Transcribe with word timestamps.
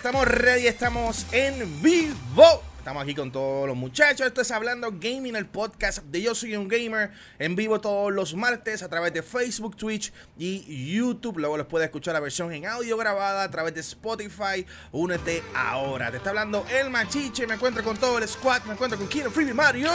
estamos 0.00 0.26
ready, 0.26 0.66
estamos 0.66 1.26
en 1.30 1.82
vivo. 1.82 2.62
Estamos 2.78 3.02
aquí 3.02 3.14
con 3.14 3.30
todos 3.30 3.68
los 3.68 3.76
muchachos. 3.76 4.26
Esto 4.26 4.40
es 4.40 4.50
Hablando 4.50 4.88
Gaming, 4.92 5.36
el 5.36 5.44
podcast 5.44 5.98
de 6.04 6.22
Yo 6.22 6.34
Soy 6.34 6.56
un 6.56 6.68
Gamer. 6.68 7.10
En 7.38 7.54
vivo 7.54 7.82
todos 7.82 8.10
los 8.10 8.34
martes 8.34 8.82
a 8.82 8.88
través 8.88 9.12
de 9.12 9.22
Facebook, 9.22 9.76
Twitch 9.76 10.10
y 10.38 10.96
YouTube. 10.96 11.36
Luego 11.36 11.58
les 11.58 11.66
puedes 11.66 11.84
escuchar 11.84 12.14
la 12.14 12.20
versión 12.20 12.50
en 12.50 12.64
audio 12.64 12.96
grabada 12.96 13.42
a 13.42 13.50
través 13.50 13.74
de 13.74 13.80
Spotify. 13.80 14.64
Únete 14.90 15.42
ahora. 15.54 16.10
Te 16.10 16.16
está 16.16 16.30
hablando 16.30 16.64
el 16.70 16.88
Machiche. 16.88 17.46
Me 17.46 17.56
encuentro 17.56 17.84
con 17.84 17.98
todo 17.98 18.16
el 18.16 18.26
squad. 18.26 18.62
Me 18.62 18.72
encuentro 18.72 18.98
con 18.98 19.06
Kino 19.06 19.30
Freebie 19.30 19.52
Mario. 19.52 19.90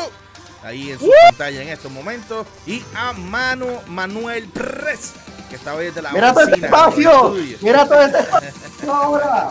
Ahí 0.61 0.91
en 0.91 0.99
su 0.99 1.09
pantalla 1.25 1.63
en 1.63 1.69
estos 1.69 1.91
momentos. 1.91 2.45
Y 2.67 2.83
a 2.93 3.11
Manu 3.13 3.81
Manuel 3.87 4.47
Press 4.49 5.13
que 5.49 5.69
hoy 5.69 5.85
desde 5.85 6.01
la 6.01 6.11
Mira 6.11 6.33
todo 6.33 6.43
este 6.43 6.65
espacio. 6.65 7.35
Mira 7.61 7.87
todo 7.87 8.01
este 8.01 8.87
ahora. 8.87 9.49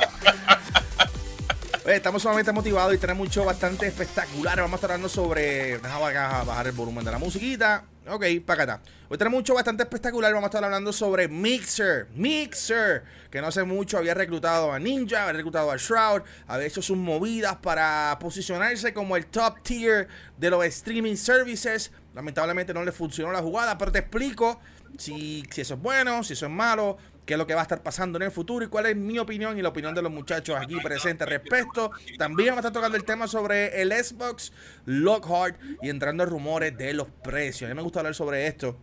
Oye, 1.85 1.97
estamos 1.97 2.23
sumamente 2.23 2.51
motivados 2.51 2.95
y 2.95 2.99
tenemos 2.99 3.27
mucho 3.27 3.45
bastante 3.45 3.87
espectacular. 3.87 4.59
Vamos 4.59 4.73
a 4.73 4.77
estar 4.77 4.91
hablando 4.93 5.09
sobre. 5.09 5.75
Acá 5.75 6.43
bajar 6.45 6.67
el 6.67 6.73
volumen 6.73 7.05
de 7.05 7.11
la 7.11 7.19
musiquita. 7.19 7.85
Ok, 8.09 8.25
para 8.45 8.63
acá 8.65 8.81
Hoy 9.11 9.19
tenemos 9.19 9.39
mucho 9.39 9.55
bastante 9.55 9.83
espectacular. 9.83 10.33
Vamos 10.33 10.47
a 10.47 10.49
estar 10.49 10.65
hablando 10.65 10.95
sobre 10.95 11.29
Mixer. 11.29 12.09
Mixer, 12.15 13.05
que 13.31 13.41
no 13.41 13.49
hace 13.49 13.65
mucho 13.65 13.99
había 13.99 14.15
reclutado 14.15 14.73
a 14.73 14.79
Ninja, 14.79 15.23
había 15.23 15.35
reclutado 15.35 15.71
a 15.71 15.77
Shroud, 15.77 16.23
había 16.47 16.67
hecho 16.67 16.81
sus 16.81 16.97
movidas 16.97 17.57
para 17.57 18.17
posicionarse 18.19 18.95
como 18.95 19.17
el 19.17 19.27
top 19.27 19.63
tier 19.63 20.09
de 20.39 20.51
los 20.51 20.65
streaming 20.65 21.17
services. 21.17 21.93
Lamentablemente 22.15 22.73
no 22.73 22.83
le 22.83 22.93
funcionó 22.93 23.31
la 23.31 23.43
jugada, 23.43 23.77
pero 23.77 23.93
te 23.93 23.99
explico 23.99 24.59
si, 24.99 25.45
si 25.51 25.61
eso 25.61 25.75
es 25.75 25.81
bueno, 25.81 26.23
si 26.23 26.35
eso 26.35 26.47
es 26.47 26.53
malo, 26.53 26.97
qué 27.25 27.35
es 27.35 27.39
lo 27.39 27.47
que 27.47 27.55
va 27.55 27.61
a 27.61 27.63
estar 27.63 27.83
pasando 27.83 28.19
en 28.19 28.23
el 28.23 28.31
futuro 28.31 28.65
y 28.65 28.69
cuál 28.69 28.87
es 28.87 28.97
mi 28.97 29.19
opinión 29.19 29.59
y 29.59 29.63
la 29.63 29.71
opinión 29.71 29.95
de 29.95 30.03
los 30.03 30.13
muchachos 30.13 30.57
aquí 30.61 30.77
presentes 30.83 31.29
respecto. 31.29 31.91
También 32.19 32.51
vamos 32.51 32.65
a 32.65 32.69
estar 32.69 32.73
tocando 32.73 32.97
el 32.97 33.05
tema 33.05 33.27
sobre 33.27 33.81
el 33.81 33.93
Xbox 33.93 34.53
Lockhart 34.85 35.59
y 35.83 35.89
entrando 35.89 36.25
en 36.25 36.31
rumores 36.31 36.77
de 36.77 36.93
los 36.93 37.09
precios. 37.23 37.71
A 37.71 37.75
mí 37.75 37.77
me 37.77 37.83
gusta 37.83 38.01
hablar 38.01 38.15
sobre 38.15 38.47
esto. 38.47 38.77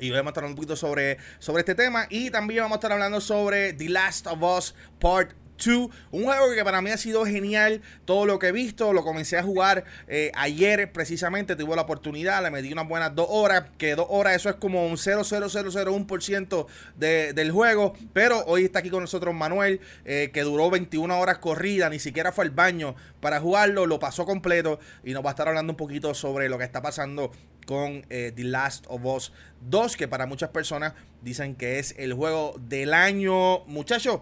Y 0.00 0.10
vamos 0.10 0.26
a 0.26 0.30
estar 0.30 0.44
un 0.44 0.54
poquito 0.56 0.74
sobre, 0.76 1.18
sobre 1.38 1.60
este 1.60 1.74
tema. 1.74 2.06
Y 2.10 2.30
también 2.30 2.62
vamos 2.62 2.76
a 2.76 2.78
estar 2.78 2.92
hablando 2.92 3.20
sobre 3.20 3.72
The 3.72 3.88
Last 3.88 4.26
of 4.26 4.42
Us 4.42 4.74
Part 4.98 5.43
2. 5.56 5.90
Un 6.10 6.24
juego 6.24 6.54
que 6.54 6.64
para 6.64 6.80
mí 6.80 6.90
ha 6.90 6.96
sido 6.96 7.24
genial. 7.24 7.82
Todo 8.04 8.26
lo 8.26 8.38
que 8.38 8.48
he 8.48 8.52
visto, 8.52 8.92
lo 8.92 9.04
comencé 9.04 9.38
a 9.38 9.42
jugar 9.42 9.84
eh, 10.08 10.30
ayer 10.34 10.92
precisamente. 10.92 11.56
Tuve 11.56 11.76
la 11.76 11.82
oportunidad, 11.82 12.42
le 12.42 12.50
metí 12.50 12.72
unas 12.72 12.88
buenas 12.88 13.14
dos 13.14 13.26
horas. 13.30 13.64
Que 13.78 13.94
dos 13.94 14.06
horas, 14.08 14.36
eso 14.36 14.48
es 14.48 14.56
como 14.56 14.86
un 14.86 14.96
0,0001% 14.96 16.66
de, 16.96 17.32
del 17.32 17.50
juego. 17.50 17.94
Pero 18.12 18.44
hoy 18.46 18.64
está 18.64 18.80
aquí 18.80 18.90
con 18.90 19.02
nosotros 19.02 19.34
Manuel, 19.34 19.80
eh, 20.04 20.30
que 20.32 20.42
duró 20.42 20.70
21 20.70 21.18
horas 21.18 21.38
corrida. 21.38 21.88
Ni 21.88 21.98
siquiera 21.98 22.32
fue 22.32 22.44
al 22.44 22.50
baño 22.50 22.94
para 23.20 23.40
jugarlo. 23.40 23.86
Lo 23.86 23.98
pasó 23.98 24.24
completo. 24.24 24.78
Y 25.04 25.12
nos 25.12 25.24
va 25.24 25.30
a 25.30 25.32
estar 25.32 25.48
hablando 25.48 25.72
un 25.72 25.76
poquito 25.76 26.14
sobre 26.14 26.48
lo 26.48 26.58
que 26.58 26.64
está 26.64 26.82
pasando 26.82 27.30
con 27.66 28.04
eh, 28.10 28.32
The 28.34 28.44
Last 28.44 28.84
of 28.88 29.04
Us 29.04 29.32
2. 29.62 29.96
Que 29.96 30.08
para 30.08 30.26
muchas 30.26 30.50
personas 30.50 30.94
dicen 31.22 31.54
que 31.54 31.78
es 31.78 31.94
el 31.98 32.12
juego 32.12 32.54
del 32.58 32.92
año. 32.92 33.64
Muchachos 33.66 34.20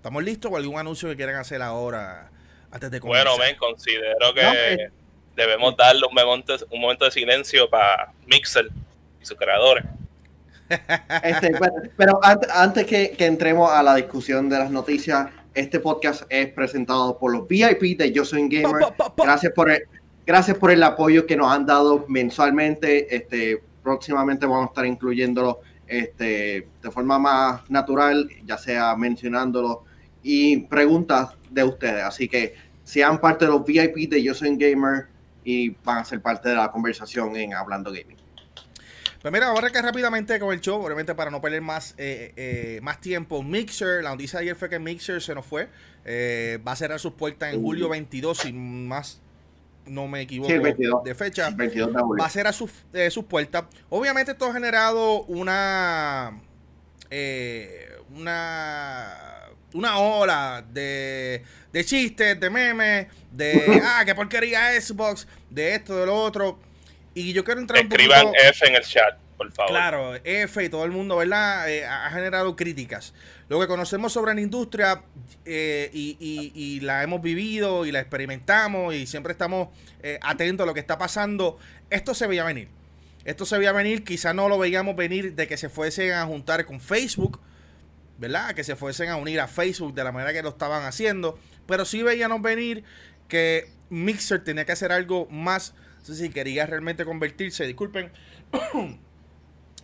¿Estamos 0.00 0.24
listos 0.24 0.50
o 0.50 0.56
algún 0.56 0.78
anuncio 0.78 1.10
que 1.10 1.16
quieran 1.16 1.36
hacer 1.36 1.60
ahora 1.60 2.30
antes 2.70 2.90
de 2.90 3.00
comenzar? 3.00 3.26
Bueno, 3.26 3.38
ven, 3.38 3.54
considero 3.58 4.32
que 4.32 4.40
eh. 4.40 4.90
debemos 5.36 5.76
darle 5.76 6.06
un 6.06 6.14
momento, 6.14 6.56
un 6.70 6.80
momento 6.80 7.04
de 7.04 7.10
silencio 7.10 7.68
para 7.68 8.10
Mixer 8.24 8.70
y 9.20 9.26
sus 9.26 9.36
creadores. 9.36 9.84
Este, 11.22 11.52
pero, 11.98 12.18
antes, 12.22 12.86
que, 12.86 13.14
entremos 13.18 13.70
a 13.70 13.82
la 13.82 13.94
discusión 13.96 14.48
de 14.48 14.58
las 14.58 14.70
noticias, 14.70 15.28
este 15.52 15.80
podcast 15.80 16.22
es 16.30 16.50
presentado 16.50 17.18
por 17.18 17.32
los 17.32 17.46
VIP 17.46 17.98
de 17.98 18.10
Yo 18.10 18.24
Soy 18.24 18.48
Gamer. 18.48 18.94
Gracias 19.18 19.52
por 19.52 19.70
el, 19.70 19.82
gracias 20.24 20.56
por 20.56 20.70
el 20.70 20.82
apoyo 20.82 21.26
que 21.26 21.36
nos 21.36 21.52
han 21.52 21.66
dado 21.66 22.06
mensualmente. 22.08 23.14
Este, 23.14 23.62
próximamente 23.82 24.46
vamos 24.46 24.62
a 24.62 24.68
estar 24.68 24.86
incluyéndolo 24.86 25.60
este, 25.86 26.68
de 26.82 26.90
forma 26.90 27.18
más 27.18 27.68
natural, 27.68 28.30
ya 28.46 28.56
sea 28.56 28.96
mencionándolo 28.96 29.89
y 30.22 30.58
preguntas 30.58 31.30
de 31.50 31.64
ustedes. 31.64 32.02
Así 32.02 32.28
que 32.28 32.54
sean 32.84 33.20
parte 33.20 33.44
de 33.44 33.50
los 33.50 33.64
VIP 33.64 34.10
de 34.10 34.22
Yo 34.22 34.34
Soy 34.34 34.56
Gamer 34.56 35.06
y 35.44 35.70
van 35.84 35.98
a 35.98 36.04
ser 36.04 36.20
parte 36.20 36.48
de 36.48 36.56
la 36.56 36.70
conversación 36.70 37.36
en 37.36 37.54
Hablando 37.54 37.90
Gaming. 37.90 38.16
Pues 39.22 39.32
mira, 39.32 39.46
vamos 39.46 39.62
a 39.62 39.66
arrancar 39.66 39.84
rápidamente 39.84 40.38
con 40.40 40.52
el 40.54 40.60
show, 40.62 40.82
obviamente 40.82 41.14
para 41.14 41.30
no 41.30 41.42
perder 41.42 41.60
más, 41.60 41.94
eh, 41.98 42.32
eh, 42.36 42.80
más 42.82 43.00
tiempo. 43.00 43.42
Mixer, 43.42 44.02
la 44.02 44.10
noticia 44.10 44.38
de 44.38 44.46
ayer 44.46 44.56
fue 44.56 44.70
que 44.70 44.78
Mixer 44.78 45.20
se 45.20 45.34
nos 45.34 45.44
fue. 45.44 45.68
Eh, 46.06 46.58
va 46.66 46.72
a 46.72 46.76
cerrar 46.76 46.98
sus 46.98 47.12
puertas 47.12 47.52
en 47.52 47.60
julio 47.60 47.90
22, 47.90 48.38
si 48.38 48.52
más 48.52 49.20
no 49.84 50.08
me 50.08 50.22
equivoco 50.22 50.50
de 51.04 51.14
fecha. 51.14 51.50
va 51.50 52.24
a 52.24 52.30
cerrar 52.30 52.54
sus, 52.54 52.70
sus 53.10 53.24
puertas. 53.24 53.64
Obviamente 53.90 54.32
esto 54.32 54.46
ha 54.46 54.52
generado 54.52 55.24
una... 55.24 56.40
una 58.16 59.29
una 59.74 59.98
ola 59.98 60.64
de, 60.72 61.42
de 61.72 61.84
chistes, 61.84 62.38
de 62.38 62.50
memes, 62.50 63.06
de, 63.30 63.80
ah, 63.84 64.02
qué 64.04 64.14
porquería 64.14 64.80
Xbox, 64.80 65.26
de 65.48 65.74
esto, 65.74 65.96
de 65.96 66.06
lo 66.06 66.14
otro. 66.14 66.58
Y 67.14 67.32
yo 67.32 67.44
quiero 67.44 67.60
entrar 67.60 67.82
Escriban 67.82 68.28
un 68.28 68.36
F 68.36 68.66
en 68.66 68.74
el 68.74 68.82
chat, 68.82 69.18
por 69.36 69.50
favor. 69.52 69.70
Claro, 69.70 70.14
F 70.22 70.64
y 70.64 70.68
todo 70.68 70.84
el 70.84 70.92
mundo, 70.92 71.16
¿verdad? 71.16 71.68
Eh, 71.68 71.84
ha 71.84 72.10
generado 72.10 72.54
críticas. 72.54 73.14
Lo 73.48 73.58
que 73.58 73.66
conocemos 73.66 74.12
sobre 74.12 74.32
la 74.32 74.40
industria 74.40 75.02
eh, 75.44 75.90
y, 75.92 76.80
la 76.82 77.02
hemos 77.02 77.20
vivido 77.20 77.84
y 77.84 77.90
la 77.90 77.98
experimentamos 77.98 78.94
y 78.94 79.06
siempre 79.06 79.32
estamos 79.32 79.68
eh, 80.02 80.20
atentos 80.22 80.64
a 80.64 80.66
lo 80.68 80.74
que 80.74 80.80
está 80.80 80.98
pasando, 80.98 81.58
esto 81.90 82.14
se 82.14 82.28
veía 82.28 82.44
venir. 82.44 82.68
Esto 83.24 83.44
se 83.44 83.58
veía 83.58 83.72
venir, 83.72 84.04
quizá 84.04 84.32
no 84.32 84.48
lo 84.48 84.56
veíamos 84.56 84.94
venir 84.94 85.34
de 85.34 85.48
que 85.48 85.56
se 85.56 85.68
fuesen 85.68 86.12
a 86.12 86.24
juntar 86.26 86.64
con 86.64 86.80
Facebook 86.80 87.40
¿verdad? 88.20 88.54
Que 88.54 88.62
se 88.62 88.76
fuesen 88.76 89.08
a 89.08 89.16
unir 89.16 89.40
a 89.40 89.48
Facebook 89.48 89.94
de 89.94 90.04
la 90.04 90.12
manera 90.12 90.32
que 90.32 90.42
lo 90.42 90.50
estaban 90.50 90.84
haciendo. 90.84 91.38
Pero 91.66 91.84
sí 91.86 92.02
veíamos 92.02 92.42
venir 92.42 92.84
que 93.28 93.70
Mixer 93.88 94.44
tenía 94.44 94.66
que 94.66 94.72
hacer 94.72 94.92
algo 94.92 95.26
más. 95.30 95.74
No 96.00 96.04
sé 96.04 96.14
si 96.14 96.28
quería 96.28 96.66
realmente 96.66 97.04
convertirse, 97.06 97.66
disculpen. 97.66 98.12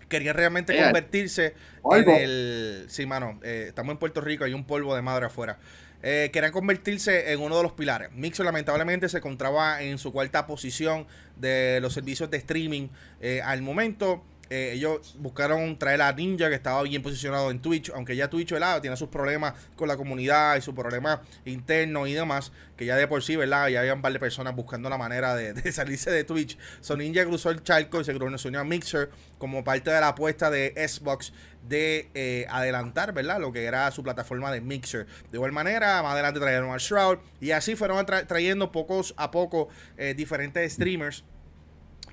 quería 0.09 0.35
realmente 0.35 0.77
convertirse 0.81 1.55
en 1.91 2.11
el. 2.11 2.85
Sí, 2.89 3.07
mano, 3.07 3.41
eh, 3.43 3.67
estamos 3.69 3.93
en 3.93 3.99
Puerto 3.99 4.21
Rico, 4.21 4.45
hay 4.45 4.53
un 4.53 4.67
polvo 4.67 4.95
de 4.95 5.03
madre 5.03 5.27
afuera. 5.27 5.59
Eh, 6.03 6.31
querían 6.31 6.53
convertirse 6.53 7.33
en 7.33 7.41
uno 7.41 7.57
de 7.57 7.63
los 7.63 7.73
pilares. 7.73 8.13
Mixer 8.13 8.45
lamentablemente 8.45 9.09
se 9.09 9.17
encontraba 9.17 9.83
en 9.83 9.97
su 9.97 10.13
cuarta 10.13 10.47
posición 10.47 11.07
de 11.37 11.79
los 11.81 11.95
servicios 11.95 12.31
de 12.31 12.37
streaming 12.37 12.89
eh, 13.21 13.41
al 13.43 13.63
momento. 13.63 14.23
Eh, 14.49 14.73
ellos 14.75 15.17
buscaron 15.19 15.79
traer 15.79 16.03
a 16.03 16.13
Ninja, 16.13 16.49
que 16.49 16.55
estaba 16.55 16.83
bien 16.83 17.03
posicionado 17.03 17.51
en 17.51 17.61
Twitch, 17.61 17.91
aunque 17.95 18.15
ya 18.15 18.31
Twitch 18.31 18.53
¿verdad? 18.53 18.81
tiene 18.81 18.97
sus 18.97 19.09
problemas 19.09 19.55
con 19.75 19.89
la 19.89 19.97
comunidad 19.97 20.57
y 20.57 20.61
sus 20.61 20.75
problemas 20.75 21.21
internos 21.45 22.09
y 22.09 22.15
demás, 22.15 22.53
que 22.77 22.87
ya 22.87 22.97
de 22.97 23.09
por 23.09 23.23
sí, 23.23 23.37
¿verdad? 23.37 23.69
Ya 23.69 23.81
había 23.81 23.95
un 23.95 24.03
par 24.03 24.13
de 24.13 24.21
personas 24.21 24.55
buscando 24.55 24.89
la 24.89 24.99
manera 24.99 25.35
de, 25.35 25.73
salirse 25.73 26.11
de 26.11 26.25
Twitch. 26.25 26.57
So 26.81 26.97
Ninja 26.97 27.25
cruzó 27.25 27.51
el 27.51 27.63
charco 27.63 28.01
y 28.01 28.05
se 28.05 28.13
unió 28.49 28.61
a 28.61 28.65
Mixer 28.65 29.11
como 29.39 29.65
parte 29.65 29.91
de 29.91 30.01
la 30.01 30.09
apuesta 30.09 30.51
de 30.51 30.73
Xbox 30.89 31.33
de 31.69 32.09
eh, 32.15 32.47
adelantar, 32.49 33.13
¿verdad? 33.13 33.41
Lo 33.41 33.53
que 33.53 33.65
era 33.65 33.91
su 33.91 34.03
plataforma 34.03 34.53
de 34.53 34.61
Mixer. 34.61 35.07
De 35.31 35.37
igual 35.37 35.53
manera, 35.53 36.03
más 36.03 36.13
adelante 36.13 36.41
trajeron 36.41 36.73
a 36.73 36.79
Shroud 36.79 37.19
y 37.41 37.51
así 37.51 37.75
fueron 37.75 38.07
trayendo 38.07 38.71
pocos 38.71 39.15
a 39.17 39.31
poco 39.31 39.69
eh, 39.97 40.15
diferentes 40.15 40.75
streamers 40.75 41.25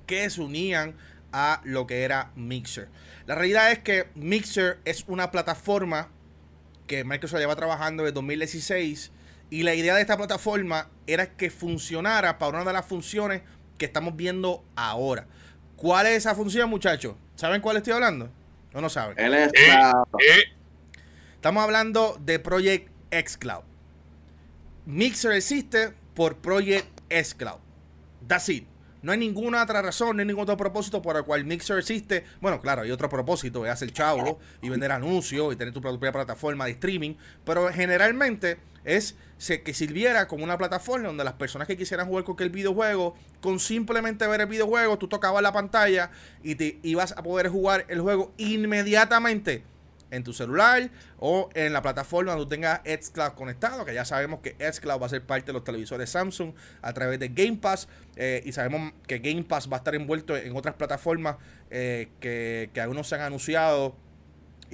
que 0.05 0.29
se 0.29 0.41
unían 0.41 0.95
a 1.33 1.61
lo 1.65 1.85
que 1.87 2.03
era 2.03 2.31
Mixer. 2.35 2.87
La 3.25 3.35
realidad 3.35 3.71
es 3.71 3.79
que 3.79 4.07
Mixer 4.15 4.79
es 4.85 5.03
una 5.07 5.31
plataforma 5.31 6.09
que 6.87 7.03
Microsoft 7.03 7.39
lleva 7.39 7.55
trabajando 7.55 8.03
desde 8.03 8.13
2016 8.13 9.11
y 9.49 9.63
la 9.63 9.73
idea 9.75 9.95
de 9.95 10.01
esta 10.01 10.17
plataforma 10.17 10.89
era 11.07 11.35
que 11.35 11.49
funcionara 11.49 12.37
para 12.37 12.57
una 12.57 12.65
de 12.65 12.73
las 12.73 12.85
funciones 12.85 13.41
que 13.77 13.85
estamos 13.85 14.15
viendo 14.15 14.63
ahora. 14.75 15.27
¿Cuál 15.75 16.07
es 16.07 16.17
esa 16.17 16.35
función, 16.35 16.69
muchachos? 16.69 17.15
¿Saben 17.35 17.61
cuál 17.61 17.77
estoy 17.77 17.93
hablando? 17.93 18.29
¿O 18.73 18.81
no 18.81 18.89
saben? 18.89 19.17
Estamos 21.35 21.63
hablando 21.63 22.17
de 22.21 22.39
Project 22.39 22.89
xCloud. 23.11 23.63
Mixer 24.85 25.33
existe 25.33 25.93
por 26.13 26.37
Project 26.37 27.01
xCloud. 27.09 27.59
That's 28.27 28.49
it. 28.49 28.72
No 29.03 29.11
hay 29.11 29.17
ninguna 29.19 29.61
otra 29.61 29.81
razón, 29.81 30.15
no 30.15 30.21
hay 30.21 30.25
ningún 30.25 30.43
otro 30.43 30.57
propósito 30.57 31.01
por 31.01 31.17
el 31.17 31.23
cual 31.23 31.43
Mixer 31.43 31.77
existe. 31.77 32.23
Bueno, 32.41 32.59
claro, 32.61 32.83
hay 32.83 32.91
otro 32.91 33.09
propósito, 33.09 33.65
es 33.65 33.71
hacer 33.71 33.91
chavo 33.91 34.39
y 34.61 34.69
vender 34.69 34.93
anuncios 34.93 35.53
y 35.53 35.57
tener 35.57 35.73
tu 35.73 35.81
propia 35.81 36.11
plataforma 36.11 36.65
de 36.65 36.71
streaming. 36.71 37.15
Pero 37.43 37.67
generalmente 37.71 38.57
es 38.85 39.15
que 39.63 39.73
sirviera 39.73 40.27
como 40.27 40.45
una 40.45 40.57
plataforma 40.57 41.07
donde 41.07 41.25
las 41.25 41.33
personas 41.33 41.67
que 41.67 41.75
quisieran 41.75 42.07
jugar 42.07 42.23
cualquier 42.23 42.49
videojuego, 42.49 43.13
con 43.41 43.59
simplemente 43.59 44.25
ver 44.25 44.39
el 44.39 44.47
videojuego, 44.47 44.97
tú 44.97 45.09
tocabas 45.09 45.43
la 45.43 45.51
pantalla 45.51 46.09
y 46.41 46.55
te 46.55 46.79
ibas 46.81 47.11
a 47.11 47.23
poder 47.23 47.49
jugar 47.49 47.85
el 47.89 47.99
juego 47.99 48.33
inmediatamente 48.37 49.63
en 50.13 50.23
tu 50.23 50.31
celular 50.31 50.89
o 51.17 51.49
en 51.53 51.73
la 51.73 51.81
plataforma 51.81 52.31
donde 52.31 52.45
tú 52.45 52.49
tengas 52.49 52.81
xCloud 52.85 53.33
conectado, 53.33 53.83
que 53.83 53.93
ya 53.93 54.05
sabemos 54.05 54.39
que 54.41 54.55
xCloud 54.59 55.01
va 55.01 55.07
a 55.07 55.09
ser 55.09 55.25
parte 55.25 55.47
de 55.47 55.53
los 55.53 55.63
televisores 55.63 56.09
Samsung 56.09 56.53
a 56.81 56.93
través 56.93 57.19
de 57.19 57.29
Game 57.29 57.57
Pass 57.57 57.87
eh, 58.15 58.41
y 58.45 58.51
sabemos 58.51 58.93
que 59.07 59.19
Game 59.19 59.43
Pass 59.43 59.69
va 59.71 59.77
a 59.77 59.79
estar 59.79 59.95
envuelto 59.95 60.37
en 60.37 60.55
otras 60.55 60.75
plataformas 60.75 61.37
eh, 61.69 62.09
que, 62.19 62.69
que 62.73 62.81
algunos 62.81 63.07
se 63.07 63.15
han 63.15 63.21
anunciado 63.21 63.95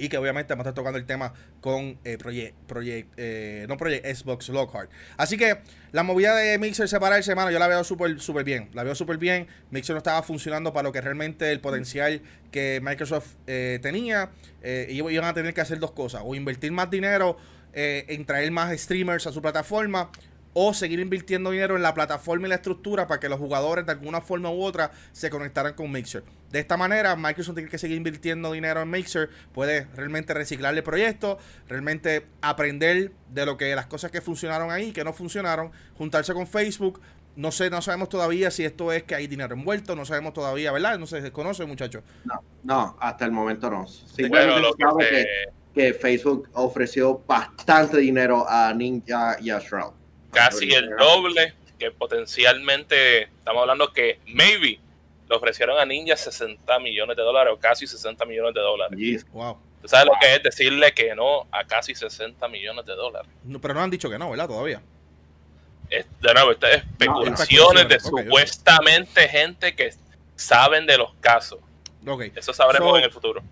y 0.00 0.08
que 0.08 0.16
obviamente 0.16 0.54
vamos 0.54 0.64
a 0.64 0.70
estar 0.70 0.74
tocando 0.74 0.98
el 0.98 1.04
tema 1.04 1.34
con 1.60 1.98
eh, 2.04 2.16
Project, 2.16 3.12
eh, 3.18 3.66
no 3.68 3.76
Project 3.76 4.06
Xbox 4.06 4.48
Lockhart. 4.48 4.90
Así 5.18 5.36
que 5.36 5.58
la 5.92 6.02
movida 6.02 6.34
de 6.34 6.58
Mixer 6.58 6.88
separarse, 6.88 7.30
hermano, 7.30 7.50
yo 7.50 7.58
la 7.58 7.68
veo 7.68 7.84
súper 7.84 8.18
súper 8.18 8.42
bien. 8.44 8.70
La 8.72 8.82
veo 8.82 8.94
súper 8.94 9.18
bien. 9.18 9.46
Mixer 9.70 9.94
no 9.94 9.98
estaba 9.98 10.22
funcionando 10.22 10.72
para 10.72 10.84
lo 10.88 10.92
que 10.92 11.02
realmente 11.02 11.52
el 11.52 11.60
potencial 11.60 12.22
que 12.50 12.80
Microsoft 12.82 13.34
eh, 13.46 13.78
tenía. 13.82 14.30
y 14.64 14.94
iban 14.94 15.24
a 15.24 15.34
tener 15.34 15.52
que 15.52 15.60
hacer 15.60 15.78
dos 15.78 15.92
cosas. 15.92 16.22
O 16.24 16.34
invertir 16.34 16.72
más 16.72 16.90
dinero 16.90 17.36
en 17.72 18.24
traer 18.24 18.50
más 18.50 18.76
streamers 18.80 19.26
a 19.26 19.32
su 19.32 19.40
plataforma 19.40 20.10
o 20.52 20.74
seguir 20.74 20.98
invirtiendo 21.00 21.50
dinero 21.50 21.76
en 21.76 21.82
la 21.82 21.94
plataforma 21.94 22.46
y 22.46 22.50
la 22.50 22.56
estructura 22.56 23.06
para 23.06 23.20
que 23.20 23.28
los 23.28 23.38
jugadores 23.38 23.86
de 23.86 23.92
alguna 23.92 24.20
forma 24.20 24.50
u 24.50 24.62
otra 24.62 24.90
se 25.12 25.30
conectaran 25.30 25.74
con 25.74 25.90
Mixer. 25.90 26.24
De 26.50 26.58
esta 26.58 26.76
manera, 26.76 27.14
Microsoft 27.14 27.54
tiene 27.54 27.70
que 27.70 27.78
seguir 27.78 27.96
invirtiendo 27.96 28.50
dinero 28.50 28.82
en 28.82 28.90
Mixer, 28.90 29.30
puede 29.52 29.86
realmente 29.94 30.34
reciclar 30.34 30.74
el 30.74 30.82
proyecto, 30.82 31.38
realmente 31.68 32.26
aprender 32.40 33.12
de 33.28 33.46
lo 33.46 33.56
que 33.56 33.74
las 33.76 33.86
cosas 33.86 34.10
que 34.10 34.20
funcionaron 34.20 34.70
ahí, 34.70 34.92
que 34.92 35.04
no 35.04 35.12
funcionaron, 35.12 35.70
juntarse 35.96 36.34
con 36.34 36.46
Facebook. 36.46 37.00
No 37.36 37.52
sé, 37.52 37.70
no 37.70 37.80
sabemos 37.80 38.08
todavía 38.08 38.50
si 38.50 38.64
esto 38.64 38.92
es 38.92 39.04
que 39.04 39.14
hay 39.14 39.28
dinero 39.28 39.54
envuelto, 39.54 39.94
no 39.94 40.04
sabemos 40.04 40.32
todavía, 40.32 40.72
¿verdad? 40.72 40.98
No 40.98 41.06
se 41.06 41.20
desconoce, 41.20 41.64
muchachos. 41.64 42.02
No, 42.24 42.42
no, 42.64 42.96
hasta 42.98 43.24
el 43.24 43.30
momento 43.30 43.70
no. 43.70 43.86
Simplemente 43.86 44.60
bueno, 44.78 44.98
que, 44.98 45.26
que 45.72 45.94
Facebook 45.94 46.48
ofreció 46.54 47.22
bastante 47.24 47.98
dinero 47.98 48.44
a 48.48 48.74
Ninja 48.74 49.36
y 49.40 49.50
a 49.50 49.60
Shroud 49.60 49.99
casi 50.30 50.72
el 50.72 50.90
doble 50.96 51.54
que 51.78 51.90
potencialmente 51.90 53.22
estamos 53.22 53.62
hablando 53.62 53.92
que 53.92 54.20
maybe 54.26 54.78
le 55.28 55.36
ofrecieron 55.36 55.78
a 55.78 55.84
Ninja 55.84 56.16
60 56.16 56.78
millones 56.80 57.16
de 57.16 57.22
dólares 57.22 57.52
o 57.56 57.58
casi 57.58 57.86
60 57.86 58.24
millones 58.26 58.54
de 58.54 58.60
dólares. 58.60 59.26
Wow. 59.32 59.58
¿Tú 59.80 59.88
sabes 59.88 60.06
lo 60.06 60.12
que 60.20 60.34
es 60.34 60.42
decirle 60.42 60.92
que 60.92 61.14
no 61.14 61.46
a 61.50 61.64
casi 61.64 61.94
60 61.94 62.46
millones 62.48 62.84
de 62.84 62.94
dólares? 62.94 63.30
pero 63.62 63.74
no 63.74 63.80
han 63.80 63.90
dicho 63.90 64.10
que 64.10 64.18
no, 64.18 64.30
¿verdad? 64.30 64.48
Todavía. 64.48 64.82
de 65.88 66.34
nuevo, 66.34 66.52
estas 66.52 66.76
especulaciones 66.76 67.88
de 67.88 68.00
supuestamente 68.00 69.28
gente 69.28 69.74
que 69.74 69.90
saben 70.36 70.86
de 70.86 70.98
los 70.98 71.14
casos. 71.20 71.60
Okay. 72.06 72.32
Eso 72.34 72.52
sabremos 72.52 72.98
en 72.98 73.04
el 73.04 73.10
futuro. 73.10 73.42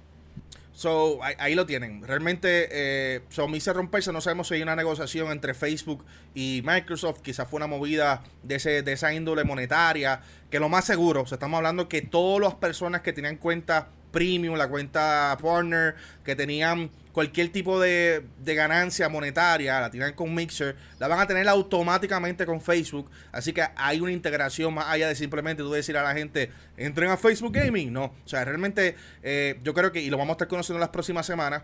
So, 0.78 1.18
ahí, 1.24 1.56
lo 1.56 1.66
tienen. 1.66 2.04
Realmente, 2.04 2.68
eh, 2.70 3.22
so, 3.30 3.48
me 3.48 3.56
hice 3.56 3.72
romperse. 3.72 4.12
No 4.12 4.20
sabemos 4.20 4.46
si 4.46 4.54
hay 4.54 4.62
una 4.62 4.76
negociación 4.76 5.32
entre 5.32 5.52
Facebook 5.52 6.04
y 6.36 6.62
Microsoft. 6.64 7.20
Quizás 7.20 7.48
fue 7.48 7.56
una 7.56 7.66
movida 7.66 8.22
de, 8.44 8.54
ese, 8.54 8.82
de 8.82 8.92
esa 8.92 9.12
índole 9.12 9.42
monetaria. 9.42 10.20
Que 10.50 10.60
lo 10.60 10.68
más 10.68 10.84
seguro, 10.84 11.24
estamos 11.24 11.56
hablando 11.56 11.88
que 11.88 12.02
todas 12.02 12.40
las 12.40 12.54
personas 12.54 13.00
que 13.00 13.12
tenían 13.12 13.38
cuenta 13.38 13.88
premium, 14.10 14.56
la 14.56 14.68
cuenta 14.68 15.36
partner, 15.40 15.94
que 16.24 16.34
tenían 16.34 16.90
cualquier 17.12 17.50
tipo 17.50 17.80
de, 17.80 18.24
ganancia 18.44 19.08
monetaria, 19.08 19.80
la 19.80 19.90
tienen 19.90 20.14
con 20.14 20.32
Mixer, 20.34 20.76
la 21.00 21.08
van 21.08 21.18
a 21.18 21.26
tener 21.26 21.48
automáticamente 21.48 22.46
con 22.46 22.60
Facebook. 22.60 23.10
Así 23.32 23.52
que 23.52 23.64
hay 23.74 24.00
una 24.00 24.12
integración 24.12 24.72
más 24.72 24.86
allá 24.86 25.08
de 25.08 25.16
simplemente 25.16 25.62
tú 25.62 25.72
decir 25.72 25.96
a 25.96 26.02
la 26.02 26.14
gente, 26.14 26.50
entren 26.76 27.10
a 27.10 27.16
Facebook 27.16 27.52
Gaming. 27.52 27.92
No, 27.92 28.04
o 28.04 28.28
sea, 28.28 28.44
realmente 28.44 28.94
eh, 29.22 29.58
yo 29.64 29.74
creo 29.74 29.90
que, 29.90 30.00
y 30.00 30.10
lo 30.10 30.16
vamos 30.16 30.30
a 30.30 30.34
estar 30.34 30.48
conociendo 30.48 30.78
las 30.78 30.90
próximas 30.90 31.26
semanas, 31.26 31.62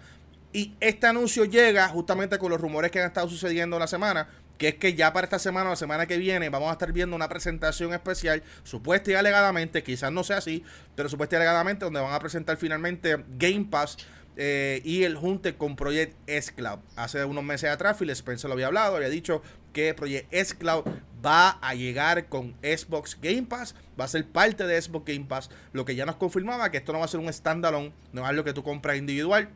y 0.53 0.73
este 0.81 1.09
anuncio 1.09 1.45
llega 1.45 1.89
justamente 1.89 2.39
con 2.39 2.51
los 2.51 2.61
rumores 2.61 2.91
que 2.91 3.01
han 3.01 3.07
estado 3.07 3.29
sucediendo 3.29 3.77
en 3.77 3.81
la 3.81 3.89
semana, 3.89 4.29
que 4.59 4.69
es 4.69 4.75
que 4.77 4.95
ya 4.95 5.13
para 5.13 5.25
esta 5.25 5.39
semana 5.39 5.67
o 5.67 5.71
la 5.71 5.77
semana 5.77 6.07
que 6.07 6.19
viene 6.19 6.49
vamos 6.49 6.69
a 6.69 6.73
estar 6.73 6.93
viendo 6.93 7.17
una 7.17 7.29
presentación 7.29 7.93
especial, 7.93 8.43
supuesta 8.63 9.11
y 9.11 9.15
alegadamente, 9.15 9.83
quizás 9.83 10.13
no 10.13 10.25
sea 10.25 10.39
así, 10.39 10.65
pero 10.95 11.09
supuesta 11.09 11.37
y 11.37 11.39
alegadamente, 11.39 11.85
donde 11.85 12.01
van 12.01 12.13
a 12.13 12.21
presentar 12.21 12.57
finalmente 12.57 13.25
Game 13.37 13.67
Pass 13.71 13.99
eh, 14.37 14.81
y 14.85 15.05
el 15.05 15.17
junte 15.17 15.57
con 15.57 15.77
Project 15.77 16.17
S 16.27 16.53
Cloud. 16.55 16.81
Hace 16.97 17.25
unos 17.25 17.45
meses 17.45 17.71
atrás, 17.71 17.97
Phil 17.99 18.11
Spencer 18.11 18.49
lo 18.49 18.55
había 18.55 18.67
hablado, 18.67 18.97
había 18.97 19.09
dicho 19.09 19.43
que 19.73 19.95
Project 19.95 20.27
S 20.33 20.57
Cloud 20.57 20.85
va 21.25 21.51
a 21.63 21.75
llegar 21.75 22.29
con 22.29 22.55
Xbox 22.63 23.19
Game 23.21 23.45
Pass, 23.45 23.75
va 23.99 24.05
a 24.05 24.09
ser 24.09 24.27
parte 24.27 24.67
de 24.67 24.81
Xbox 24.81 25.07
Game 25.07 25.27
Pass, 25.27 25.51
lo 25.73 25.85
que 25.85 25.95
ya 25.95 26.05
nos 26.05 26.17
confirmaba 26.17 26.71
que 26.71 26.79
esto 26.79 26.93
no 26.93 26.99
va 26.99 27.05
a 27.07 27.09
ser 27.09 27.21
un 27.21 27.33
standalone, 27.33 27.93
no 28.13 28.23
es 28.23 28.29
algo 28.29 28.45
que 28.45 28.53
tú 28.53 28.63
compras 28.63 28.97
individual, 28.97 29.49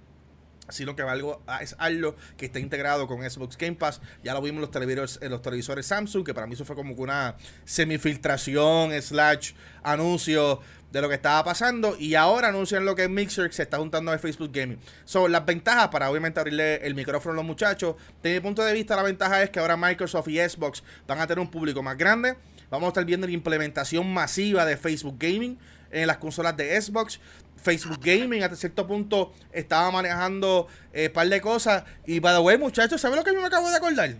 sino 0.69 0.95
que 0.97 1.03
algo, 1.03 1.43
ah, 1.47 1.63
es 1.63 1.75
algo 1.79 2.17
que 2.37 2.47
está 2.47 2.59
integrado 2.59 3.07
con 3.07 3.29
Xbox 3.29 3.57
Game 3.57 3.77
Pass. 3.77 4.01
Ya 4.23 4.35
lo 4.35 4.43
vimos 4.43 4.57
en 4.57 4.61
los 4.63 4.71
televisores, 4.71 5.19
los 5.23 5.43
televisores 5.43 5.87
Samsung, 5.87 6.25
que 6.25 6.35
para 6.35 6.47
mí 6.47 6.55
eso 6.55 6.65
fue 6.65 6.77
como 6.77 6.95
una 6.95 7.37
semifiltración, 7.65 8.93
slash 9.01 9.53
anuncio 9.83 10.61
de 10.91 11.03
lo 11.03 11.09
que 11.09 11.17
estaba 11.17 11.45
pasando. 11.45 11.97
Y 11.99 12.15
ahora 12.15 12.49
anuncian 12.49 12.85
lo 12.85 12.95
que 12.95 13.09
Mixer 13.09 13.53
se 13.53 13.63
está 13.63 13.79
juntando 13.79 14.11
a 14.13 14.19
Facebook 14.19 14.51
Gaming. 14.53 14.79
Son 15.05 15.31
las 15.31 15.45
ventajas 15.45 15.89
para 15.89 16.11
obviamente 16.11 16.41
abrirle 16.41 16.77
el 16.87 16.95
micrófono 16.95 17.35
a 17.35 17.37
los 17.37 17.45
muchachos. 17.45 17.97
Desde 18.23 18.37
mi 18.37 18.41
punto 18.43 18.65
de 18.65 18.73
vista, 18.73 18.97
la 18.97 19.03
ventaja 19.03 19.43
es 19.43 19.51
que 19.51 19.61
ahora 19.61 19.77
Microsoft 19.77 20.29
y 20.29 20.39
Xbox 20.39 20.83
van 21.07 21.21
a 21.21 21.27
tener 21.27 21.41
un 21.41 21.51
público 21.51 21.83
más 21.83 21.97
grande. 21.97 22.37
Vamos 22.71 22.87
a 22.87 22.89
estar 22.89 23.05
viendo 23.05 23.27
la 23.27 23.33
implementación 23.33 24.13
masiva 24.13 24.65
de 24.65 24.77
Facebook 24.77 25.17
Gaming 25.19 25.59
en 25.91 26.07
las 26.07 26.19
consolas 26.19 26.57
de 26.57 26.81
Xbox. 26.81 27.21
Facebook 27.57 27.99
Gaming 28.01 28.43
hasta 28.43 28.57
cierto 28.57 28.87
punto 28.87 29.33
estaba 29.53 29.91
manejando 29.91 30.63
un 30.63 30.69
eh, 30.93 31.11
par 31.11 31.29
de 31.29 31.41
cosas. 31.41 31.85
Y 32.07 32.21
by 32.21 32.35
the 32.35 32.41
way, 32.41 32.57
muchachos, 32.57 33.01
¿saben 33.01 33.19
lo 33.19 33.25
que 33.25 33.35
yo 33.35 33.41
me 33.41 33.47
acabo 33.47 33.69
de 33.69 33.77
acordar? 33.77 34.17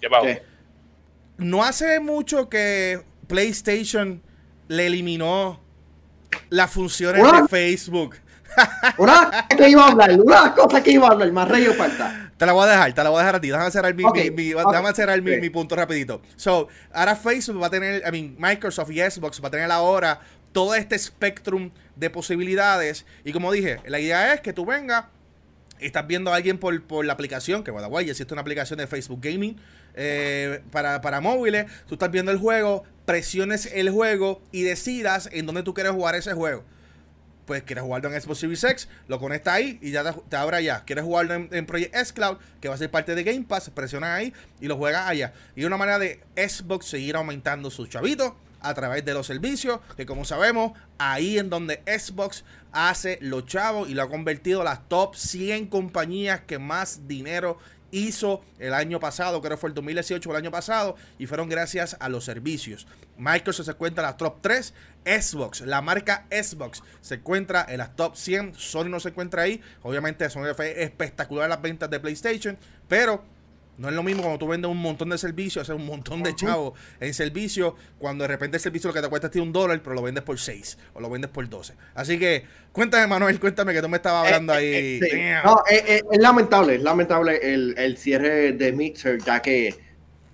¿Qué 0.00 0.42
No 1.38 1.62
hace 1.62 2.00
mucho 2.00 2.48
que 2.48 3.02
PlayStation 3.26 4.22
le 4.68 4.86
eliminó 4.86 5.60
las 6.48 6.70
funciones 6.70 7.22
de 7.22 7.48
Facebook. 7.48 8.16
una 8.98 9.46
que 9.48 9.68
iba 9.68 9.84
a 9.84 9.90
hablar, 9.90 10.20
una 10.20 10.54
cosa 10.54 10.82
que 10.82 10.90
iba 10.92 11.06
a 11.06 11.12
hablar, 11.12 11.30
más 11.32 11.48
rey 11.48 11.66
falta. 11.66 12.32
Te 12.36 12.46
la 12.46 12.52
voy 12.52 12.64
a 12.64 12.70
dejar, 12.70 12.92
te 12.94 13.04
la 13.04 13.10
voy 13.10 13.18
a 13.18 13.20
dejar 13.20 13.36
a 13.36 13.40
ti. 13.40 13.48
Déjame 13.48 13.70
cerrar 13.70 13.94
mi, 13.94 14.02
déjame 14.04 14.94
cerrar 14.94 15.20
mi, 15.20 15.50
punto 15.50 15.76
rapidito. 15.76 16.22
So, 16.36 16.68
ahora 16.92 17.14
Facebook 17.14 17.62
va 17.62 17.66
a 17.66 17.70
tener, 17.70 18.02
I 18.06 18.10
mean, 18.10 18.34
Microsoft 18.38 18.90
y 18.90 18.98
Xbox 18.98 19.42
va 19.42 19.48
a 19.48 19.50
tener 19.50 19.70
ahora 19.70 20.20
todo 20.52 20.74
este 20.74 20.98
spectrum 20.98 21.70
de 21.96 22.10
posibilidades. 22.10 23.06
Y 23.24 23.32
como 23.32 23.52
dije, 23.52 23.78
la 23.86 24.00
idea 24.00 24.34
es 24.34 24.40
que 24.40 24.52
tú 24.52 24.64
vengas, 24.64 25.04
estás 25.78 26.06
viendo 26.06 26.32
a 26.32 26.36
alguien 26.36 26.58
por, 26.58 26.82
por 26.82 27.04
la 27.04 27.12
aplicación, 27.12 27.62
que 27.62 27.72
ya 27.72 28.10
existe 28.10 28.34
una 28.34 28.42
aplicación 28.42 28.78
de 28.78 28.86
Facebook 28.86 29.20
Gaming 29.22 29.56
eh, 29.94 30.62
para, 30.70 31.00
para 31.00 31.20
móviles, 31.20 31.66
tú 31.86 31.94
estás 31.94 32.10
viendo 32.10 32.30
el 32.30 32.38
juego, 32.38 32.84
presiones 33.04 33.66
el 33.72 33.90
juego 33.90 34.42
y 34.52 34.62
decidas 34.62 35.28
en 35.32 35.46
dónde 35.46 35.62
tú 35.62 35.74
quieres 35.74 35.92
jugar 35.92 36.14
ese 36.14 36.32
juego. 36.32 36.64
Pues 37.46 37.64
quieres 37.64 37.82
jugarlo 37.82 38.12
en 38.12 38.20
Xbox 38.20 38.38
Series 38.38 38.62
X, 38.62 38.88
lo 39.08 39.18
conectas 39.18 39.54
ahí 39.54 39.78
y 39.82 39.90
ya 39.90 40.04
te, 40.12 40.36
abre 40.36 40.58
allá. 40.58 40.84
Quieres 40.84 41.04
jugarlo 41.04 41.34
en, 41.34 41.66
Project 41.66 41.94
S 41.96 42.14
Cloud, 42.14 42.38
que 42.60 42.68
va 42.68 42.76
a 42.76 42.78
ser 42.78 42.90
parte 42.90 43.16
de 43.16 43.24
Game 43.24 43.44
Pass, 43.48 43.70
presionas 43.70 44.10
ahí 44.10 44.32
y 44.60 44.68
lo 44.68 44.76
juegas 44.76 45.08
allá. 45.08 45.32
Y 45.56 45.64
una 45.64 45.76
manera 45.76 45.98
de 45.98 46.20
Xbox 46.36 46.86
seguir 46.86 47.16
aumentando 47.16 47.70
sus 47.70 47.88
chavitos 47.88 48.34
a 48.60 48.74
través 48.74 49.04
de 49.04 49.14
los 49.14 49.26
servicios, 49.26 49.80
que 49.96 50.06
como 50.06 50.24
sabemos, 50.24 50.72
ahí 50.98 51.38
en 51.38 51.50
donde 51.50 51.82
Xbox 51.86 52.44
hace 52.72 53.18
los 53.20 53.46
chavos 53.46 53.88
y 53.88 53.94
lo 53.94 54.02
ha 54.02 54.08
convertido 54.08 54.60
a 54.62 54.64
las 54.64 54.88
top 54.88 55.16
100 55.16 55.66
compañías 55.66 56.40
que 56.42 56.58
más 56.58 57.08
dinero 57.08 57.58
hizo 57.90 58.42
el 58.58 58.74
año 58.74 59.00
pasado, 59.00 59.40
creo 59.40 59.56
que 59.56 59.60
fue 59.60 59.70
el 59.70 59.74
2018 59.74 60.28
o 60.28 60.32
el 60.32 60.38
año 60.38 60.50
pasado, 60.50 60.96
y 61.18 61.26
fueron 61.26 61.48
gracias 61.48 61.96
a 62.00 62.08
los 62.08 62.24
servicios. 62.24 62.86
Microsoft 63.18 63.66
se 63.66 63.72
encuentra 63.72 64.04
en 64.04 64.06
las 64.08 64.16
top 64.16 64.38
3, 64.40 64.74
Xbox, 65.04 65.62
la 65.62 65.82
marca 65.82 66.26
Xbox 66.30 66.82
se 67.00 67.16
encuentra 67.16 67.66
en 67.68 67.78
las 67.78 67.96
top 67.96 68.16
100, 68.16 68.54
Sony 68.54 68.84
no 68.84 69.00
se 69.00 69.10
encuentra 69.10 69.42
ahí, 69.42 69.60
obviamente 69.82 70.28
Sony 70.30 70.54
fue 70.54 70.82
espectacular 70.82 71.48
las 71.48 71.60
ventas 71.60 71.90
de 71.90 72.00
PlayStation, 72.00 72.56
pero 72.88 73.24
no 73.80 73.88
es 73.88 73.94
lo 73.94 74.02
mismo 74.02 74.20
cuando 74.20 74.38
tú 74.38 74.46
vendes 74.46 74.70
un 74.70 74.76
montón 74.76 75.08
de 75.08 75.16
servicios, 75.16 75.62
haces 75.62 75.74
un 75.74 75.86
montón 75.86 76.22
de 76.22 76.34
chavos 76.34 76.78
en 77.00 77.14
servicio, 77.14 77.74
cuando 77.98 78.24
de 78.24 78.28
repente 78.28 78.58
el 78.58 78.60
servicio 78.62 78.88
lo 78.88 78.94
que 78.94 79.00
te 79.00 79.08
cuesta 79.08 79.28
es 79.28 79.36
un 79.36 79.54
dólar, 79.54 79.80
pero 79.82 79.94
lo 79.94 80.02
vendes 80.02 80.22
por 80.22 80.38
6 80.38 80.76
o 80.92 81.00
lo 81.00 81.08
vendes 81.08 81.30
por 81.30 81.48
12. 81.48 81.72
Así 81.94 82.18
que 82.18 82.44
cuéntame, 82.72 83.06
Manuel, 83.06 83.40
cuéntame 83.40 83.72
que 83.72 83.80
tú 83.80 83.88
me 83.88 83.96
estabas 83.96 84.24
eh, 84.24 84.26
hablando 84.26 84.52
ahí. 84.52 84.66
Eh, 84.66 85.00
eh, 85.02 85.40
no, 85.42 85.62
es 85.66 86.02
lamentable, 86.18 86.74
es 86.74 86.82
lamentable 86.82 87.40
el, 87.42 87.96
cierre 87.96 88.52
de 88.52 88.70
Mixer, 88.70 89.18
ya 89.24 89.40
que 89.40 89.74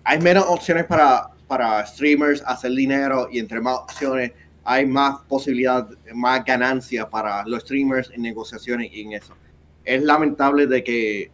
hay 0.03 0.19
menos 0.19 0.45
opciones 0.49 0.85
para, 0.85 1.29
para 1.47 1.87
streamers 1.87 2.43
hacer 2.45 2.73
dinero 2.73 3.29
y 3.31 3.39
entre 3.39 3.61
más 3.61 3.77
opciones 3.77 4.33
hay 4.65 4.87
más 4.87 5.21
posibilidad, 5.29 5.89
más 6.13 6.45
ganancia 6.45 7.09
para 7.09 7.47
los 7.47 7.63
streamers 7.63 8.11
en 8.11 8.23
negociaciones 8.23 8.91
y 8.93 9.03
en 9.03 9.13
eso. 9.13 9.37
Es 9.85 10.03
lamentable 10.03 10.67
de 10.67 10.83
que 10.83 11.31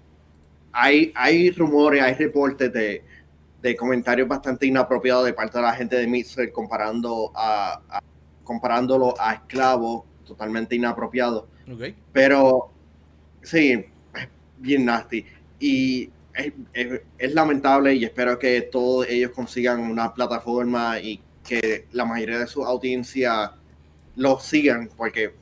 hay, 0.73 1.13
hay 1.15 1.51
rumores, 1.51 2.03
hay 2.03 2.15
reportes 2.15 2.73
de, 2.73 3.03
comentarios 3.77 4.27
bastante 4.27 4.67
inapropiados 4.67 5.25
de 5.25 5.33
parte 5.33 5.59
de 5.59 5.63
la 5.63 5.73
gente 5.73 5.97
de 5.97 6.07
Mixer 6.09 6.51
comparando 6.51 7.31
a, 7.35 7.81
comparándolo 8.43 9.15
a 9.21 9.35
esclavos 9.35 10.05
totalmente 10.25 10.75
inapropiados. 10.75 11.45
Pero 12.13 12.73
Sí, 13.43 13.73
es 13.73 14.29
bien 14.59 14.85
nasty. 14.85 15.25
Y 15.59 16.11
es, 16.35 17.35
lamentable 17.35 17.95
y 17.95 18.05
espero 18.05 18.39
que 18.39 18.63
todos 18.63 19.07
ellos 19.09 19.33
consigan 19.33 19.81
una 19.81 20.15
plataforma 20.15 20.99
y 21.01 21.21
que 21.47 21.87
la 21.93 22.05
mayoría 22.05 22.39
de 22.39 22.47
su 22.47 22.65
audiencia 22.65 23.53
lo 24.17 24.39
sigan, 24.39 24.89
porque 24.97 25.35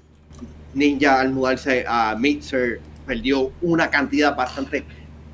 Ninja 0.75 1.20
al 1.20 1.32
mudarse 1.32 1.84
a 1.87 2.16
Mixer 2.18 2.80
perdió 3.06 3.52
una 3.60 3.90
cantidad 3.90 4.34
bastante 4.34 4.84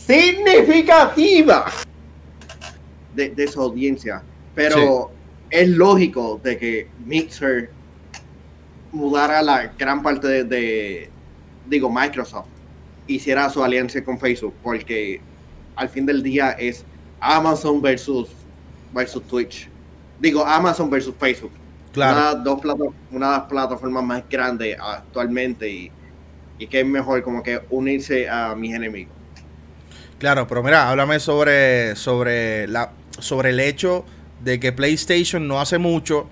significativa 0.06 1.66
de, 3.14 3.48
su 3.48 3.60
audiencia. 3.60 4.22
Pero 4.54 5.10
es 5.50 5.68
lógico 5.68 6.40
de 6.42 6.58
que 6.58 6.88
Mixer 7.04 7.70
mudara 8.92 9.42
la 9.42 9.72
gran 9.78 10.02
parte 10.02 10.44
de, 10.44 11.10
digo, 11.66 11.90
Microsoft 11.90 12.48
hiciera 13.06 13.48
su 13.50 13.62
alianza 13.62 14.02
con 14.02 14.18
Facebook, 14.18 14.54
porque 14.62 15.20
al 15.74 15.88
fin 15.88 16.06
del 16.06 16.22
día 16.22 16.52
es 16.52 16.84
Amazon 17.20 17.80
versus, 17.82 18.30
versus 18.92 19.22
Twitch. 19.24 19.68
Digo, 20.18 20.44
Amazon 20.44 20.88
versus 20.88 21.14
Facebook. 21.18 21.52
Claro. 21.92 22.16
Una, 22.16 22.34
dos 22.34 22.60
una 23.10 23.32
de 23.32 23.38
las 23.38 23.48
plataformas 23.48 24.04
más 24.04 24.22
grandes 24.28 24.76
actualmente 24.78 25.68
y, 25.68 25.90
y 26.58 26.66
que 26.66 26.80
es 26.80 26.86
mejor 26.86 27.22
como 27.22 27.42
que 27.42 27.60
unirse 27.70 28.28
a 28.28 28.54
mis 28.54 28.74
enemigos. 28.74 29.15
Claro, 30.18 30.46
pero 30.46 30.62
mira, 30.62 30.88
háblame 30.88 31.20
sobre, 31.20 31.94
sobre, 31.96 32.66
la, 32.68 32.92
sobre 33.18 33.50
el 33.50 33.60
hecho 33.60 34.04
de 34.40 34.58
que 34.60 34.72
PlayStation 34.72 35.46
no 35.46 35.60
hace 35.60 35.78
mucho 35.78 36.28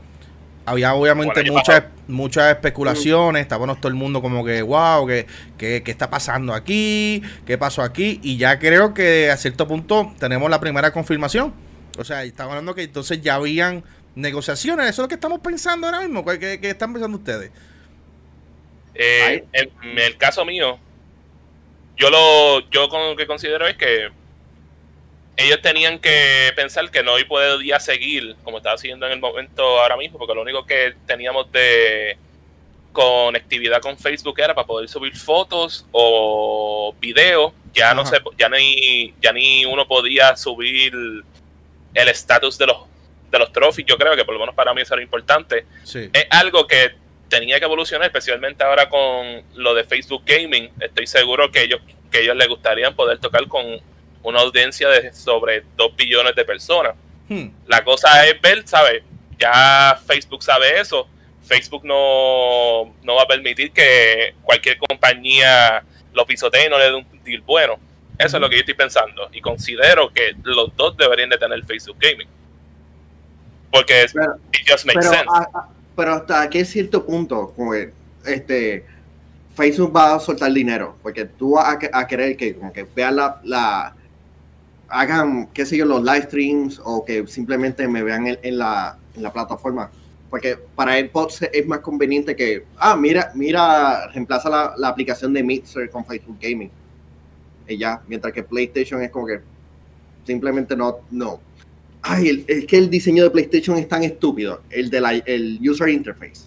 había 0.66 0.94
obviamente 0.94 1.50
muchas 1.50 1.84
muchas 2.06 2.50
especulaciones, 2.50 3.42
estábamos 3.42 3.80
todo 3.80 3.88
el 3.88 3.94
mundo 3.94 4.20
como 4.20 4.44
que, 4.44 4.62
wow, 4.62 5.06
¿qué, 5.06 5.26
qué, 5.56 5.82
está 5.86 6.10
pasando 6.10 6.52
aquí? 6.52 7.22
¿Qué 7.46 7.56
pasó 7.56 7.82
aquí? 7.82 8.20
Y 8.22 8.36
ya 8.36 8.58
creo 8.58 8.92
que 8.92 9.30
a 9.30 9.36
cierto 9.36 9.66
punto 9.66 10.12
tenemos 10.18 10.50
la 10.50 10.60
primera 10.60 10.92
confirmación. 10.92 11.54
O 11.98 12.04
sea, 12.04 12.24
estamos 12.24 12.52
hablando 12.52 12.74
que 12.74 12.82
entonces 12.82 13.22
ya 13.22 13.36
habían 13.36 13.84
negociaciones, 14.14 14.86
eso 14.86 15.02
es 15.02 15.04
lo 15.04 15.08
que 15.08 15.14
estamos 15.14 15.40
pensando 15.40 15.86
ahora 15.86 16.00
mismo, 16.00 16.24
¿qué, 16.24 16.58
están 16.62 16.92
pensando 16.92 17.18
ustedes? 17.18 17.50
Eh, 18.94 19.44
en, 19.52 19.98
el 19.98 20.16
caso 20.16 20.44
mío, 20.44 20.78
yo 21.96 22.10
lo 22.10 22.60
yo 22.70 22.88
con 22.88 23.10
lo 23.10 23.16
que 23.16 23.26
considero 23.26 23.66
es 23.66 23.76
que 23.76 24.10
ellos 25.36 25.60
tenían 25.62 25.98
que 25.98 26.52
pensar 26.54 26.90
que 26.90 27.02
no 27.02 27.12
podía 27.28 27.80
seguir 27.80 28.36
como 28.44 28.58
estaba 28.58 28.76
haciendo 28.76 29.06
en 29.06 29.12
el 29.12 29.20
momento 29.20 29.80
ahora 29.80 29.96
mismo, 29.96 30.18
porque 30.18 30.34
lo 30.34 30.42
único 30.42 30.64
que 30.64 30.94
teníamos 31.06 31.50
de 31.50 32.16
conectividad 32.92 33.80
con 33.80 33.98
Facebook 33.98 34.38
era 34.38 34.54
para 34.54 34.66
poder 34.66 34.88
subir 34.88 35.16
fotos 35.16 35.86
o 35.90 36.94
videos. 37.00 37.52
Ya 37.72 37.92
no 37.92 38.06
sé, 38.06 38.18
ya 38.38 38.48
ni, 38.48 39.12
ya 39.20 39.32
ni 39.32 39.66
uno 39.66 39.88
podía 39.88 40.36
subir 40.36 40.94
el 40.94 42.08
estatus 42.08 42.56
de 42.56 42.66
los 42.66 42.76
de 43.32 43.38
los 43.40 43.52
trophies. 43.52 43.86
Yo 43.86 43.98
creo 43.98 44.14
que 44.14 44.24
por 44.24 44.34
lo 44.34 44.40
menos 44.40 44.54
para 44.54 44.72
mí 44.72 44.82
eso 44.82 44.94
era 44.94 45.02
importante. 45.02 45.66
Es 45.82 46.26
algo 46.30 46.66
que 46.68 46.94
tenía 47.34 47.58
que 47.58 47.64
evolucionar, 47.64 48.06
especialmente 48.06 48.62
ahora 48.62 48.88
con 48.88 49.42
lo 49.54 49.74
de 49.74 49.82
Facebook 49.82 50.22
Gaming. 50.24 50.70
Estoy 50.78 51.08
seguro 51.08 51.50
que 51.50 51.62
ellos 51.62 51.80
que 52.12 52.20
ellos 52.20 52.36
les 52.36 52.46
gustaría 52.46 52.92
poder 52.92 53.18
tocar 53.18 53.48
con 53.48 53.64
una 54.22 54.40
audiencia 54.40 54.88
de 54.88 55.12
sobre 55.12 55.64
2 55.76 55.96
billones 55.96 56.36
de 56.36 56.44
personas. 56.44 56.94
Hmm. 57.28 57.48
La 57.66 57.82
cosa 57.82 58.24
es 58.28 58.40
ver, 58.40 58.62
¿sabes? 58.68 59.02
Ya 59.36 60.00
Facebook 60.06 60.44
sabe 60.44 60.78
eso. 60.78 61.08
Facebook 61.42 61.84
no, 61.84 62.94
no 63.02 63.16
va 63.16 63.22
a 63.22 63.26
permitir 63.26 63.72
que 63.72 64.34
cualquier 64.42 64.78
compañía 64.78 65.82
lo 66.12 66.24
pisotee 66.24 66.66
y 66.66 66.70
no 66.70 66.78
le 66.78 66.84
dé 66.84 66.94
un 66.94 67.24
deal 67.24 67.40
bueno. 67.40 67.80
Eso 68.16 68.36
es 68.36 68.40
lo 68.40 68.48
que 68.48 68.54
yo 68.54 68.60
estoy 68.60 68.74
pensando. 68.74 69.28
Y 69.32 69.40
considero 69.40 70.12
que 70.12 70.36
los 70.44 70.74
dos 70.76 70.96
deberían 70.96 71.30
de 71.30 71.38
tener 71.38 71.64
Facebook 71.64 71.96
Gaming. 71.98 72.28
Porque 73.72 74.06
pero, 74.12 74.36
it 74.52 74.70
just 74.70 74.86
makes 74.86 75.02
sense. 75.02 75.26
Pero 75.96 76.14
hasta 76.14 76.48
qué 76.50 76.64
cierto 76.64 77.04
punto, 77.04 77.52
como 77.54 77.74
este, 77.74 78.84
Facebook 79.54 79.94
va 79.94 80.14
a 80.14 80.20
soltar 80.20 80.52
dinero. 80.52 80.96
Porque 81.02 81.24
tú 81.24 81.52
vas 81.52 81.78
a, 81.92 82.06
querer 82.06 82.36
que, 82.36 82.56
vean 82.94 83.16
la 83.16 83.94
hagan, 84.94 85.48
qué 85.52 85.66
sé 85.66 85.76
yo, 85.76 85.84
los 85.84 86.02
live 86.02 86.22
streams 86.22 86.80
o 86.84 87.04
que 87.04 87.26
simplemente 87.26 87.88
me 87.88 88.02
vean 88.02 88.26
en, 88.26 88.58
la, 88.58 88.96
en 89.14 89.22
la, 89.22 89.32
plataforma. 89.32 89.90
Porque 90.30 90.56
para 90.74 90.96
AirPods 90.96 91.42
es 91.52 91.66
más 91.66 91.80
conveniente 91.80 92.34
que, 92.34 92.64
ah, 92.76 92.96
mira, 92.96 93.32
mira, 93.34 94.08
reemplaza 94.08 94.48
la, 94.48 94.74
la 94.76 94.88
aplicación 94.88 95.32
de 95.32 95.42
Mixer 95.42 95.90
con 95.90 96.04
Facebook 96.04 96.38
Gaming. 96.40 96.70
Y 97.66 97.78
ya, 97.78 98.02
mientras 98.06 98.32
que 98.32 98.42
PlayStation 98.42 99.02
es 99.02 99.10
como 99.10 99.26
que 99.26 99.40
simplemente 100.24 100.76
no, 100.76 100.98
no. 101.10 101.40
Ay, 102.06 102.44
es 102.46 102.66
que 102.66 102.76
el 102.76 102.90
diseño 102.90 103.24
de 103.24 103.30
PlayStation 103.30 103.78
es 103.78 103.88
tan 103.88 104.04
estúpido, 104.04 104.62
el 104.68 104.90
de 104.90 105.00
la, 105.00 105.12
el 105.12 105.58
user 105.62 105.88
interface, 105.88 106.42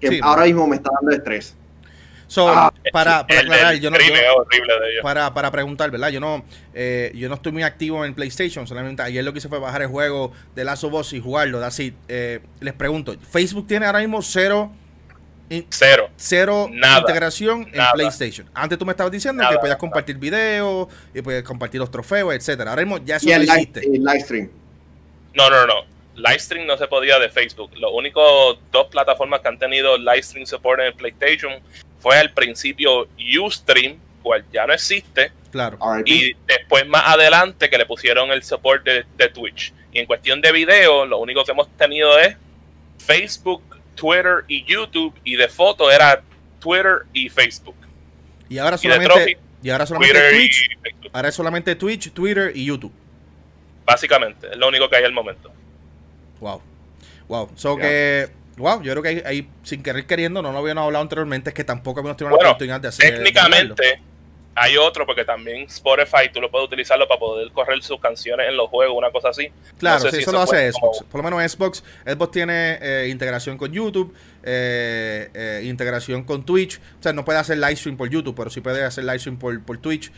que 0.00 0.18
ahora 0.22 0.44
mismo 0.44 0.66
me 0.66 0.76
está 0.76 0.90
dando 0.98 1.14
estrés. 1.14 1.54
Ah, 2.38 2.72
para, 2.90 3.26
para 3.26 3.40
aclarar, 3.40 3.74
yo 3.76 3.90
no. 3.90 3.98
para, 5.02 5.32
para 5.32 5.50
preguntar, 5.50 5.90
¿verdad? 5.90 6.08
Yo 6.08 6.20
no, 6.20 6.44
eh, 6.72 7.12
yo 7.14 7.28
no 7.28 7.34
estoy 7.34 7.52
muy 7.52 7.62
activo 7.62 8.04
en 8.04 8.14
PlayStation. 8.14 8.66
Solamente 8.66 9.02
ayer 9.02 9.22
lo 9.22 9.32
que 9.32 9.38
hice 9.38 9.48
fue 9.48 9.58
bajar 9.58 9.82
el 9.82 9.88
juego 9.88 10.32
de 10.54 10.64
Last 10.64 10.84
of 10.84 10.94
Us 10.94 11.12
y 11.12 11.20
jugarlo. 11.20 11.62
Así, 11.64 11.94
eh, 12.08 12.40
les 12.60 12.72
pregunto: 12.72 13.14
¿Facebook 13.30 13.66
tiene 13.66 13.86
ahora 13.86 14.00
mismo 14.00 14.22
cero? 14.22 14.72
cero. 15.68 16.08
Cero 16.16 16.70
integración 16.98 17.68
en 17.72 17.82
PlayStation. 17.92 18.48
Antes 18.54 18.78
tú 18.78 18.86
me 18.86 18.92
estabas 18.92 19.12
diciendo 19.12 19.44
que 19.48 19.58
podías 19.58 19.76
compartir 19.76 20.16
videos 20.16 20.88
y 21.14 21.20
podías 21.20 21.42
compartir 21.42 21.78
los 21.78 21.90
trofeos, 21.90 22.34
etcétera. 22.34 22.70
Ahora 22.70 22.82
mismo 22.84 23.04
ya 23.04 23.16
eso 23.16 23.28
no 23.28 23.34
existe. 23.34 23.80
El 23.80 24.02
live 24.02 24.20
stream. 24.20 24.50
No, 25.34 25.50
no, 25.50 25.66
no. 25.66 25.84
Livestream 26.16 26.66
no 26.66 26.76
se 26.76 26.86
podía 26.86 27.18
de 27.18 27.28
Facebook. 27.28 27.72
Los 27.76 27.90
únicos 27.92 28.58
dos 28.70 28.86
plataformas 28.86 29.40
que 29.40 29.48
han 29.48 29.58
tenido 29.58 29.98
livestream 29.98 30.46
support 30.46 30.80
en 30.80 30.86
el 30.86 30.94
PlayStation 30.94 31.60
fue 31.98 32.16
al 32.18 32.32
principio 32.32 33.08
Ustream, 33.40 33.98
cual 34.22 34.44
ya 34.52 34.66
no 34.66 34.72
existe. 34.72 35.32
Claro. 35.50 35.78
Y 36.04 36.34
después 36.46 36.86
más 36.86 37.02
adelante 37.06 37.68
que 37.68 37.78
le 37.78 37.86
pusieron 37.86 38.30
el 38.30 38.42
support 38.42 38.84
de, 38.84 39.28
Twitch. 39.28 39.72
Y 39.92 40.00
en 40.00 40.06
cuestión 40.06 40.40
de 40.40 40.52
video, 40.52 41.06
lo 41.06 41.18
único 41.18 41.44
que 41.44 41.52
hemos 41.52 41.68
tenido 41.76 42.18
es 42.18 42.36
Facebook, 42.98 43.62
Twitter 43.94 44.44
y 44.48 44.64
YouTube. 44.64 45.14
Y 45.24 45.36
de 45.36 45.48
foto 45.48 45.90
era 45.90 46.22
Twitter 46.60 47.02
y 47.12 47.28
Facebook. 47.28 47.76
Y 48.48 48.58
ahora 48.58 48.78
solamente, 48.78 49.38
y, 49.62 49.70
ahora 49.70 49.86
solamente 49.86 50.30
Twitch. 50.30 50.78
Ahora 51.12 51.28
es 51.28 51.34
solamente 51.34 51.74
Twitch, 51.76 52.12
Twitter 52.12 52.52
y 52.54 52.64
YouTube. 52.66 52.92
Básicamente, 53.84 54.48
es 54.50 54.56
lo 54.56 54.68
único 54.68 54.88
que 54.88 54.96
hay 54.96 55.04
al 55.04 55.12
momento. 55.12 55.52
Wow. 56.40 56.62
Wow. 57.28 57.50
So 57.54 57.76
que 57.76 58.30
Wow, 58.56 58.82
yo 58.82 58.92
creo 58.92 59.02
que 59.02 59.22
ahí, 59.26 59.48
sin 59.62 59.82
querer 59.82 60.06
queriendo, 60.06 60.40
no 60.40 60.52
lo 60.52 60.58
habíamos 60.58 60.84
hablado 60.84 61.02
anteriormente, 61.02 61.50
es 61.50 61.54
que 61.54 61.64
tampoco 61.64 62.00
habíamos 62.00 62.16
tenido 62.16 62.36
la 62.36 62.50
oportunidad 62.50 62.80
de 62.80 62.88
hacer. 62.88 63.14
Técnicamente, 63.16 64.00
hay 64.54 64.76
otro, 64.76 65.04
porque 65.04 65.24
también 65.24 65.62
Spotify 65.62 66.30
tú 66.32 66.40
lo 66.40 66.50
puedes 66.50 66.68
utilizarlo 66.68 67.08
para 67.08 67.18
poder 67.18 67.50
correr 67.50 67.82
sus 67.82 67.98
canciones 67.98 68.48
en 68.48 68.56
los 68.56 68.68
juegos, 68.68 68.96
una 68.96 69.10
cosa 69.10 69.30
así. 69.30 69.48
Claro, 69.78 70.08
sí, 70.08 70.18
eso, 70.18 70.30
lo 70.30 70.40
hace 70.40 70.70
Xbox. 70.70 71.02
Por 71.10 71.24
lo 71.24 71.30
menos 71.30 71.52
Xbox. 71.52 71.82
Xbox 72.06 72.30
tiene 72.30 72.78
eh, 72.80 73.08
integración 73.08 73.58
con 73.58 73.72
YouTube, 73.72 74.14
eh, 74.44 75.30
eh, 75.34 75.62
integración 75.64 76.22
con 76.22 76.44
Twitch. 76.44 76.78
O 77.00 77.02
sea, 77.02 77.12
no 77.12 77.24
puede 77.24 77.40
hacer 77.40 77.58
live 77.58 77.76
stream 77.76 77.96
por 77.96 78.08
YouTube, 78.08 78.36
pero 78.36 78.50
sí 78.50 78.60
puede 78.60 78.84
hacer 78.84 79.04
live 79.04 79.18
stream 79.18 79.38
por, 79.38 79.60
por 79.62 79.78
Twitch, 79.78 80.12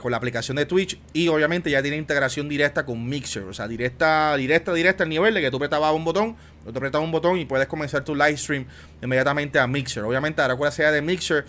con 0.00 0.10
la 0.10 0.16
aplicación 0.16 0.56
de 0.56 0.64
Twitch. 0.64 0.98
Y 1.12 1.28
obviamente 1.28 1.70
ya 1.70 1.82
tiene 1.82 1.96
integración 1.96 2.48
directa 2.48 2.86
con 2.86 3.06
Mixer. 3.06 3.42
O 3.42 3.52
sea, 3.52 3.68
directa, 3.68 4.36
directa, 4.36 4.72
directa 4.72 5.02
al 5.02 5.10
nivel 5.10 5.34
de 5.34 5.42
que 5.42 5.50
tú 5.50 5.56
apretabas 5.56 5.92
un 5.92 6.04
botón, 6.04 6.36
tú 6.64 6.70
apretabas 6.70 7.04
un 7.04 7.12
botón 7.12 7.38
y 7.38 7.44
puedes 7.44 7.66
comenzar 7.66 8.04
tu 8.04 8.14
live 8.14 8.36
stream 8.36 8.66
inmediatamente 9.02 9.58
a 9.58 9.66
Mixer. 9.66 10.04
Obviamente, 10.04 10.40
ahora 10.40 10.56
cuál 10.56 10.72
sea 10.72 10.90
de 10.90 11.02
Mixer 11.02 11.44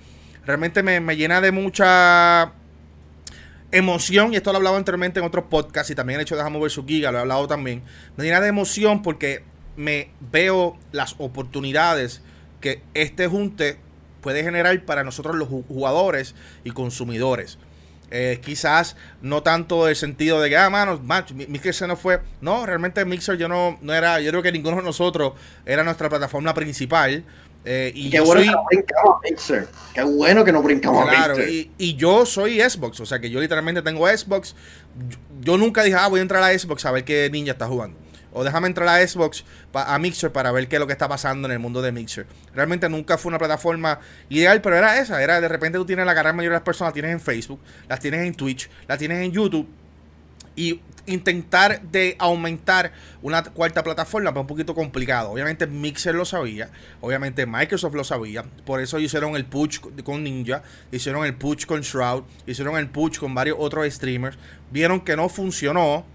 realmente 0.50 0.82
me, 0.82 1.16
llena 1.16 1.42
de 1.42 1.52
mucha 1.52 2.54
emoción, 3.72 4.34
y 4.34 4.38
esto 4.38 4.52
lo 4.52 4.58
he 4.58 4.60
hablado 4.60 4.78
anteriormente 4.78 5.20
en 5.20 5.26
otros 5.28 5.46
podcasts 5.46 5.92
y 5.92 5.96
también 5.96 6.20
he 6.20 6.24
hecho 6.24 6.36
de 6.36 6.50
Mover 6.50 6.72
su 6.72 6.86
Giga, 6.88 7.12
lo 7.12 7.20
he 7.20 7.22
hablado 7.22 7.48
también. 7.48 7.84
Me 8.18 8.24
llena 8.24 8.42
de 8.42 8.48
emoción 8.48 9.04
porque 9.04 9.44
me 9.80 10.10
veo 10.20 10.78
las 10.92 11.16
oportunidades 11.20 12.22
que 12.60 12.82
este 12.94 13.28
junte 13.28 13.80
puede 14.20 14.44
generar 14.44 14.84
para 14.84 15.06
nosotros 15.06 15.38
los 15.38 15.48
jugadores 15.48 16.36
y 16.66 16.72
consumidores. 16.72 17.58
Eh, 18.12 18.42
quizás 18.44 18.98
no 19.22 19.42
tanto 19.42 19.88
el 19.88 19.96
sentido 19.96 20.42
de 20.42 20.50
que, 20.50 20.58
ah, 20.58 20.70
mano, 20.70 21.00
Mixer 21.48 21.74
se 21.74 21.88
nos 21.88 21.98
fue. 21.98 22.20
No, 22.42 22.66
realmente 22.66 23.06
Mixer 23.06 23.38
yo 23.38 23.48
no, 23.48 23.80
no 23.82 23.94
era, 23.94 24.20
yo 24.20 24.32
creo 24.32 24.44
que 24.44 24.52
ninguno 24.52 24.78
de 24.78 24.84
nosotros 24.84 25.32
era 25.66 25.82
nuestra 25.86 26.10
plataforma 26.10 26.54
principal. 26.54 27.24
Eh, 27.64 27.94
y 27.96 28.10
Qué 28.10 28.20
bueno 28.20 28.42
que 28.42 28.52
no 28.52 28.66
brincamos 28.70 29.16
a 29.16 29.30
Mixer. 29.30 29.68
Qué 29.94 30.04
bueno 30.04 30.44
que 30.44 30.52
no 30.52 30.62
brincamos 30.62 31.08
a 31.08 31.28
Mixer. 31.28 31.50
Y, 31.50 31.72
y, 31.78 31.96
yo 31.96 32.26
soy 32.26 32.60
Xbox, 32.60 33.00
o 33.00 33.06
sea 33.06 33.20
que 33.20 33.30
yo 33.30 33.40
literalmente 33.40 33.82
tengo 33.82 34.06
Xbox. 34.10 34.58
Yo, 35.40 35.58
nunca 35.58 35.84
dije, 35.84 35.96
ah, 35.98 36.08
voy 36.10 36.20
a 36.20 36.24
entrar 36.24 36.44
a 36.44 36.58
Xbox 36.58 36.86
a 36.86 36.92
ver 36.92 37.06
qué 37.06 37.30
ninja 37.32 37.54
está 37.54 37.68
jugando. 37.68 38.09
O 38.40 38.44
déjame 38.46 38.68
entrar 38.68 38.88
a 38.88 39.06
Xbox, 39.06 39.44
a 39.74 40.00
Mixer 40.00 40.32
para 40.32 40.50
ver 40.54 40.70
qué 40.70 40.78
es 40.78 40.80
lo 40.80 40.88
que 40.88 40.94
está 40.94 41.10
pasando 41.10 41.46
en 41.50 41.52
el 41.52 41.60
mundo 41.60 41.82
de 41.82 41.92
Mixer. 41.92 42.26
Realmente 42.56 42.88
nunca 42.88 43.18
fue 43.18 43.30
una 43.30 43.38
plataforma 43.38 44.00
ideal, 44.30 44.62
pero 44.62 44.78
era 44.78 44.98
esa, 45.02 45.22
era 45.22 45.42
de 45.42 45.50
repente 45.50 45.78
tú 45.78 45.86
tienes 45.86 46.06
la 46.06 46.14
gran 46.14 46.38
mayoría 46.38 46.52
de 46.52 46.60
las 46.60 46.64
personas, 46.64 46.90
las 46.90 46.94
tienes 46.94 47.12
en 47.12 47.20
Facebook, 47.20 47.60
las 47.90 48.00
tienes 48.00 48.26
en 48.26 48.34
Twitch, 48.34 48.70
las 48.88 48.98
tienes 48.98 49.20
en 49.26 49.34
YouTube 49.34 49.68
y 50.56 50.80
intentar 51.06 51.82
de 51.82 52.16
aumentar 52.20 52.94
una 53.22 53.44
cuarta 53.44 53.84
plataforma 53.84 54.32
pues 54.34 54.42
un 54.42 54.48
poquito 54.48 54.74
complicado. 54.74 55.32
Obviamente 55.32 55.68
Mixer 55.68 56.16
lo 56.16 56.24
sabía, 56.24 56.70
obviamente 57.02 57.46
Microsoft 57.46 57.96
lo 57.96 58.06
sabía, 58.06 58.46
por 58.66 58.80
eso 58.80 59.00
hicieron 59.00 59.36
el 59.36 59.46
push 59.46 59.80
con 60.04 60.24
Ninja, 60.24 60.64
hicieron 60.94 61.26
el 61.26 61.36
push 61.36 61.66
con 61.66 61.82
Shroud, 61.82 62.24
hicieron 62.46 62.78
el 62.78 62.90
push 62.90 63.18
con 63.18 63.36
varios 63.36 63.58
otros 63.60 63.92
streamers, 63.94 64.38
vieron 64.72 65.02
que 65.02 65.18
no 65.18 65.28
funcionó 65.28 66.06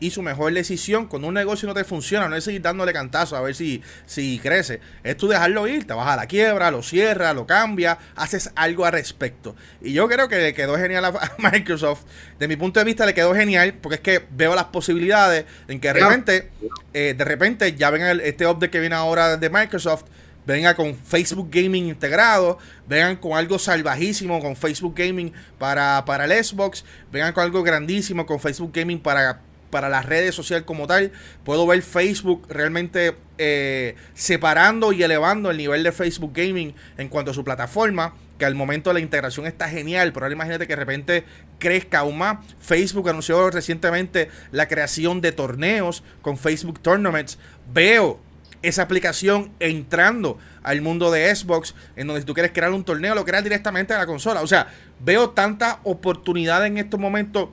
y 0.00 0.10
su 0.10 0.22
mejor 0.22 0.52
decisión 0.52 1.06
cuando 1.06 1.28
un 1.28 1.34
negocio 1.34 1.68
no 1.68 1.74
te 1.74 1.84
funciona 1.84 2.28
no 2.28 2.34
es 2.34 2.44
seguir 2.44 2.62
dándole 2.62 2.92
cantazo 2.92 3.36
a 3.36 3.42
ver 3.42 3.54
si, 3.54 3.82
si 4.06 4.38
crece. 4.42 4.80
Es 5.04 5.16
tú 5.16 5.28
dejarlo 5.28 5.68
ir, 5.68 5.86
te 5.86 5.92
vas 5.92 6.08
a 6.08 6.16
la 6.16 6.26
quiebra, 6.26 6.70
lo 6.70 6.82
cierras, 6.82 7.34
lo 7.34 7.46
cambias, 7.46 7.98
haces 8.16 8.50
algo 8.56 8.86
al 8.86 8.92
respecto. 8.92 9.54
Y 9.80 9.92
yo 9.92 10.08
creo 10.08 10.28
que 10.28 10.38
le 10.38 10.54
quedó 10.54 10.76
genial 10.76 11.04
a 11.04 11.32
Microsoft. 11.38 12.02
De 12.38 12.48
mi 12.48 12.56
punto 12.56 12.80
de 12.80 12.84
vista 12.86 13.06
le 13.06 13.14
quedó 13.14 13.34
genial 13.34 13.74
porque 13.74 13.96
es 13.96 14.00
que 14.00 14.26
veo 14.30 14.54
las 14.54 14.64
posibilidades 14.64 15.44
en 15.68 15.78
que 15.78 15.92
de 15.92 16.00
repente, 16.00 16.50
eh, 16.94 17.14
de 17.16 17.24
repente 17.24 17.74
ya 17.74 17.90
ven 17.90 18.20
este 18.22 18.46
update 18.46 18.70
que 18.70 18.80
viene 18.80 18.94
ahora 18.94 19.36
de 19.36 19.50
Microsoft 19.50 20.04
venga 20.46 20.74
con 20.74 20.96
Facebook 20.96 21.48
Gaming 21.50 21.88
integrado, 21.88 22.58
vengan 22.88 23.16
con 23.16 23.34
algo 23.34 23.58
salvajísimo 23.58 24.40
con 24.40 24.56
Facebook 24.56 24.94
Gaming 24.96 25.32
para, 25.58 26.04
para 26.04 26.24
el 26.24 26.44
Xbox, 26.44 26.84
vengan 27.12 27.32
con 27.32 27.44
algo 27.44 27.62
grandísimo 27.62 28.26
con 28.26 28.40
Facebook 28.40 28.72
Gaming 28.72 28.98
para 29.00 29.40
para 29.70 29.88
las 29.88 30.04
redes 30.04 30.34
sociales 30.34 30.64
como 30.66 30.86
tal. 30.86 31.12
Puedo 31.44 31.66
ver 31.66 31.82
Facebook 31.82 32.46
realmente 32.48 33.16
eh, 33.38 33.94
separando 34.14 34.92
y 34.92 35.02
elevando 35.02 35.50
el 35.50 35.56
nivel 35.56 35.82
de 35.82 35.92
Facebook 35.92 36.32
Gaming 36.34 36.74
en 36.98 37.08
cuanto 37.08 37.30
a 37.30 37.34
su 37.34 37.44
plataforma. 37.44 38.14
Que 38.38 38.46
al 38.46 38.54
momento 38.54 38.92
la 38.94 39.00
integración 39.00 39.46
está 39.46 39.68
genial, 39.68 40.12
pero 40.12 40.24
ahora 40.24 40.34
imagínate 40.34 40.66
que 40.66 40.72
de 40.72 40.80
repente 40.80 41.24
crezca 41.58 41.98
aún 41.98 42.18
más. 42.18 42.38
Facebook 42.58 43.08
anunció 43.10 43.50
recientemente 43.50 44.30
la 44.50 44.66
creación 44.66 45.20
de 45.20 45.32
torneos 45.32 46.02
con 46.22 46.38
Facebook 46.38 46.80
Tournaments. 46.80 47.38
Veo 47.72 48.18
esa 48.62 48.82
aplicación 48.82 49.52
entrando 49.58 50.38
al 50.62 50.82
mundo 50.82 51.10
de 51.10 51.34
Xbox, 51.34 51.74
en 51.96 52.06
donde 52.06 52.22
si 52.22 52.26
tú 52.26 52.34
quieres 52.34 52.52
crear 52.52 52.72
un 52.72 52.84
torneo, 52.84 53.14
lo 53.14 53.24
creas 53.24 53.44
directamente 53.44 53.94
a 53.94 53.98
la 53.98 54.06
consola. 54.06 54.42
O 54.42 54.46
sea, 54.46 54.68
veo 55.00 55.30
tanta 55.30 55.80
oportunidad 55.84 56.64
en 56.66 56.78
estos 56.78 57.00
momentos, 57.00 57.48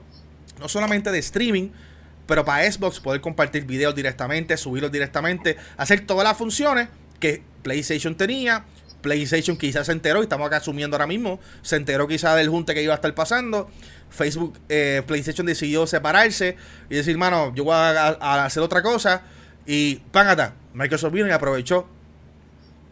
no 0.60 0.68
solamente 0.68 1.10
de 1.10 1.18
streaming, 1.18 1.70
pero 2.28 2.44
para 2.44 2.70
Xbox 2.70 3.00
poder 3.00 3.22
compartir 3.22 3.64
videos 3.64 3.94
directamente, 3.94 4.56
subirlos 4.58 4.92
directamente, 4.92 5.56
hacer 5.78 6.06
todas 6.06 6.24
las 6.24 6.36
funciones 6.36 6.88
que 7.18 7.42
PlayStation 7.62 8.14
tenía. 8.14 8.66
PlayStation 9.00 9.56
quizás 9.56 9.86
se 9.86 9.92
enteró, 9.92 10.20
y 10.20 10.24
estamos 10.24 10.46
acá 10.46 10.58
asumiendo 10.58 10.96
ahora 10.96 11.06
mismo, 11.06 11.40
se 11.62 11.76
enteró 11.76 12.06
quizás 12.06 12.36
del 12.36 12.50
junte 12.50 12.74
que 12.74 12.82
iba 12.82 12.92
a 12.92 12.96
estar 12.96 13.14
pasando. 13.14 13.70
Facebook, 14.10 14.58
eh, 14.68 15.02
PlayStation 15.06 15.46
decidió 15.46 15.86
separarse 15.86 16.56
y 16.90 16.96
decir, 16.96 17.16
mano, 17.16 17.54
yo 17.54 17.64
voy 17.64 17.74
a, 17.74 18.44
hacer 18.44 18.62
otra 18.62 18.82
cosa. 18.82 19.22
Y 19.64 19.96
págata, 20.12 20.54
Microsoft 20.74 21.12
vino 21.12 21.28
y 21.28 21.30
aprovechó. 21.30 21.88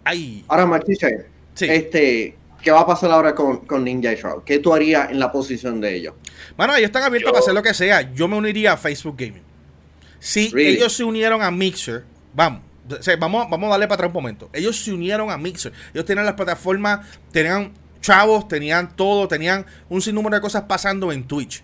Ay. 0.04 0.44
Ahora, 0.48 0.64
Martiche, 0.64 1.26
sí. 1.54 1.66
este, 1.68 2.36
¿qué 2.66 2.72
va 2.72 2.80
a 2.80 2.86
pasar 2.86 3.12
ahora 3.12 3.32
con, 3.32 3.58
con 3.58 3.84
Ninja 3.84 4.12
Shroud? 4.14 4.42
¿Qué 4.42 4.58
tú 4.58 4.74
harías 4.74 5.08
en 5.12 5.20
la 5.20 5.30
posición 5.30 5.80
de 5.80 5.94
ellos? 5.94 6.14
Bueno, 6.56 6.74
ellos 6.74 6.86
están 6.86 7.04
abiertos 7.04 7.30
para 7.30 7.40
hacer 7.40 7.54
lo 7.54 7.62
que 7.62 7.72
sea. 7.72 8.12
Yo 8.12 8.26
me 8.26 8.36
uniría 8.36 8.72
a 8.72 8.76
Facebook 8.76 9.14
Gaming. 9.16 9.44
Si 10.18 10.52
ellos 10.56 10.92
se 10.92 11.04
unieron 11.04 11.42
a 11.42 11.52
Mixer, 11.52 12.02
vamos, 12.34 12.62
vamos, 13.20 13.48
vamos 13.48 13.68
a 13.68 13.70
darle 13.70 13.86
para 13.86 13.94
atrás 13.94 14.08
un 14.08 14.14
momento. 14.14 14.50
Ellos 14.52 14.82
se 14.82 14.92
unieron 14.92 15.30
a 15.30 15.38
Mixer. 15.38 15.72
Ellos 15.94 16.04
tenían 16.04 16.26
las 16.26 16.34
plataformas, 16.34 17.06
tenían 17.30 17.72
chavos, 18.00 18.48
tenían 18.48 18.96
todo, 18.96 19.28
tenían 19.28 19.64
un 19.88 20.02
sinnúmero 20.02 20.34
de 20.34 20.42
cosas 20.42 20.64
pasando 20.64 21.12
en 21.12 21.22
Twitch. 21.22 21.62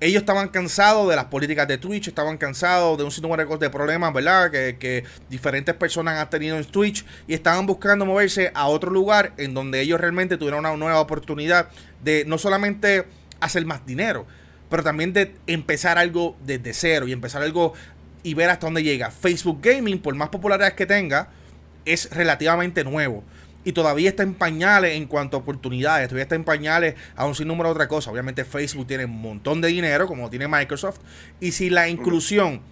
Ellos 0.00 0.20
estaban 0.20 0.48
cansados 0.48 1.08
de 1.08 1.16
las 1.16 1.24
políticas 1.24 1.66
de 1.66 1.76
Twitch, 1.76 2.08
estaban 2.08 2.38
cansados 2.38 2.96
de 2.96 3.02
un 3.02 3.10
sinnúmero 3.10 3.58
de 3.58 3.68
problemas, 3.68 4.12
¿verdad? 4.12 4.50
Que, 4.50 4.76
que 4.78 5.04
diferentes 5.28 5.74
personas 5.74 6.20
han 6.20 6.30
tenido 6.30 6.56
en 6.56 6.64
Twitch 6.64 7.04
y 7.26 7.34
estaban 7.34 7.66
buscando 7.66 8.06
moverse 8.06 8.52
a 8.54 8.68
otro 8.68 8.92
lugar 8.92 9.32
en 9.38 9.54
donde 9.54 9.80
ellos 9.80 10.00
realmente 10.00 10.36
tuvieran 10.36 10.60
una 10.60 10.76
nueva 10.76 11.00
oportunidad 11.00 11.68
de 12.04 12.24
no 12.26 12.38
solamente 12.38 13.06
hacer 13.40 13.64
más 13.66 13.84
dinero, 13.86 14.24
pero 14.70 14.84
también 14.84 15.12
de 15.12 15.34
empezar 15.48 15.98
algo 15.98 16.36
desde 16.44 16.72
cero 16.74 17.08
y 17.08 17.12
empezar 17.12 17.42
algo 17.42 17.72
y 18.22 18.34
ver 18.34 18.50
hasta 18.50 18.66
dónde 18.66 18.82
llega. 18.82 19.10
Facebook 19.10 19.60
Gaming, 19.62 20.00
por 20.00 20.14
más 20.14 20.28
popularidad 20.28 20.74
que 20.74 20.86
tenga, 20.86 21.30
es 21.84 22.10
relativamente 22.10 22.84
nuevo. 22.84 23.24
Y 23.64 23.72
todavía 23.72 24.08
está 24.10 24.22
en 24.22 24.34
pañales 24.34 24.94
en 24.94 25.06
cuanto 25.06 25.36
a 25.36 25.40
oportunidades. 25.40 26.08
Todavía 26.08 26.22
está 26.22 26.36
en 26.36 26.44
pañales 26.44 26.94
a 27.16 27.26
un 27.26 27.34
sinnúmero 27.34 27.68
de 27.68 27.72
otra 27.72 27.88
cosa. 27.88 28.10
Obviamente 28.10 28.44
Facebook 28.44 28.86
tiene 28.86 29.04
un 29.04 29.20
montón 29.20 29.60
de 29.60 29.68
dinero, 29.68 30.06
como 30.06 30.30
tiene 30.30 30.48
Microsoft. 30.48 31.00
Y 31.40 31.52
si 31.52 31.68
la 31.68 31.88
inclusión 31.88 32.62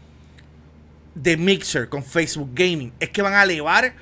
de 1.15 1.37
Mixer 1.37 1.89
con 1.89 2.03
Facebook 2.03 2.51
Gaming 2.55 2.93
es 3.01 3.11
que 3.11 3.23
van 3.23 3.35
a 3.35 3.43
elevar 3.43 3.95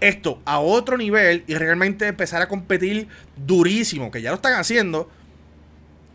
esto 0.00 0.40
a 0.44 0.60
otro 0.60 0.96
nivel 0.96 1.44
y 1.46 1.54
realmente 1.54 2.06
empezar 2.06 2.42
a 2.42 2.48
competir 2.48 3.08
durísimo, 3.36 4.10
que 4.10 4.22
ya 4.22 4.30
lo 4.30 4.36
están 4.36 4.54
haciendo, 4.54 5.10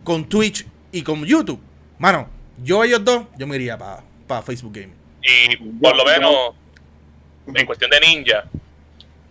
con 0.03 0.29
Twitch 0.29 0.65
y 0.91 1.01
con 1.01 1.25
YouTube. 1.25 1.59
Mano, 1.97 2.27
yo 2.63 2.83
ellos 2.83 3.03
dos, 3.03 3.25
yo 3.37 3.47
me 3.47 3.55
iría 3.55 3.77
para 3.77 4.41
Facebook 4.41 4.73
Gaming. 4.73 4.95
Y 5.21 5.55
por 5.81 5.95
lo 5.95 6.05
menos, 6.05 6.55
en 7.53 7.65
cuestión 7.65 7.89
de 7.89 7.99
Ninja, 7.99 8.43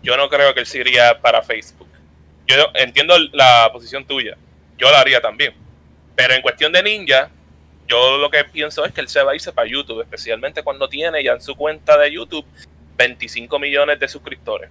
yo 0.03 0.17
no 0.17 0.29
creo 0.29 0.53
que 0.53 0.59
él 0.59 0.65
se 0.65 0.79
iría 0.79 1.19
para 1.19 1.41
Facebook. 1.41 1.87
Yo 2.45 2.55
entiendo 2.75 3.15
la 3.31 3.69
posición 3.71 4.05
tuya. 4.05 4.37
Yo 4.77 4.91
la 4.91 4.99
haría 4.99 5.21
también. 5.21 5.53
Pero 6.15 6.33
en 6.33 6.41
cuestión 6.41 6.71
de 6.71 6.83
Ninja, 6.83 7.29
yo 7.87 8.17
lo 8.17 8.29
que 8.29 8.43
pienso 8.43 8.85
es 8.85 8.91
que 8.91 9.01
él 9.01 9.07
se 9.07 9.23
va 9.23 9.31
a 9.31 9.35
irse 9.35 9.51
para 9.51 9.67
YouTube, 9.67 10.01
especialmente 10.01 10.61
cuando 10.61 10.87
tiene 10.87 11.23
ya 11.23 11.33
en 11.33 11.41
su 11.41 11.55
cuenta 11.55 11.97
de 11.97 12.11
YouTube 12.11 12.45
25 12.97 13.57
millones 13.59 13.99
de 13.99 14.07
suscriptores. 14.07 14.69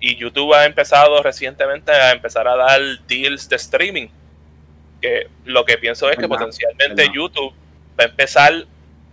Y 0.00 0.16
YouTube 0.16 0.54
ha 0.54 0.64
empezado 0.64 1.22
recientemente 1.22 1.90
a 1.90 2.12
empezar 2.12 2.46
a 2.46 2.56
dar 2.56 2.80
deals 3.06 3.48
de 3.48 3.56
streaming 3.56 4.08
que 5.00 5.28
lo 5.44 5.64
que 5.64 5.78
pienso 5.78 6.10
es 6.10 6.16
que 6.16 6.28
potencialmente 6.28 7.08
YouTube 7.12 7.52
va 7.98 8.04
a 8.04 8.06
empezar 8.06 8.52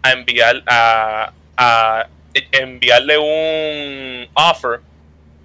a 0.01 0.11
enviar 0.11 0.63
a, 0.67 2.07
enviarle 2.51 3.17
un 3.17 4.27
offer 4.33 4.81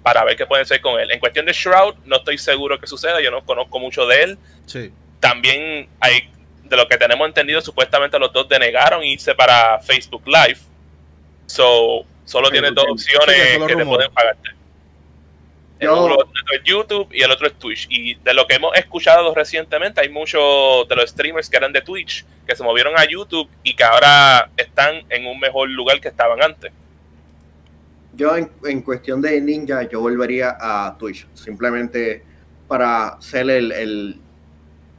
para 0.03 0.23
ver 0.23 0.35
qué 0.35 0.45
puede 0.45 0.65
ser 0.65 0.81
con 0.81 0.99
él. 0.99 1.11
En 1.11 1.19
cuestión 1.19 1.45
de 1.45 1.53
Shroud, 1.53 1.95
no 2.05 2.17
estoy 2.17 2.37
seguro 2.37 2.79
que 2.79 2.87
suceda, 2.87 3.21
yo 3.21 3.31
no 3.31 3.43
conozco 3.45 3.79
mucho 3.79 4.05
de 4.05 4.23
él. 4.23 4.37
También 5.19 5.89
hay, 5.99 6.29
de 6.63 6.77
lo 6.77 6.87
que 6.87 6.97
tenemos 6.97 7.27
entendido, 7.27 7.61
supuestamente 7.61 8.17
los 8.17 8.31
dos 8.31 8.47
denegaron 8.47 9.03
irse 9.03 9.35
para 9.35 9.79
Facebook 9.79 10.23
Live. 10.25 10.59
So, 11.45 12.05
solo 12.25 12.49
tiene 12.49 12.71
dos 12.71 12.85
opciones 12.89 13.57
que 13.67 13.75
te 13.75 13.85
pueden 13.85 14.11
pagarte. 14.11 14.59
Uno 15.81 16.17
es 16.53 16.61
YouTube 16.63 17.07
y 17.13 17.21
el 17.21 17.31
otro 17.31 17.47
es 17.47 17.53
Twitch. 17.53 17.87
Y 17.89 18.15
de 18.15 18.33
lo 18.33 18.45
que 18.47 18.55
hemos 18.55 18.75
escuchado 18.75 19.33
recientemente, 19.33 20.01
hay 20.01 20.09
muchos 20.09 20.87
de 20.87 20.95
los 20.95 21.09
streamers 21.09 21.49
que 21.49 21.57
eran 21.57 21.71
de 21.71 21.81
Twitch 21.81 22.25
que 22.45 22.55
se 22.55 22.63
movieron 22.63 22.97
a 22.97 23.05
YouTube 23.05 23.49
y 23.63 23.75
que 23.75 23.83
ahora 23.83 24.49
están 24.57 25.03
en 25.09 25.27
un 25.27 25.39
mejor 25.39 25.69
lugar 25.69 26.01
que 26.01 26.09
estaban 26.09 26.41
antes. 26.41 26.71
Yo, 28.19 28.35
en, 28.35 28.81
cuestión 28.81 29.21
de 29.21 29.39
Ninja, 29.39 29.87
yo 29.87 30.01
volvería 30.01 30.57
a 30.59 30.97
Twitch, 30.97 31.25
simplemente 31.33 32.21
para 32.67 33.15
ser 33.21 33.49
el, 33.49 34.19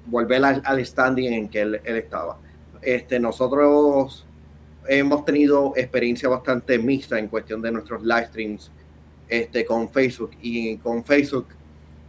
volver 0.07 0.43
al, 0.43 0.87
standing 0.87 1.31
en 1.31 1.49
que 1.51 1.61
él, 1.61 1.81
él, 1.85 1.97
estaba. 1.97 2.39
Este, 2.81 3.21
nosotros 3.21 4.27
hemos 4.89 5.27
tenido 5.27 5.75
experiencia 5.77 6.31
bastante 6.31 6.79
mixta 6.79 7.19
en 7.19 7.29
cuestión 7.29 7.61
de 7.61 7.71
nuestros 7.73 8.03
live 8.03 8.29
streams 8.29 8.71
este, 9.29 9.67
con 9.67 9.91
Facebook 9.91 10.31
y 10.41 10.79
con 10.79 11.05
Facebook 11.05 11.49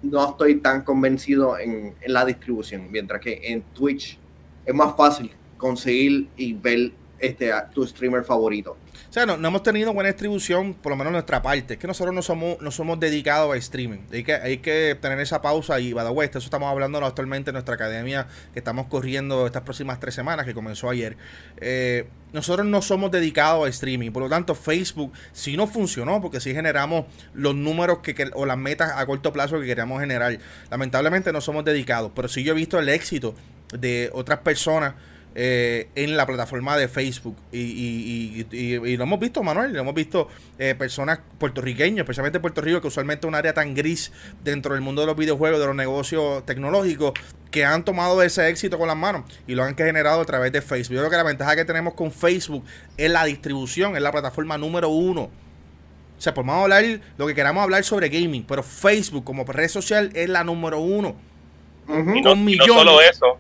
no 0.04 0.30
estoy 0.30 0.62
tan 0.62 0.82
convencido 0.82 1.60
en, 1.60 1.94
en, 2.00 2.14
la 2.14 2.24
distribución, 2.24 2.90
mientras 2.90 3.20
que 3.20 3.38
en 3.44 3.64
Twitch 3.74 4.18
es 4.66 4.74
más 4.74 4.96
fácil 4.96 5.30
conseguir 5.58 6.30
y 6.38 6.54
ver 6.54 6.94
este, 7.22 7.52
tu 7.74 7.86
streamer 7.86 8.24
favorito. 8.24 8.78
O 9.10 9.14
sea, 9.14 9.26
no, 9.26 9.34
hemos 9.34 9.62
tenido 9.62 9.94
buena 9.94 10.10
distribución, 10.10 10.74
por 10.74 10.92
lo 10.92 10.96
menos 10.96 11.12
nuestra 11.12 11.42
parte. 11.42 11.74
Es 11.74 11.80
que 11.80 11.86
nosotros 11.86 12.16
no 12.16 12.22
somos, 12.22 12.62
no 12.62 12.72
somos 12.72 13.00
dedicados 13.00 13.54
a 13.54 13.58
streaming. 13.58 14.00
Hay 14.12 14.24
que, 14.24 14.34
hay 14.34 14.58
que 14.60 14.98
tener 15.00 15.20
esa 15.20 15.42
pausa 15.42 15.80
y, 15.80 15.94
way, 15.94 16.30
eso 16.30 16.40
estamos 16.40 16.72
hablando 16.72 16.98
actualmente 17.06 17.50
en 17.50 17.54
nuestra 17.54 17.76
academia 17.76 18.28
que 18.54 18.60
estamos 18.60 18.88
corriendo 18.88 19.46
estas 19.46 19.64
próximas 19.64 20.00
tres 20.00 20.16
semanas, 20.16 20.46
que 20.46 20.54
comenzó 20.54 20.90
ayer. 20.90 21.18
Eh, 21.58 22.08
nosotros 22.32 22.66
no 22.66 22.82
somos 22.82 23.12
dedicados 23.12 23.66
a 23.66 23.70
streaming. 23.70 24.12
Por 24.12 24.24
lo 24.24 24.30
tanto, 24.30 24.56
Facebook 24.56 25.12
sí 25.34 25.58
no 25.58 25.68
funcionó 25.68 26.22
porque 26.22 26.40
sí 26.40 26.54
generamos 26.54 27.06
los 27.34 27.54
números 27.54 28.00
que, 28.00 28.32
o 28.34 28.46
las 28.46 28.58
metas 28.58 28.94
a 28.96 29.06
corto 29.06 29.34
plazo 29.34 29.60
que 29.60 29.66
queríamos 29.66 30.00
generar. 30.00 30.40
Lamentablemente 30.70 31.34
no 31.34 31.42
somos 31.42 31.66
dedicados, 31.66 32.12
pero 32.16 32.28
sí 32.28 32.44
yo 32.44 32.54
he 32.54 32.56
visto 32.56 32.80
el 32.80 32.88
éxito 32.90 33.36
de 33.78 34.10
otras 34.14 34.40
personas 34.40 34.94
eh, 35.34 35.88
en 35.96 36.18
la 36.18 36.26
plataforma 36.26 36.76
de 36.78 36.88
Facebook. 36.88 37.38
Y, 37.52 38.46
lo 38.98 39.04
hemos 39.04 39.20
visto, 39.20 39.44
Manuel, 39.44 39.74
lo 39.74 39.80
hemos 39.80 39.94
visto 39.94 40.28
eh, 40.60 40.76
personas 40.76 41.20
puertorriqueños, 41.38 42.00
especialmente 42.00 42.38
en 42.38 42.42
Puerto 42.42 42.62
Rico, 42.62 42.82
que 42.82 42.88
usualmente 42.88 43.26
es 43.26 43.30
un 43.30 43.36
área 43.36 43.54
tan 43.54 43.74
gris 43.74 44.12
dentro 44.44 44.74
del 44.74 44.82
mundo 44.82 45.02
de 45.02 45.08
los 45.08 45.16
videojuegos, 45.16 45.60
de 45.60 45.66
los 45.68 45.76
negocios 45.76 46.46
tecnológicos, 46.46 47.14
que 47.50 47.66
han 47.66 47.86
tomado 47.86 48.22
ese 48.24 48.48
éxito 48.50 48.78
con 48.78 48.88
las 48.88 48.98
manos 48.98 49.24
y 49.48 49.56
lo 49.56 49.64
han 49.64 49.76
generado 49.76 50.22
a 50.22 50.26
través 50.26 50.52
de 50.52 50.62
Facebook. 50.62 50.96
Yo 50.96 51.00
creo 51.00 51.12
que 51.12 51.18
la 51.18 51.24
ventaja 51.24 51.56
que 51.56 51.66
tenemos 51.66 51.94
con 51.94 52.12
Facebook 52.12 52.66
es 52.98 53.12
la 53.12 53.26
distribución, 53.26 53.96
es 53.96 54.02
la 54.02 54.12
plataforma 54.12 54.58
número 54.58 54.90
uno. 54.90 55.30
O 56.18 56.24
sea, 56.24 56.34
podemos 56.34 56.62
hablar 56.62 56.84
lo 57.18 57.26
que 57.26 57.34
queramos 57.36 57.64
hablar 57.64 57.84
sobre 57.84 58.10
gaming, 58.10 58.44
pero 58.44 58.64
Facebook 58.64 59.24
como 59.24 59.44
red 59.44 59.68
social 59.68 60.12
es 60.14 60.30
la 60.30 60.44
número 60.44 60.80
uno. 60.80 61.16
y 61.88 62.22
no 62.22 62.66
solo 62.66 63.02
eso, 63.02 63.38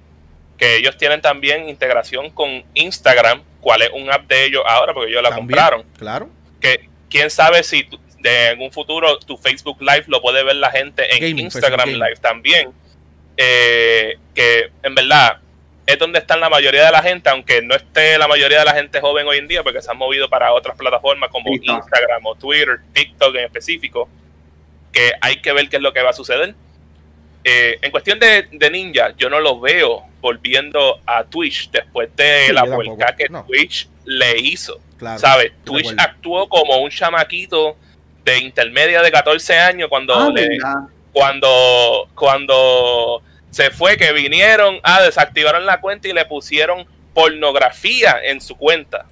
que 0.61 0.75
ellos 0.75 0.95
tienen 0.95 1.21
también 1.21 1.67
integración 1.67 2.29
con 2.29 2.63
Instagram, 2.75 3.41
cuál 3.61 3.81
es 3.81 3.89
un 3.95 4.11
app 4.11 4.27
de 4.27 4.45
ellos 4.45 4.61
ahora, 4.63 4.93
porque 4.93 5.09
ellos 5.09 5.23
la 5.23 5.33
compraron. 5.33 5.83
Claro. 5.97 6.29
Que 6.59 6.87
quién 7.09 7.31
sabe 7.31 7.63
si 7.63 7.87
de 8.19 8.49
algún 8.49 8.71
futuro 8.71 9.17
tu 9.17 9.37
Facebook 9.37 9.81
Live 9.81 10.03
lo 10.05 10.21
puede 10.21 10.43
ver 10.43 10.57
la 10.57 10.69
gente 10.69 11.03
en 11.15 11.39
Instagram 11.39 11.89
Live 11.89 12.17
también. 12.21 12.69
Eh, 13.37 14.19
que 14.35 14.69
en 14.83 14.93
verdad 14.93 15.39
es 15.87 15.97
donde 15.97 16.19
están 16.19 16.39
la 16.39 16.49
mayoría 16.49 16.85
de 16.85 16.91
la 16.91 17.01
gente, 17.01 17.31
aunque 17.31 17.63
no 17.63 17.73
esté 17.73 18.19
la 18.19 18.27
mayoría 18.27 18.59
de 18.59 18.65
la 18.65 18.75
gente 18.75 19.01
joven 19.01 19.27
hoy 19.27 19.39
en 19.39 19.47
día, 19.47 19.63
porque 19.63 19.81
se 19.81 19.89
han 19.89 19.97
movido 19.97 20.29
para 20.29 20.53
otras 20.53 20.77
plataformas 20.77 21.31
como 21.31 21.51
Instagram 21.51 22.23
o 22.23 22.35
Twitter, 22.35 22.81
TikTok 22.93 23.33
en 23.33 23.45
específico, 23.45 24.07
que 24.91 25.11
hay 25.21 25.41
que 25.41 25.53
ver 25.53 25.69
qué 25.69 25.77
es 25.77 25.81
lo 25.81 25.91
que 25.91 26.03
va 26.03 26.11
a 26.11 26.13
suceder. 26.13 26.53
Eh, 27.43 27.79
en 27.81 27.91
cuestión 27.91 28.19
de, 28.19 28.69
Ninja, 28.71 29.13
yo 29.17 29.29
no 29.29 29.39
los 29.39 29.59
veo 29.61 30.03
volviendo 30.21 30.99
a 31.05 31.23
Twitch 31.23 31.71
después 31.71 32.09
de 32.15 32.53
la 32.53 32.63
vuelta 32.63 33.15
que 33.15 33.27
Twitch 33.47 33.89
le 34.05 34.37
hizo. 34.39 34.79
¿Sabes? 35.17 35.51
Twitch 35.63 35.93
actuó 35.97 36.47
como 36.47 36.77
un 36.77 36.89
chamaquito 36.91 37.75
de 38.23 38.37
intermedia 38.39 39.01
de 39.01 39.11
14 39.11 39.57
años 39.57 39.89
cuando 39.89 40.13
ah, 40.13 40.29
le, 40.29 40.59
cuando 41.11 42.07
cuando 42.13 43.23
se 43.49 43.71
fue 43.71 43.97
que 43.97 44.13
vinieron 44.13 44.75
a 44.83 44.97
ah, 44.97 45.01
desactivaron 45.01 45.65
la 45.65 45.81
cuenta 45.81 46.07
y 46.07 46.13
le 46.13 46.25
pusieron 46.25 46.85
pornografía 47.15 48.17
en 48.23 48.39
su 48.39 48.55
cuenta. 48.55 49.05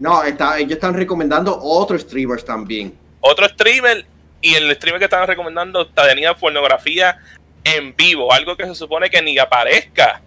No, 0.00 0.22
está, 0.24 0.58
ellos 0.58 0.72
están 0.72 0.94
recomendando 0.94 1.56
otros 1.62 2.02
streamers 2.02 2.44
también. 2.44 2.92
Otro 3.20 3.48
streamer 3.48 4.04
y 4.40 4.54
el 4.54 4.74
streamer 4.74 4.98
que 4.98 5.04
estaban 5.04 5.28
recomendando 5.28 5.86
tenía 5.86 6.34
pornografía 6.34 7.18
en 7.64 7.94
vivo, 7.96 8.32
algo 8.32 8.56
que 8.56 8.66
se 8.66 8.74
supone 8.74 9.10
que 9.10 9.20
ni 9.22 9.38
aparezca 9.38 10.20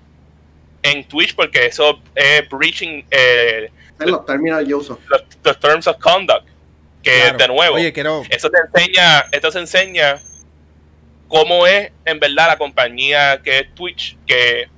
en 0.82 1.08
Twitch 1.08 1.36
porque 1.36 1.68
eso 1.68 2.02
es 2.14 2.48
breaching 2.50 3.06
eh, 3.10 3.72
los 4.00 4.26
términos 4.26 4.64
Los, 4.68 5.60
terms 5.60 5.88
of 5.88 5.98
conduct. 5.98 6.48
Que 7.02 7.34
de 7.38 7.48
nuevo, 7.50 7.78
eso 7.78 8.50
te 8.50 8.58
enseña, 8.80 9.26
esto 9.32 9.52
se 9.52 9.60
enseña 9.60 10.22
cómo 11.28 11.68
es 11.68 11.92
en 12.06 12.18
verdad 12.18 12.48
la 12.48 12.58
compañía 12.58 13.42
que 13.44 13.60
es 13.60 13.76
Twitch, 13.76 14.18
que 14.26 14.70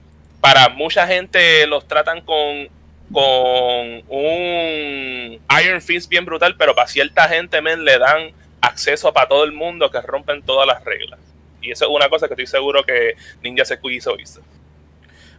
para 0.41 0.69
mucha 0.69 1.05
gente 1.05 1.67
los 1.67 1.87
tratan 1.87 2.21
con, 2.21 2.67
con 3.11 4.03
un 4.07 5.39
Iron 5.63 5.81
Fist 5.81 6.09
bien 6.09 6.25
brutal, 6.25 6.55
pero 6.57 6.73
para 6.73 6.87
cierta 6.87 7.27
gente 7.27 7.61
men, 7.61 7.85
le 7.85 7.99
dan 7.99 8.31
acceso 8.59 9.13
para 9.13 9.27
todo 9.27 9.43
el 9.43 9.51
mundo 9.51 9.91
que 9.91 10.01
rompen 10.01 10.41
todas 10.41 10.65
las 10.65 10.83
reglas. 10.83 11.19
Y 11.65 11.71
eso 11.71 11.85
es 11.85 11.91
una 11.91 12.09
cosa 12.09 12.27
que 12.27 12.33
estoy 12.33 12.47
seguro 12.47 12.83
que 12.83 13.15
Ninja 13.41 13.65
se 13.65 13.79
hizo. 13.83 14.15
hizo. 14.19 14.41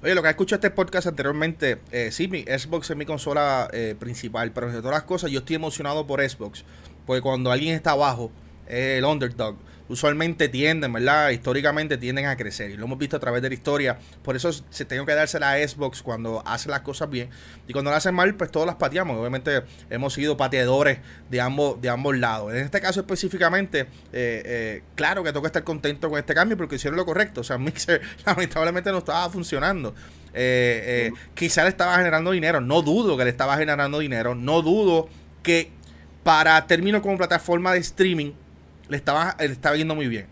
Oye, 0.02 0.14
lo 0.14 0.22
que 0.22 0.28
escuchado 0.28 0.56
este 0.56 0.70
podcast 0.70 1.06
anteriormente, 1.06 1.78
eh, 1.90 2.10
sí, 2.12 2.28
mi 2.28 2.42
Xbox 2.42 2.90
es 2.90 2.96
mi 2.96 3.06
consola 3.06 3.68
eh, 3.72 3.94
principal, 3.98 4.52
pero 4.52 4.70
de 4.70 4.78
todas 4.80 4.94
las 4.94 5.04
cosas 5.04 5.30
yo 5.30 5.38
estoy 5.38 5.56
emocionado 5.56 6.06
por 6.06 6.20
Xbox, 6.20 6.64
porque 7.06 7.22
cuando 7.22 7.50
alguien 7.50 7.74
está 7.74 7.92
abajo, 7.92 8.30
el 8.68 9.04
underdog, 9.04 9.56
usualmente 9.88 10.48
tienden, 10.48 10.92
¿verdad? 10.92 11.30
Históricamente 11.30 11.98
tienden 11.98 12.26
a 12.26 12.36
crecer. 12.36 12.70
Y 12.70 12.76
lo 12.76 12.86
hemos 12.86 12.98
visto 12.98 13.16
a 13.16 13.20
través 13.20 13.42
de 13.42 13.48
la 13.48 13.54
historia. 13.54 13.98
Por 14.22 14.36
eso 14.36 14.50
se 14.52 14.84
tengo 14.84 15.06
que 15.06 15.14
darse 15.14 15.38
la 15.38 15.56
Xbox 15.56 16.02
cuando 16.02 16.42
hace 16.46 16.68
las 16.68 16.80
cosas 16.80 17.08
bien. 17.10 17.30
Y 17.68 17.72
cuando 17.72 17.90
lo 17.90 17.96
hacen 17.96 18.14
mal, 18.14 18.34
pues 18.34 18.50
todos 18.50 18.66
las 18.66 18.76
pateamos. 18.76 19.16
Obviamente 19.18 19.62
hemos 19.90 20.14
sido 20.14 20.36
pateadores 20.36 20.98
de 21.30 21.40
ambos, 21.40 21.80
de 21.80 21.88
ambos 21.88 22.16
lados. 22.16 22.52
En 22.52 22.58
este 22.58 22.80
caso 22.80 23.00
específicamente, 23.00 23.80
eh, 23.80 23.86
eh, 24.12 24.82
claro 24.94 25.22
que 25.22 25.30
tengo 25.30 25.42
que 25.42 25.48
estar 25.48 25.64
contento 25.64 26.08
con 26.10 26.18
este 26.18 26.34
cambio 26.34 26.56
porque 26.56 26.76
hicieron 26.76 26.96
lo 26.96 27.04
correcto. 27.04 27.40
O 27.40 27.44
sea, 27.44 27.58
Mixer 27.66 28.00
lamentablemente 28.24 28.90
no 28.90 28.98
estaba 28.98 29.28
funcionando. 29.30 29.94
Eh, 30.38 31.12
quizá 31.34 31.62
le 31.62 31.70
estaba 31.70 31.96
generando 31.96 32.32
dinero. 32.32 32.60
No 32.60 32.82
dudo 32.82 33.16
que 33.16 33.24
le 33.24 33.30
estaba 33.30 33.56
generando 33.56 33.98
dinero. 34.00 34.34
No 34.34 34.62
dudo 34.62 35.08
que 35.42 35.70
para 36.22 36.66
términos 36.66 37.02
como 37.02 37.16
plataforma 37.16 37.72
de 37.72 37.78
streaming 37.78 38.32
le 38.88 38.96
estaba, 38.96 39.36
le 39.38 39.46
estaba 39.46 39.76
yendo 39.76 39.94
muy 39.94 40.08
bien. 40.08 40.26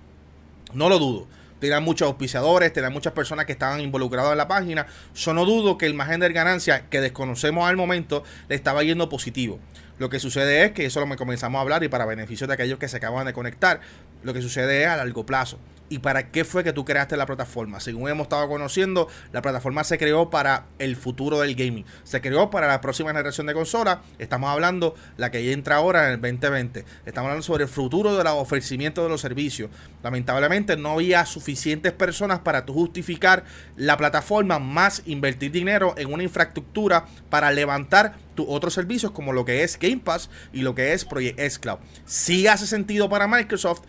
No 0.72 0.88
lo 0.88 0.98
dudo. 0.98 1.26
Tenían 1.60 1.82
muchos 1.82 2.06
auspiciadores, 2.06 2.72
tenían 2.72 2.92
muchas 2.92 3.12
personas 3.12 3.46
que 3.46 3.52
estaban 3.52 3.80
involucradas 3.80 4.32
en 4.32 4.38
la 4.38 4.48
página. 4.48 4.86
Yo 5.14 5.32
no 5.32 5.44
dudo 5.44 5.78
que 5.78 5.86
el 5.86 5.94
margen 5.94 6.20
de 6.20 6.32
ganancia 6.32 6.88
que 6.90 7.00
desconocemos 7.00 7.66
al 7.66 7.76
momento 7.76 8.24
le 8.48 8.54
estaba 8.54 8.82
yendo 8.82 9.08
positivo. 9.08 9.58
Lo 9.98 10.10
que 10.10 10.18
sucede 10.18 10.64
es 10.64 10.72
que 10.72 10.84
eso 10.84 11.00
lo 11.00 11.06
me 11.06 11.16
comenzamos 11.16 11.58
a 11.58 11.62
hablar 11.62 11.84
y 11.84 11.88
para 11.88 12.04
beneficio 12.04 12.46
de 12.46 12.54
aquellos 12.54 12.78
que 12.78 12.88
se 12.88 12.96
acaban 12.96 13.24
de 13.26 13.32
conectar, 13.32 13.80
lo 14.22 14.34
que 14.34 14.42
sucede 14.42 14.82
es 14.82 14.88
a 14.88 14.96
largo 14.96 15.24
plazo 15.24 15.58
y 15.88 15.98
para 15.98 16.30
qué 16.30 16.44
fue 16.44 16.64
que 16.64 16.72
tú 16.72 16.84
creaste 16.84 17.16
la 17.16 17.26
plataforma. 17.26 17.80
Según 17.80 18.08
hemos 18.08 18.24
estado 18.24 18.48
conociendo, 18.48 19.08
la 19.32 19.42
plataforma 19.42 19.84
se 19.84 19.98
creó 19.98 20.30
para 20.30 20.66
el 20.78 20.96
futuro 20.96 21.40
del 21.40 21.54
gaming. 21.54 21.84
Se 22.04 22.20
creó 22.20 22.50
para 22.50 22.66
la 22.66 22.80
próxima 22.80 23.10
generación 23.10 23.46
de 23.46 23.54
consolas. 23.54 23.98
Estamos 24.18 24.50
hablando 24.50 24.94
la 25.16 25.30
que 25.30 25.44
ya 25.44 25.52
entra 25.52 25.76
ahora 25.76 26.06
en 26.06 26.14
el 26.14 26.20
2020. 26.20 26.84
Estamos 27.04 27.28
hablando 27.28 27.42
sobre 27.42 27.64
el 27.64 27.70
futuro 27.70 28.16
del 28.16 28.26
ofrecimiento 28.26 29.02
de 29.02 29.08
los 29.08 29.20
servicios. 29.20 29.70
Lamentablemente 30.02 30.76
no 30.76 30.92
había 30.92 31.26
suficientes 31.26 31.92
personas 31.92 32.40
para 32.40 32.62
justificar 32.62 33.44
la 33.76 33.96
plataforma 33.96 34.58
más 34.58 35.02
invertir 35.06 35.52
dinero 35.52 35.94
en 35.96 36.12
una 36.12 36.22
infraestructura 36.22 37.06
para 37.30 37.50
levantar 37.50 38.14
tus 38.34 38.46
otros 38.48 38.74
servicios 38.74 39.12
como 39.12 39.32
lo 39.32 39.44
que 39.44 39.62
es 39.62 39.78
Game 39.78 39.98
Pass 39.98 40.30
y 40.52 40.62
lo 40.62 40.74
que 40.74 40.92
es 40.92 41.04
Project 41.04 41.38
S 41.38 41.60
Cloud. 41.60 41.78
Sí 42.04 42.46
hace 42.46 42.66
sentido 42.66 43.08
para 43.08 43.28
Microsoft 43.28 43.82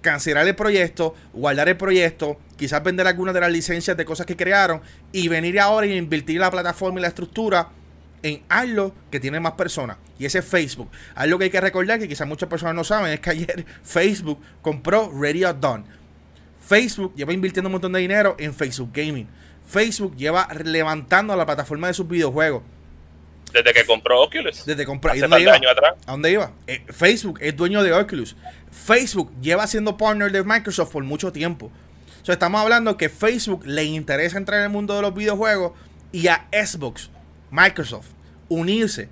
cancelar 0.00 0.46
el 0.46 0.54
proyecto, 0.54 1.14
guardar 1.32 1.68
el 1.68 1.76
proyecto, 1.76 2.38
quizás 2.56 2.82
vender 2.82 3.06
algunas 3.06 3.34
de 3.34 3.40
las 3.40 3.50
licencias 3.50 3.96
de 3.96 4.04
cosas 4.04 4.26
que 4.26 4.36
crearon 4.36 4.80
y 5.12 5.28
venir 5.28 5.58
ahora 5.60 5.86
y 5.86 5.96
invertir 5.96 6.40
la 6.40 6.50
plataforma 6.50 6.98
y 6.98 7.02
la 7.02 7.08
estructura 7.08 7.70
en 8.22 8.42
algo 8.48 8.94
que 9.10 9.20
tiene 9.20 9.40
más 9.40 9.52
personas. 9.52 9.96
Y 10.18 10.24
ese 10.24 10.38
es 10.38 10.44
Facebook. 10.44 10.90
Algo 11.14 11.38
que 11.38 11.44
hay 11.44 11.50
que 11.50 11.60
recordar 11.60 11.98
que 11.98 12.08
quizás 12.08 12.26
muchas 12.26 12.48
personas 12.48 12.74
no 12.74 12.84
saben 12.84 13.12
es 13.12 13.20
que 13.20 13.30
ayer 13.30 13.64
Facebook 13.82 14.40
compró 14.62 15.10
Radio 15.12 15.52
Done. 15.52 15.84
Facebook 16.60 17.14
lleva 17.14 17.32
invirtiendo 17.32 17.68
un 17.68 17.72
montón 17.72 17.92
de 17.92 18.00
dinero 18.00 18.36
en 18.38 18.52
Facebook 18.52 18.90
Gaming. 18.92 19.28
Facebook 19.66 20.16
lleva 20.16 20.48
levantando 20.64 21.36
la 21.36 21.46
plataforma 21.46 21.86
de 21.86 21.94
sus 21.94 22.08
videojuegos. 22.08 22.62
Desde 23.52 23.72
que 23.72 23.84
compró 23.84 24.22
Oculus. 24.22 24.64
Desde 24.64 24.84
comprar. 24.84 25.16
¿A 25.16 25.20
dónde 25.20 25.40
iba? 25.40 25.52
Atrás. 25.52 25.94
¿A 26.06 26.12
dónde 26.12 26.32
iba? 26.32 26.52
Eh, 26.66 26.84
Facebook 26.90 27.38
es 27.42 27.56
dueño 27.56 27.82
de 27.82 27.92
Oculus. 27.92 28.36
Facebook 28.70 29.32
lleva 29.40 29.66
siendo 29.66 29.96
partner 29.96 30.30
de 30.30 30.42
Microsoft 30.44 30.92
por 30.92 31.04
mucho 31.04 31.32
tiempo. 31.32 31.70
So, 32.22 32.32
estamos 32.32 32.60
hablando 32.60 32.96
que 32.96 33.08
Facebook 33.08 33.64
le 33.64 33.84
interesa 33.84 34.36
entrar 34.36 34.60
en 34.60 34.66
el 34.66 34.70
mundo 34.70 34.94
de 34.94 35.02
los 35.02 35.14
videojuegos 35.14 35.72
y 36.12 36.28
a 36.28 36.46
Xbox, 36.52 37.10
Microsoft, 37.50 38.08
unirse 38.48 39.08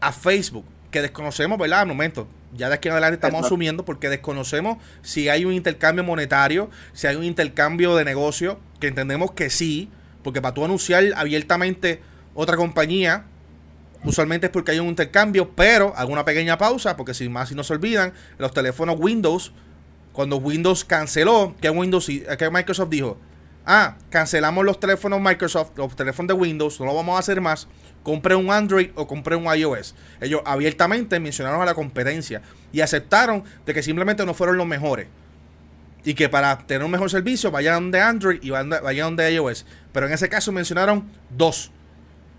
a 0.00 0.12
Facebook, 0.12 0.64
que 0.90 1.02
desconocemos, 1.02 1.58
¿verdad? 1.58 1.80
Al 1.80 1.88
momento. 1.88 2.28
Ya 2.56 2.68
de 2.68 2.74
aquí 2.76 2.88
en 2.88 2.92
adelante 2.92 3.16
estamos 3.16 3.44
asumiendo 3.44 3.84
porque 3.84 4.08
desconocemos 4.08 4.78
si 5.02 5.28
hay 5.28 5.44
un 5.44 5.52
intercambio 5.52 6.04
monetario, 6.04 6.70
si 6.92 7.08
hay 7.08 7.16
un 7.16 7.24
intercambio 7.24 7.96
de 7.96 8.04
negocio, 8.04 8.60
que 8.78 8.86
entendemos 8.86 9.32
que 9.32 9.50
sí, 9.50 9.90
porque 10.22 10.40
para 10.40 10.54
tú 10.54 10.64
anunciar 10.64 11.04
abiertamente 11.16 12.00
otra 12.34 12.56
compañía, 12.56 13.24
Usualmente 14.04 14.46
es 14.46 14.52
porque 14.52 14.72
hay 14.72 14.80
un 14.80 14.88
intercambio, 14.88 15.50
pero 15.54 15.94
hago 15.96 16.12
una 16.12 16.24
pequeña 16.24 16.58
pausa 16.58 16.96
porque 16.96 17.14
si 17.14 17.28
más 17.28 17.48
si 17.48 17.54
no 17.54 17.64
se 17.64 17.72
olvidan, 17.72 18.12
los 18.38 18.52
teléfonos 18.52 18.96
Windows, 18.98 19.52
cuando 20.12 20.36
Windows 20.36 20.84
canceló, 20.84 21.54
que 21.60 21.70
Windows 21.70 22.06
que 22.06 22.50
Microsoft 22.50 22.90
dijo, 22.90 23.18
ah, 23.64 23.96
cancelamos 24.10 24.64
los 24.64 24.78
teléfonos 24.78 25.20
Microsoft, 25.22 25.70
los 25.76 25.96
teléfonos 25.96 26.28
de 26.28 26.34
Windows, 26.34 26.78
no 26.80 26.86
lo 26.86 26.94
vamos 26.94 27.16
a 27.16 27.20
hacer 27.20 27.40
más, 27.40 27.66
compré 28.02 28.34
un 28.34 28.50
Android 28.50 28.90
o 28.94 29.06
compré 29.06 29.36
un 29.36 29.44
iOS. 29.44 29.94
Ellos 30.20 30.42
abiertamente 30.44 31.18
mencionaron 31.18 31.62
a 31.62 31.64
la 31.64 31.74
competencia 31.74 32.42
y 32.72 32.82
aceptaron 32.82 33.42
de 33.64 33.72
que 33.72 33.82
simplemente 33.82 34.26
no 34.26 34.34
fueron 34.34 34.58
los 34.58 34.66
mejores. 34.66 35.08
Y 36.04 36.12
que 36.12 36.28
para 36.28 36.58
tener 36.58 36.84
un 36.84 36.90
mejor 36.90 37.10
servicio 37.10 37.50
vayan 37.50 37.90
de 37.90 38.02
Android 38.02 38.38
y 38.42 38.50
vayan 38.50 39.16
de 39.16 39.32
iOS. 39.32 39.64
Pero 39.90 40.06
en 40.06 40.12
ese 40.12 40.28
caso 40.28 40.52
mencionaron 40.52 41.10
dos 41.30 41.72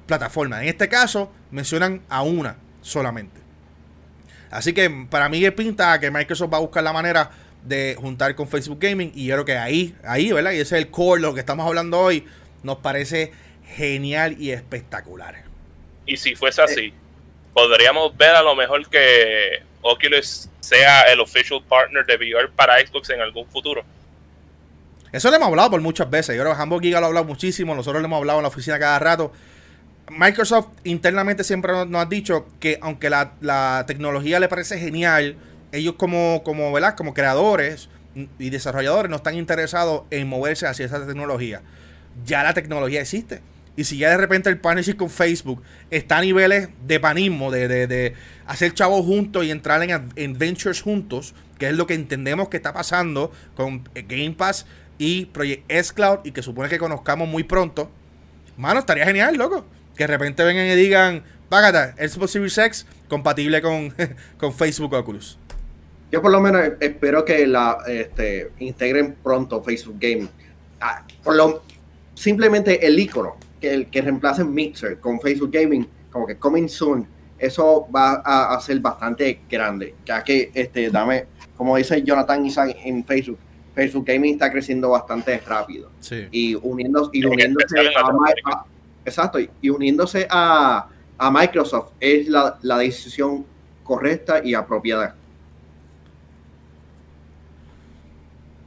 plataformas. 0.06 0.62
En 0.62 0.70
este 0.70 0.89
caso, 0.89 1.32
mencionan 1.52 2.02
a 2.10 2.22
una 2.22 2.58
solamente. 2.82 3.41
Así 4.52 4.74
que 4.74 4.89
para 5.10 5.28
mí 5.30 5.44
es 5.44 5.52
pinta 5.52 6.00
que 6.00 6.12
Microsoft 6.12 6.54
va 6.54 6.58
a 6.58 6.62
buscar 6.62 6.84
la 6.84 6.94
manera 6.94 7.32
de 7.63 7.98
juntar 8.00 8.36
con 8.36 8.48
Facebook 8.48 8.80
Gaming. 8.80 9.12
Y 9.15 9.26
yo 9.26 9.36
creo 9.36 9.46
que 9.46 9.58
ahí, 9.58 9.96
ahí, 10.04 10.32
¿verdad? 10.32 10.52
Y 10.52 10.60
ese 10.60 10.78
es 10.78 10.84
el 10.84 10.91
core 10.91 11.22
lo 11.22 11.34
que 11.34 11.39
estamos 11.39 11.65
hablando 11.65 12.00
hoy. 12.00 12.26
Nos 12.63 12.78
parece 12.78 13.32
genial 13.76 14.36
y 14.39 14.52
espectacular. 14.52 15.44
Y 16.06 16.18
si 16.18 16.36
fuese 16.36 16.62
así, 16.62 16.94
podríamos 17.54 18.15
ver 18.15 18.36
a 18.36 18.44
lo 18.44 18.56
mejor 18.56 18.88
que 18.89 19.63
Oculus 19.82 20.50
sea 20.60 21.04
el 21.04 21.20
official 21.20 21.63
partner 21.68 22.06
de 22.06 22.15
VR 22.15 22.50
para 22.56 22.80
Xbox 22.80 23.10
en 23.10 23.22
algún 23.22 23.48
futuro. 23.48 23.84
Eso 25.12 25.30
lo 25.30 25.36
hemos 25.38 25.48
hablado 25.48 25.72
por 25.72 25.82
muchas 25.82 26.10
veces. 26.10 26.36
Yo 26.36 26.44
creo 26.44 26.56
que 26.56 26.62
Hamburg 26.62 26.84
Giga 26.84 27.00
lo 27.00 27.06
ha 27.06 27.08
hablado 27.08 27.26
muchísimo. 27.26 27.74
Nosotros 27.74 28.02
lo 28.02 28.06
hemos 28.06 28.18
hablado 28.18 28.39
en 28.39 28.44
la 28.44 28.50
oficina 28.50 28.78
cada 28.78 29.00
rato. 29.00 29.32
Microsoft 30.10 30.68
internamente 30.84 31.44
siempre 31.44 31.74
nos, 31.74 32.02
ha 32.02 32.06
dicho 32.06 32.48
que 32.60 32.78
aunque 32.82 33.10
la, 33.10 33.84
tecnología 33.88 34.39
le 34.39 34.48
parece 34.48 34.80
genial, 34.80 35.36
ellos 35.72 35.96
como, 35.98 36.44
como, 36.44 36.72
¿verdad? 36.72 36.96
como 36.96 37.13
creadores 37.13 37.89
y 38.39 38.50
desarrolladores 38.50 39.10
no 39.10 39.18
están 39.18 39.36
interesados 39.36 40.04
en 40.12 40.28
moverse 40.28 40.68
hacia 40.68 40.86
esa 40.86 41.06
tecnología. 41.06 41.62
Ya 42.26 42.44
la 42.44 42.54
tecnología 42.54 43.02
existe. 43.02 43.41
Y 43.78 43.84
si 43.84 43.98
ya 43.98 44.10
de 44.10 44.18
repente 44.18 44.50
el 44.50 44.58
partnership 44.58 44.96
con 44.96 45.10
Facebook 45.10 45.62
está 45.91 46.20
a 46.20 46.22
niveles 46.22 46.70
de 46.88 47.00
panismo, 47.00 47.52
de, 47.52 48.13
hacer 48.48 48.74
chavos 48.74 49.06
juntos 49.06 49.44
y 49.44 49.52
entrar 49.52 49.84
en, 49.84 50.10
en, 50.15 50.38
ventures 50.38 50.82
juntos, 50.82 51.34
que 51.58 51.68
es 51.68 51.74
lo 51.74 51.86
que 51.86 51.94
entendemos 51.94 52.48
que 52.48 52.58
está 52.58 52.74
pasando 52.74 53.32
con 53.56 53.84
Game 53.94 54.32
Pass 54.32 54.65
y 54.98 55.26
Project 55.26 55.65
S 55.68 55.94
Cloud 55.94 56.20
y 56.24 56.32
que 56.32 56.41
supone 56.41 56.70
que 56.70 56.78
conozcamos 56.78 57.28
muy 57.28 57.44
pronto, 57.44 57.91
mano, 58.56 58.80
estaría 58.80 59.06
genial, 59.06 59.36
loco. 59.36 59.65
Que 59.96 60.04
de 60.04 60.08
repente 60.08 60.44
vengan 60.44 60.66
y 60.66 60.76
digan, 60.76 61.24
págata, 61.50 61.96
Xbox 61.98 62.32
Series 62.32 62.58
X 62.58 62.86
compatible 63.08 63.62
con, 63.62 63.94
con 64.38 64.54
Facebook 64.54 64.94
Oculus. 64.94 65.38
Yo 66.12 66.22
por 66.22 66.32
lo 66.32 66.40
menos 66.40 66.62
espero 66.80 67.26
que 67.26 67.46
la 67.48 67.78
este, 67.88 68.52
integren 68.60 69.16
pronto 69.24 69.62
Facebook 69.64 69.98
Gaming. 70.00 70.30
Ah, 70.80 71.06
por 71.24 71.36
lo 71.36 71.64
simplemente 72.14 72.86
el 72.86 72.98
icono 73.00 73.38
que, 73.60 73.86
que 73.86 74.02
reemplace 74.02 74.44
Mixer 74.44 75.00
con 75.00 75.20
Facebook 75.20 75.52
Gaming, 75.52 75.88
como 76.12 76.28
que 76.28 76.38
coming 76.38 76.68
soon, 76.68 77.08
eso 77.38 77.88
va 77.94 78.22
a, 78.24 78.60
ser 78.62 78.80
bastante 78.80 79.42
grande. 79.50 79.96
Ya 80.06 80.24
que 80.24 80.52
este, 80.54 80.90
dame, 80.90 81.26
como 81.58 81.76
dice 81.76 82.02
Jonathan 82.02 82.46
Isaac 82.46 82.76
en 82.84 83.04
Facebook, 83.04 83.40
Facebook 83.74 84.06
Gaming 84.06 84.34
está 84.34 84.52
creciendo 84.52 84.90
bastante 84.90 85.38
rápido. 85.40 85.92
Y, 86.32 86.56
uniendo, 86.56 87.10
y 87.12 87.26
uniéndose 87.26 87.78
a, 87.80 88.66
exacto, 89.06 89.39
y 89.39 89.70
uniéndose 89.70 90.28
a, 90.30 90.89
Microsoft 91.32 91.94
es 92.00 92.28
la, 92.28 92.78
decisión 92.78 93.46
correcta 93.84 94.41
y 94.44 94.54
apropiada. 94.54 95.15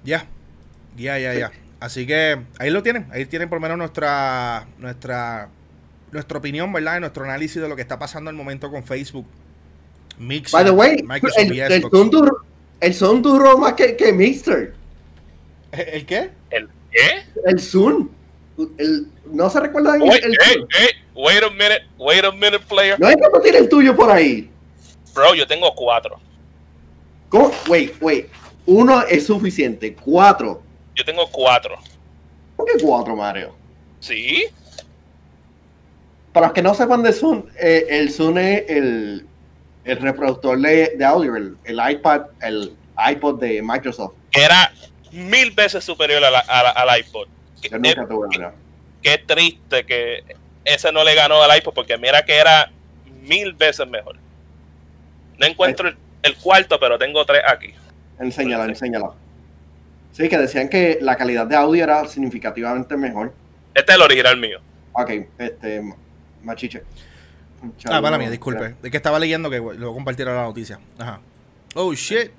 Ya, 0.05 0.27
ya, 0.97 1.19
ya, 1.19 1.35
ya. 1.35 1.53
Así 1.81 2.07
que 2.07 2.39
ahí 2.59 2.71
lo 2.71 2.83
tienen, 2.83 3.07
ahí 3.13 3.27
tienen 3.27 3.49
por 3.49 3.59
lo 3.59 3.63
menos 3.63 3.79
nuestra, 3.79 4.67
nuestra, 4.79 5.49
nuestra 6.11 6.39
opinión, 6.39 6.73
¿verdad? 6.73 6.97
Y 6.97 7.01
nuestro 7.01 7.25
análisis 7.25 7.61
de 7.61 7.69
lo 7.69 7.77
que 7.77 7.83
está 7.83 7.99
pasando 7.99 8.31
en 8.31 8.37
el 8.37 8.39
momento 8.39 8.71
con 8.71 8.83
Facebook. 8.83 9.27
Mixer, 10.19 10.53
By 10.53 10.65
the 10.65 10.71
way, 10.71 11.03
Microsoft 11.03 11.39
el, 11.39 11.61
el, 11.61 11.83
son 11.83 12.11
duró, 12.11 12.39
el 12.81 12.95
son 12.95 13.23
duró 13.23 13.59
más 13.59 13.75
que, 13.75 13.95
que 13.97 14.13
Mixer. 14.13 14.75
¿El 15.71 16.07
qué? 16.07 16.31
¿El 16.51 16.69
qué? 16.91 17.25
El 17.45 17.61
Zoom. 17.61 18.09
El, 18.79 19.07
no 19.33 19.51
se 19.51 19.61
recuerda 19.61 19.97
el, 19.97 20.03
wait, 20.03 20.23
hey, 20.23 20.57
hey, 20.71 20.89
wait 21.15 21.43
a 21.43 21.51
minute, 21.51 21.83
wait 21.99 22.25
a 22.25 22.33
minute, 22.33 22.61
player. 22.69 22.99
No 22.99 23.07
hay 23.07 23.17
que 23.17 23.41
tiene 23.43 23.59
el 23.59 23.69
tuyo 23.69 23.95
por 23.95 24.11
ahí. 24.11 24.51
Bro, 25.15 25.35
yo 25.35 25.47
tengo 25.47 25.75
cuatro. 25.75 26.19
¿Cómo? 27.29 27.51
Wait, 27.69 27.95
wait. 28.01 28.29
Uno 28.67 29.03
es 29.03 29.27
suficiente. 29.27 29.95
Cuatro. 29.95 30.63
Yo 30.95 31.05
tengo 31.05 31.29
cuatro. 31.31 31.77
¿Por 32.57 32.67
qué 32.67 32.73
cuatro, 32.83 33.17
Mario? 33.17 33.55
Sí. 34.01 34.47
Para 36.33 36.47
los 36.47 36.55
que 36.55 36.63
no 36.63 36.75
sepan 36.75 37.03
de 37.03 37.13
Zoom, 37.13 37.45
eh, 37.59 37.87
el 37.89 38.13
Zoom 38.13 38.39
es 38.39 38.65
el, 38.69 39.27
el 39.85 39.97
reproductor 39.99 40.59
de, 40.59 40.95
de 40.97 41.05
audio, 41.05 41.37
el, 41.37 41.57
el, 41.65 41.81
iPad, 41.91 42.23
el 42.43 42.77
iPod 43.11 43.41
de 43.41 43.63
Microsoft. 43.63 44.15
Era 44.33 44.73
mil 45.13 45.51
veces 45.53 45.83
superior 45.85 46.23
al 46.25 47.01
iPod. 47.01 47.29
Qué, 49.09 49.19
triste 49.19 49.85
que 49.85 50.37
ese 50.65 50.93
no 50.93 51.05
le 51.05 51.15
ganó 51.15 51.43
al 51.43 51.57
iPod 51.57 51.73
porque 51.73 51.97
mira 51.97 52.23
que 52.25 52.37
era 52.37 52.71
mil 53.23 53.53
veces 53.55 53.89
mejor. 53.89 54.17
No 55.39 55.47
encuentro 55.47 55.93
el, 56.23 56.37
cuarto, 56.37 56.79
pero 56.81 56.99
tengo 56.99 57.25
tres 57.25 57.43
aquí. 57.47 57.73
Enséñala, 58.19 58.65
enséñala. 58.65 59.13
Sí, 60.13 60.29
que 60.29 60.37
decían 60.37 60.69
que 60.69 60.99
la 61.01 61.17
calidad 61.17 61.47
de 61.47 61.57
audio 61.57 61.85
era 61.85 62.07
significativamente 62.07 62.97
mejor. 62.97 63.33
Este 63.75 63.93
es 63.93 63.97
el 63.97 64.03
original 64.03 64.37
mío. 64.37 64.61
Ok, 64.93 65.11
este, 65.39 65.81
machiche. 66.43 66.83
ah, 67.89 68.03
para 68.03 68.19
mí, 68.19 68.27
disculpe. 68.29 68.75
De 68.83 68.91
que 68.91 68.97
estaba 68.97 69.19
leyendo 69.19 69.49
que 69.49 69.59
luego 69.59 69.95
compartieron 69.95 70.35
la 70.35 70.43
noticia. 70.43 70.81
Ajá. 70.99 71.21
Oh, 71.75 71.95
shit. 71.95 72.33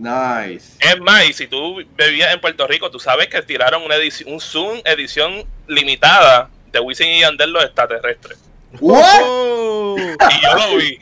Nice. 0.00 0.78
Es 0.80 0.98
más, 0.98 1.28
y 1.28 1.34
si 1.34 1.46
tú 1.46 1.76
vivías 1.76 2.32
en 2.32 2.40
Puerto 2.40 2.66
Rico, 2.66 2.90
tú 2.90 2.98
sabes 2.98 3.28
que 3.28 3.42
tiraron 3.42 3.82
una 3.82 3.96
edición, 3.96 4.32
un 4.32 4.40
Zoom 4.40 4.80
edición 4.86 5.44
limitada 5.66 6.48
de 6.72 6.80
Wisin 6.80 7.08
y 7.08 7.20
Yandel 7.20 7.52
los 7.52 7.64
extraterrestres. 7.64 8.38
¿What? 8.80 9.20
Y 10.30 10.42
yo 10.42 10.54
lo 10.54 10.76
vi. 10.78 11.00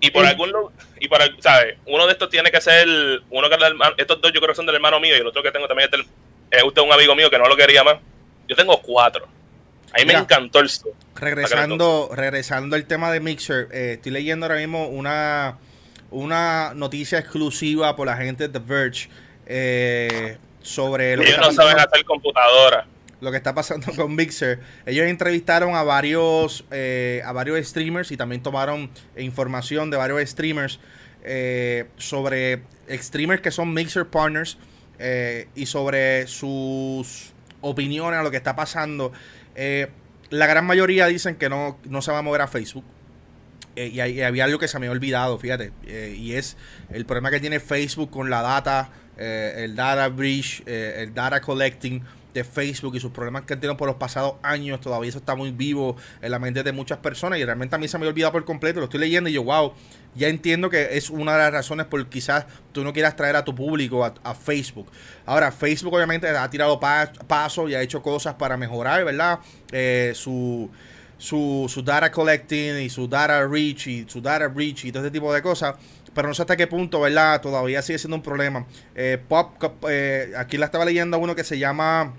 Y 0.00 0.10
por 0.10 0.24
algún 0.24 0.52
y 0.98 1.08
para, 1.08 1.26
¿sabes? 1.40 1.76
Uno 1.84 2.06
de 2.06 2.12
estos 2.12 2.30
tiene 2.30 2.50
que 2.50 2.62
ser 2.62 2.88
uno 3.28 3.50
que 3.50 3.56
estos 3.98 4.20
dos 4.22 4.32
yo 4.32 4.40
creo 4.40 4.52
que 4.52 4.56
son 4.56 4.64
del 4.64 4.76
hermano 4.76 4.98
mío 5.00 5.14
y 5.14 5.20
el 5.20 5.26
otro 5.26 5.42
que 5.42 5.52
tengo 5.52 5.68
también 5.68 5.90
es, 5.90 5.90
del, 5.90 6.06
es 6.50 6.62
usted 6.62 6.80
un 6.80 6.92
amigo 6.92 7.14
mío 7.14 7.28
que 7.28 7.38
no 7.38 7.46
lo 7.46 7.56
quería 7.56 7.84
más. 7.84 7.96
Yo 8.48 8.56
tengo 8.56 8.80
cuatro. 8.80 9.28
A 9.92 9.98
mí 9.98 10.06
me 10.06 10.14
encantó 10.14 10.60
el 10.60 10.70
Zoom. 10.70 10.94
Regresando, 11.14 12.08
regresando 12.14 12.76
al 12.76 12.86
tema 12.86 13.12
de 13.12 13.20
Mixer, 13.20 13.68
eh, 13.70 13.92
estoy 13.96 14.12
leyendo 14.12 14.46
ahora 14.46 14.56
mismo 14.56 14.88
una 14.88 15.58
una 16.10 16.72
noticia 16.74 17.18
exclusiva 17.18 17.94
por 17.96 18.06
la 18.06 18.16
gente 18.16 18.48
de 18.48 18.58
The 18.58 18.64
Verge 18.64 19.08
eh, 19.46 20.36
sobre 20.60 21.16
lo 21.16 21.24
que 21.24 21.36
no 21.36 21.52
saben 21.52 21.78
hacer 21.78 22.04
computadora. 22.04 22.86
Lo 23.20 23.30
que 23.30 23.36
está 23.36 23.54
pasando 23.54 23.92
con 23.96 24.14
Mixer. 24.14 24.60
Ellos 24.86 25.06
entrevistaron 25.06 25.74
a 25.74 25.82
varios, 25.82 26.64
eh, 26.70 27.22
a 27.24 27.32
varios 27.32 27.64
streamers 27.66 28.10
y 28.10 28.16
también 28.16 28.42
tomaron 28.42 28.90
información 29.16 29.90
de 29.90 29.96
varios 29.96 30.28
streamers 30.28 30.80
eh, 31.22 31.88
sobre 31.96 32.62
streamers 32.88 33.42
que 33.42 33.50
son 33.50 33.74
Mixer 33.74 34.06
Partners 34.06 34.58
y 35.54 35.64
sobre 35.64 36.26
sus 36.26 37.32
opiniones 37.62 38.20
a 38.20 38.22
lo 38.22 38.30
que 38.30 38.36
está 38.36 38.54
pasando. 38.54 39.12
la 40.28 40.46
gran 40.46 40.66
mayoría 40.66 41.06
dicen 41.06 41.36
que 41.36 41.48
no, 41.48 41.78
no 41.84 42.02
se 42.02 42.12
va 42.12 42.18
a 42.18 42.22
mover 42.22 42.42
a 42.42 42.48
Facebook. 42.48 42.84
Eh, 43.80 43.88
y, 43.94 44.20
había 44.20 44.44
algo 44.44 44.58
que 44.58 44.68
se 44.68 44.78
me 44.78 44.86
había 44.86 44.92
olvidado, 44.92 45.38
fíjate, 45.38 45.72
eh, 45.86 46.14
y 46.16 46.34
es 46.34 46.58
el 46.90 47.06
problema 47.06 47.30
que 47.30 47.40
tiene 47.40 47.60
Facebook 47.60 48.10
con 48.10 48.28
la 48.28 48.42
data, 48.42 48.90
eh, 49.16 49.54
el 49.64 49.74
data 49.74 50.08
breach, 50.08 50.62
el 50.66 51.14
data 51.14 51.40
collecting 51.40 52.02
de 52.34 52.44
Facebook 52.44 52.94
y 52.94 53.00
sus 53.00 53.10
problemas 53.10 53.42
que 53.42 53.54
han 53.54 53.60
tenido 53.60 53.78
por 53.78 53.88
los 53.88 53.96
pasados 53.96 54.34
años, 54.42 54.80
todavía 54.82 55.08
eso 55.08 55.18
está 55.18 55.34
muy 55.34 55.50
vivo 55.50 55.96
en 56.20 56.30
la 56.30 56.38
mente 56.38 56.62
de 56.62 56.72
muchas 56.72 56.98
personas 56.98 57.38
y 57.38 57.44
realmente 57.44 57.74
a 57.74 57.78
mí 57.78 57.88
se 57.88 57.96
me 57.96 58.02
había 58.02 58.10
olvidado 58.10 58.32
por 58.32 58.44
completo, 58.44 58.80
lo 58.80 58.84
estoy 58.84 59.00
leyendo 59.00 59.30
y 59.30 59.32
yo, 59.32 59.42
wow, 59.42 59.72
ya 60.14 60.28
entiendo 60.28 60.68
que 60.68 60.96
es 60.98 61.08
una 61.08 61.32
de 61.32 61.38
las 61.38 61.52
razones 61.52 61.86
por 61.86 62.06
quizás 62.08 62.46
tú 62.72 62.84
no 62.84 62.92
quieras 62.92 63.16
traer 63.16 63.34
a 63.34 63.44
tu 63.44 63.54
público 63.54 64.04
a, 64.04 64.34
Facebook. 64.34 64.90
Ahora, 65.24 65.50
Facebook 65.50 65.94
obviamente 65.94 66.28
ha 66.28 66.48
tirado 66.50 66.78
pasos 66.78 67.70
y 67.70 67.74
ha 67.74 67.80
hecho 67.80 68.02
cosas 68.02 68.34
para 68.34 68.56
mejorar, 68.58 69.04
¿verdad? 69.04 69.40
su 70.14 70.70
su, 71.20 71.66
su 71.68 71.82
data 71.82 72.10
collecting 72.10 72.80
y 72.80 72.88
su 72.88 73.06
data 73.06 73.46
reach 73.46 73.86
y 73.86 74.06
su 74.08 74.22
data 74.22 74.48
breach 74.48 74.86
y 74.86 74.90
todo 74.90 75.02
ese 75.02 75.10
tipo 75.10 75.32
de 75.32 75.42
cosas. 75.42 75.76
Pero 76.14 76.28
no 76.28 76.34
sé 76.34 76.42
hasta 76.42 76.56
qué 76.56 76.66
punto, 76.66 77.00
¿verdad? 77.00 77.40
Todavía 77.40 77.82
sigue 77.82 77.98
siendo 77.98 78.16
un 78.16 78.22
problema. 78.22 78.66
Eh, 78.94 79.18
Pop, 79.28 79.62
eh, 79.88 80.32
aquí 80.36 80.56
la 80.56 80.66
estaba 80.66 80.84
leyendo 80.84 81.18
uno 81.18 81.36
que 81.36 81.44
se 81.44 81.58
llama. 81.58 82.14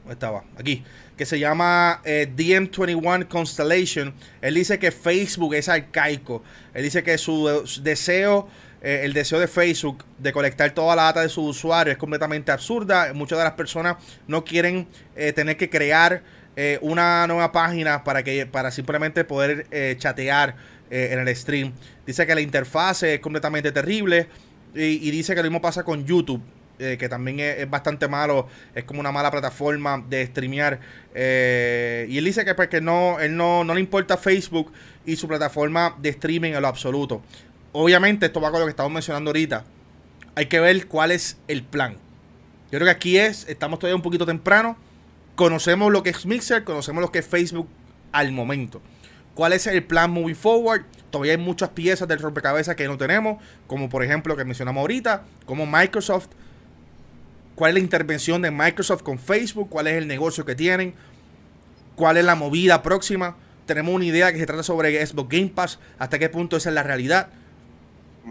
¿Dónde 0.00 0.12
estaba? 0.12 0.44
Aquí. 0.56 0.84
Que 1.16 1.26
se 1.26 1.38
llama 1.38 2.00
eh, 2.04 2.30
DM21 2.34 3.28
Constellation. 3.28 4.14
Él 4.40 4.54
dice 4.54 4.78
que 4.78 4.92
Facebook 4.92 5.54
es 5.54 5.68
arcaico. 5.68 6.42
Él 6.74 6.84
dice 6.84 7.02
que 7.02 7.18
su, 7.18 7.64
deseo. 7.82 8.48
el 8.82 9.12
deseo 9.12 9.40
de 9.40 9.48
Facebook 9.48 10.04
de 10.18 10.32
colectar 10.32 10.70
toda 10.70 10.94
la 10.96 11.04
data 11.04 11.22
de 11.22 11.28
sus 11.28 11.56
usuarios 11.56 11.92
es 11.94 11.98
completamente 11.98 12.52
absurda. 12.52 13.12
Muchas 13.14 13.38
de 13.38 13.44
las 13.44 13.54
personas 13.54 13.96
no 14.28 14.44
quieren 14.44 14.86
tener 15.34 15.56
que 15.56 15.68
crear 15.68 16.22
eh, 16.62 16.78
una 16.82 17.26
nueva 17.26 17.52
página 17.52 18.04
para 18.04 18.22
que 18.22 18.44
para 18.44 18.70
simplemente 18.70 19.24
poder 19.24 19.66
eh, 19.70 19.94
chatear 19.96 20.56
eh, 20.90 21.08
en 21.10 21.26
el 21.26 21.34
stream. 21.34 21.72
Dice 22.04 22.26
que 22.26 22.34
la 22.34 22.42
interfase 22.42 23.14
es 23.14 23.20
completamente 23.20 23.72
terrible 23.72 24.28
y, 24.74 25.10
dice 25.10 25.34
que 25.34 25.38
lo 25.38 25.44
mismo 25.44 25.62
pasa 25.62 25.84
con 25.84 26.04
YouTube. 26.04 26.42
que 26.78 27.08
también 27.08 27.40
es, 27.40 27.68
bastante 27.68 28.08
malo, 28.08 28.46
es 28.74 28.84
como 28.84 29.00
una 29.00 29.10
mala 29.10 29.30
plataforma 29.30 30.04
de 30.06 30.26
streamear. 30.26 30.80
y 31.14 32.18
él 32.18 32.24
dice 32.24 32.44
que, 32.44 32.54
pues, 32.54 32.68
no, 32.82 33.18
él 33.20 33.34
no, 33.34 33.64
no 33.64 33.74
le 33.74 33.80
importa 33.80 34.18
Facebook 34.18 34.70
y 35.06 35.16
su 35.16 35.26
plataforma 35.28 35.96
de 35.98 36.10
streaming 36.10 36.52
en 36.52 36.60
lo 36.60 36.68
absoluto. 36.68 37.22
Obviamente, 37.72 38.26
esto 38.26 38.38
va 38.38 38.50
con 38.50 38.60
lo 38.60 38.66
que 38.66 38.70
estamos 38.70 38.92
mencionando 38.92 39.30
ahorita. 39.30 39.64
Hay 40.34 40.46
que 40.46 40.60
ver 40.60 40.86
cuál 40.88 41.10
es 41.10 41.38
el 41.48 41.62
plan. 41.62 41.94
Yo 42.70 42.78
creo 42.78 42.84
que 42.84 42.90
aquí 42.90 43.16
es, 43.16 43.46
estamos 43.48 43.78
todavía 43.78 43.96
un 43.96 44.02
poquito 44.02 44.26
temprano. 44.26 44.76
Conocemos 45.40 45.90
lo 45.90 46.02
que 46.02 46.10
es 46.10 46.26
Mixer, 46.26 46.64
conocemos 46.64 47.00
lo 47.00 47.10
que 47.10 47.20
es 47.20 47.26
Facebook 47.26 47.66
al 48.12 48.30
momento. 48.30 48.82
¿Cuál 49.32 49.54
es 49.54 49.66
el 49.66 49.82
plan 49.82 50.10
moving 50.10 50.36
forward? 50.36 50.82
Todavía 51.10 51.32
hay 51.32 51.38
muchas 51.38 51.70
piezas 51.70 52.06
del 52.06 52.18
rompecabezas 52.18 52.76
que 52.76 52.86
no 52.86 52.98
tenemos, 52.98 53.42
como 53.66 53.88
por 53.88 54.04
ejemplo 54.04 54.36
que 54.36 54.44
mencionamos 54.44 54.82
ahorita, 54.82 55.22
como 55.46 55.64
Microsoft, 55.64 56.26
cuál 57.54 57.70
es 57.70 57.74
la 57.76 57.80
intervención 57.80 58.42
de 58.42 58.50
Microsoft 58.50 59.02
con 59.02 59.18
Facebook, 59.18 59.70
cuál 59.70 59.86
es 59.86 59.94
el 59.94 60.06
negocio 60.06 60.44
que 60.44 60.54
tienen, 60.54 60.92
cuál 61.96 62.18
es 62.18 62.24
la 62.26 62.34
movida 62.34 62.82
próxima. 62.82 63.34
Tenemos 63.64 63.94
una 63.94 64.04
idea 64.04 64.30
que 64.34 64.38
se 64.38 64.44
trata 64.44 64.62
sobre 64.62 65.06
Xbox 65.06 65.30
Game 65.30 65.52
Pass, 65.54 65.78
hasta 65.98 66.18
qué 66.18 66.28
punto 66.28 66.58
esa 66.58 66.68
es 66.68 66.74
la 66.74 66.82
realidad, 66.82 67.30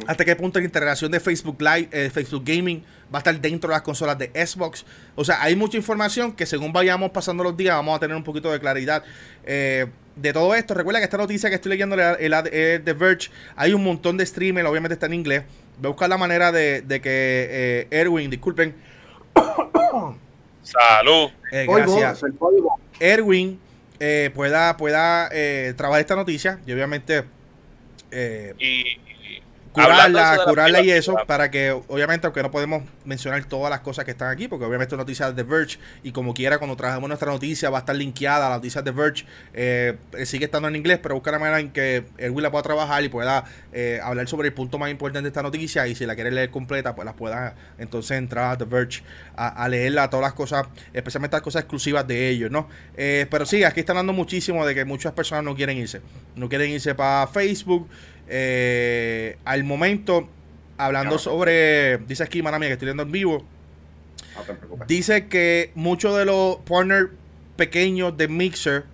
hasta 0.05 0.25
qué 0.25 0.35
punto 0.35 0.59
la 0.59 0.65
integración 0.65 1.11
de 1.11 1.19
Facebook 1.19 1.59
Live, 1.59 1.89
eh, 1.91 2.11
Facebook 2.13 2.43
Gaming 2.45 2.83
va 3.13 3.17
a 3.17 3.19
estar 3.19 3.39
dentro 3.39 3.69
de 3.69 3.75
las 3.75 3.81
consolas 3.81 4.17
de 4.17 4.27
Xbox. 4.45 4.85
O 5.15 5.25
sea, 5.25 5.41
hay 5.41 5.55
mucha 5.55 5.77
información 5.77 6.33
que 6.33 6.45
según 6.45 6.71
vayamos 6.71 7.11
pasando 7.11 7.43
los 7.43 7.57
días 7.57 7.75
vamos 7.75 7.95
a 7.95 7.99
tener 7.99 8.15
un 8.15 8.23
poquito 8.23 8.51
de 8.51 8.59
claridad. 8.59 9.03
Eh, 9.45 9.87
de 10.15 10.33
todo 10.33 10.53
esto, 10.53 10.73
recuerda 10.73 10.99
que 10.99 11.05
esta 11.05 11.17
noticia 11.17 11.49
que 11.49 11.55
estoy 11.55 11.69
leyendo 11.71 11.95
el, 11.95 12.33
el, 12.33 12.83
The 12.83 12.93
Verge, 12.93 13.31
hay 13.55 13.73
un 13.73 13.83
montón 13.83 14.17
de 14.17 14.25
streamers, 14.25 14.67
obviamente 14.67 14.93
está 14.93 15.05
en 15.05 15.13
inglés. 15.13 15.43
Voy 15.77 15.87
a 15.87 15.91
buscar 15.91 16.09
la 16.09 16.17
manera 16.17 16.51
de, 16.51 16.83
que 16.87 16.99
eh, 17.03 17.87
Erwin, 17.89 18.29
disculpen. 18.29 18.75
Salud. 20.63 21.29
Eh, 21.51 21.65
gracias. 21.67 22.21
Erwin 22.99 23.59
eh, 23.99 24.29
pueda, 24.35 24.75
pueda 24.75 25.29
trabajar 25.75 26.01
esta 26.01 26.15
noticia 26.15 26.59
y 26.65 26.73
obviamente... 26.73 27.23
y, 28.11 28.99
curarla, 29.83 30.39
curarla 30.45 30.81
y 30.81 30.91
eso, 30.91 31.15
para 31.27 31.49
que, 31.51 31.71
obviamente, 31.71 32.27
aunque 32.27 32.41
no 32.43 32.51
podemos 32.51 32.83
mencionar 33.05 33.43
todas 33.45 33.69
las 33.69 33.81
cosas 33.81 34.05
que 34.05 34.11
están 34.11 34.29
aquí, 34.29 34.47
porque 34.47 34.65
obviamente 34.65 34.95
es 34.95 34.97
noticia 34.97 35.31
de 35.31 35.43
Verge, 35.43 35.79
y 36.03 36.11
como 36.11 36.33
quiera, 36.33 36.57
cuando 36.57 36.75
trabajemos 36.75 37.07
nuestra 37.07 37.31
noticia, 37.31 37.69
va 37.69 37.77
a 37.77 37.81
estar 37.81 37.95
linkeada 37.95 38.47
a 38.47 38.49
la 38.49 38.55
noticia 38.55 38.81
de 38.81 38.91
Verge. 38.91 39.25
Eh, 39.53 39.97
sigue 40.25 40.45
estando 40.45 40.67
en 40.67 40.75
inglés, 40.75 40.99
pero 41.01 41.15
busca 41.15 41.31
la 41.31 41.39
manera 41.39 41.59
en 41.59 41.71
que 41.71 42.05
Will 42.29 42.43
la 42.43 42.51
pueda 42.51 42.63
trabajar 42.63 43.03
y 43.03 43.09
pueda 43.09 43.45
eh, 43.71 43.99
hablar 44.03 44.27
sobre 44.27 44.49
el 44.49 44.53
punto 44.53 44.77
más 44.77 44.89
importante 44.91 45.23
de 45.23 45.29
esta 45.29 45.43
noticia. 45.43 45.87
Y 45.87 45.95
si 45.95 46.05
la 46.05 46.15
quiere 46.15 46.31
leer 46.31 46.49
completa, 46.49 46.95
pues 46.95 47.05
la 47.05 47.13
pueda 47.13 47.55
entonces 47.77 48.17
entrar 48.17 48.53
a 48.53 48.57
The 48.57 48.65
Verge 48.65 49.03
a, 49.35 49.67
leerla, 49.69 50.09
todas 50.09 50.23
las 50.23 50.33
cosas, 50.33 50.67
especialmente 50.93 51.35
las 51.35 51.41
cosas 51.41 51.61
exclusivas 51.61 52.05
de 52.05 52.29
ellos, 52.29 52.51
¿no? 52.51 52.67
Eh, 52.97 53.25
pero 53.31 53.45
sí, 53.45 53.63
aquí 53.63 53.79
están 53.79 53.95
dando 53.95 54.11
muchísimo 54.11 54.65
de 54.65 54.75
que 54.75 54.83
muchas 54.83 55.13
personas 55.13 55.43
no 55.43 55.55
quieren 55.55 55.77
irse. 55.77 56.01
No 56.35 56.49
quieren 56.49 56.71
irse 56.71 56.93
para 56.93 57.27
Facebook. 57.27 57.87
Eh, 58.29 59.37
al 59.43 59.63
momento, 59.63 60.29
hablando 60.77 61.17
sobre, 61.17 61.97
dice 61.97 62.23
aquí, 62.23 62.43
mía, 62.43 62.59
que 62.59 62.73
estoy 62.73 62.85
viendo 62.85 63.03
en 63.03 63.11
vivo, 63.11 63.43
dice 64.87 65.27
que 65.27 65.71
muchos 65.73 66.15
de 66.15 66.25
los 66.25 66.57
partners 66.57 67.09
pequeños 67.57 68.15
de 68.15 68.27
Mixer 68.27 68.85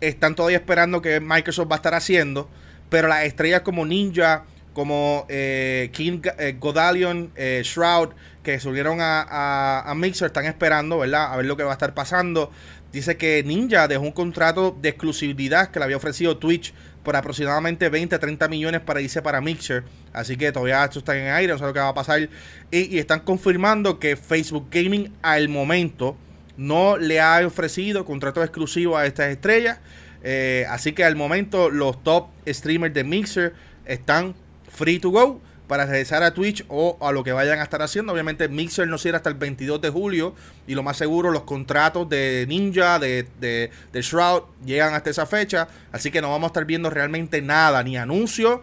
están 0.00 0.34
todavía 0.34 0.58
esperando 0.58 1.00
que 1.00 1.20
Microsoft 1.20 1.70
va 1.70 1.76
a 1.76 1.78
estar 1.78 1.94
haciendo, 1.94 2.48
pero 2.90 3.08
las 3.08 3.24
estrellas 3.24 3.62
como 3.62 3.86
Ninja, 3.86 4.44
como 4.74 5.24
eh, 5.30 5.88
King 5.94 6.20
eh, 6.38 6.54
Godalion, 6.60 7.32
Shroud, 7.34 8.10
que 8.42 8.60
se 8.60 8.68
unieron 8.68 9.00
a, 9.00 9.80
a, 9.80 9.94
Mixer, 9.94 10.26
están 10.26 10.44
esperando, 10.44 10.98
¿verdad? 10.98 11.32
A 11.32 11.36
ver 11.36 11.46
lo 11.46 11.56
que 11.56 11.64
va 11.64 11.70
a 11.70 11.72
estar 11.72 11.94
pasando. 11.94 12.52
Dice 12.92 13.16
que 13.16 13.42
Ninja 13.42 13.88
dejó 13.88 14.04
un 14.04 14.12
contrato 14.12 14.76
de 14.80 14.90
exclusividad 14.90 15.70
que 15.70 15.80
le 15.80 15.86
había 15.86 15.96
ofrecido 15.96 16.36
Twitch 16.36 16.72
por 17.06 17.14
aproximadamente 17.14 17.88
20 17.88 18.16
a 18.16 18.18
30 18.18 18.48
millones 18.48 18.80
para 18.80 19.00
irse 19.00 19.22
para 19.22 19.40
Mixer. 19.40 19.84
Así 20.12 20.36
que 20.36 20.50
todavía 20.50 20.84
esto 20.84 20.98
está 20.98 21.16
en 21.16 21.28
aire, 21.28 21.52
no 21.52 21.58
sé 21.60 21.64
lo 21.64 21.72
que 21.72 21.78
va 21.78 21.90
a 21.90 21.94
pasar. 21.94 22.28
Y, 22.72 22.98
están 22.98 23.20
confirmando 23.20 24.00
que 24.00 24.16
Facebook 24.16 24.66
Gaming 24.72 25.12
al 25.22 25.48
momento 25.48 26.16
no 26.56 26.96
le 26.96 27.20
ha 27.20 27.46
ofrecido 27.46 28.04
contrato 28.04 28.42
exclusivo 28.42 28.96
a 28.96 29.06
estas 29.06 29.28
estrellas. 29.28 29.78
Eh, 30.24 30.66
así 30.68 30.94
que 30.94 31.04
al 31.04 31.14
momento 31.14 31.70
los 31.70 32.02
top 32.02 32.26
streamers 32.44 32.92
de 32.92 33.04
Mixer 33.04 33.54
están 33.84 34.34
free 34.68 34.98
to 34.98 35.10
go 35.10 35.40
para 35.66 35.84
regresar 35.86 36.22
a 36.22 36.32
Twitch 36.32 36.64
o 36.68 36.96
a 37.00 37.12
lo 37.12 37.24
que 37.24 37.32
vayan 37.32 37.58
a 37.60 37.62
estar 37.62 37.82
haciendo. 37.82 38.12
Obviamente 38.12 38.48
Mixer 38.48 38.86
no 38.88 38.98
cierra 38.98 39.18
hasta 39.18 39.30
el 39.30 39.36
22 39.36 39.80
de 39.80 39.90
julio 39.90 40.34
y 40.66 40.74
lo 40.74 40.82
más 40.82 40.96
seguro 40.96 41.30
los 41.30 41.42
contratos 41.42 42.08
de 42.08 42.44
Ninja, 42.48 42.98
de, 42.98 43.26
de, 43.40 43.70
Shroud 44.02 44.42
llegan 44.64 44.94
hasta 44.94 45.10
esa 45.10 45.26
fecha. 45.26 45.68
Así 45.92 46.10
que 46.10 46.20
no 46.20 46.30
vamos 46.30 46.48
a 46.48 46.48
estar 46.48 46.64
viendo 46.64 46.90
realmente 46.90 47.42
nada, 47.42 47.82
ni 47.82 47.96
anuncios. 47.96 48.60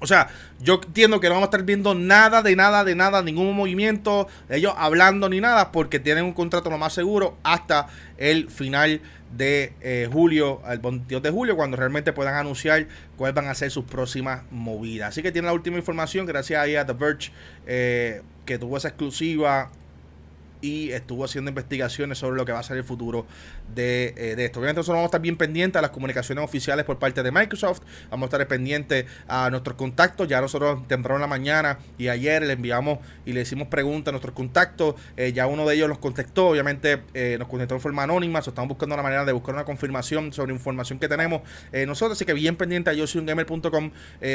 O 0.00 0.06
sea, 0.06 0.28
yo 0.58 0.80
entiendo 0.84 1.20
que 1.20 1.28
no 1.28 1.34
vamos 1.34 1.46
a 1.46 1.50
estar 1.50 1.62
viendo 1.62 1.94
nada, 1.94 2.42
de 2.42 2.56
nada, 2.56 2.82
de 2.82 2.96
nada, 2.96 3.22
ningún 3.22 3.54
movimiento, 3.54 4.26
ellos 4.48 4.74
hablando 4.76 5.28
ni 5.28 5.40
nada, 5.40 5.70
porque 5.70 6.00
tienen 6.00 6.24
un 6.24 6.32
contrato 6.32 6.70
lo 6.70 6.78
más 6.78 6.92
seguro 6.92 7.36
hasta 7.44 7.86
el 8.18 8.50
final 8.50 9.00
de 9.36 9.72
eh, 9.80 10.08
julio, 10.10 10.60
al 10.64 10.78
22 10.78 11.22
de 11.22 11.30
julio, 11.30 11.56
cuando 11.56 11.76
realmente 11.76 12.12
puedan 12.12 12.34
anunciar 12.34 12.86
cuáles 13.16 13.34
van 13.34 13.48
a 13.48 13.54
ser 13.54 13.70
sus 13.70 13.84
próximas 13.84 14.42
movidas. 14.50 15.10
Así 15.10 15.22
que 15.22 15.32
tiene 15.32 15.46
la 15.46 15.54
última 15.54 15.76
información, 15.76 16.26
gracias 16.26 16.62
a 16.62 16.86
The 16.86 16.92
Verge, 16.92 17.32
eh, 17.66 18.22
que 18.44 18.58
tuvo 18.58 18.76
esa 18.76 18.88
exclusiva 18.88 19.70
y 20.62 20.92
estuvo 20.92 21.24
haciendo 21.24 21.50
investigaciones 21.50 22.16
sobre 22.18 22.36
lo 22.36 22.46
que 22.46 22.52
va 22.52 22.60
a 22.60 22.62
ser 22.62 22.78
el 22.78 22.84
futuro 22.84 23.26
de, 23.74 24.14
eh, 24.16 24.34
esto. 24.38 24.60
Obviamente 24.60 24.78
nosotros 24.78 24.96
vamos 24.96 25.04
a 25.04 25.06
estar 25.08 25.20
bien 25.20 25.36
pendientes 25.36 25.78
a 25.78 25.82
las 25.82 25.90
comunicaciones 25.90 26.42
oficiales 26.42 26.86
por 26.86 26.98
parte 26.98 27.22
de 27.22 27.30
Microsoft, 27.30 27.82
vamos 28.10 28.26
a 28.26 28.36
estar 28.36 28.48
pendientes 28.48 29.06
a 29.28 29.50
nuestros 29.50 29.76
contactos, 29.76 30.28
ya 30.28 30.40
nosotros 30.40 30.86
temprano 30.88 31.16
en 31.16 31.22
la 31.22 31.26
mañana 31.26 31.78
y 31.98 32.08
ayer 32.08 32.42
le 32.42 32.54
enviamos 32.54 33.00
y 33.26 33.32
le 33.32 33.42
hicimos 33.42 33.68
preguntas 33.68 34.10
a 34.10 34.12
nuestros 34.12 34.34
contactos, 34.34 34.94
eh, 35.16 35.32
ya 35.32 35.46
uno 35.46 35.66
de 35.66 35.74
ellos 35.74 35.88
nos 35.88 35.98
contestó, 35.98 36.48
obviamente 36.48 37.02
eh, 37.12 37.36
nos 37.38 37.48
contestó 37.48 37.74
de 37.74 37.80
forma 37.80 38.04
anónima, 38.04 38.38
estamos 38.38 38.68
buscando 38.68 38.96
la 38.96 39.02
manera 39.02 39.24
de 39.24 39.32
buscar 39.32 39.54
una 39.54 39.64
confirmación 39.64 40.32
sobre 40.32 40.54
información 40.54 40.98
que 40.98 41.08
tenemos 41.08 41.42
nosotros, 41.72 42.16
así 42.16 42.24
que 42.24 42.34
bien 42.34 42.56
pendiente 42.56 42.90
a 42.90 42.92
yo 42.92 43.06
soy 43.06 43.22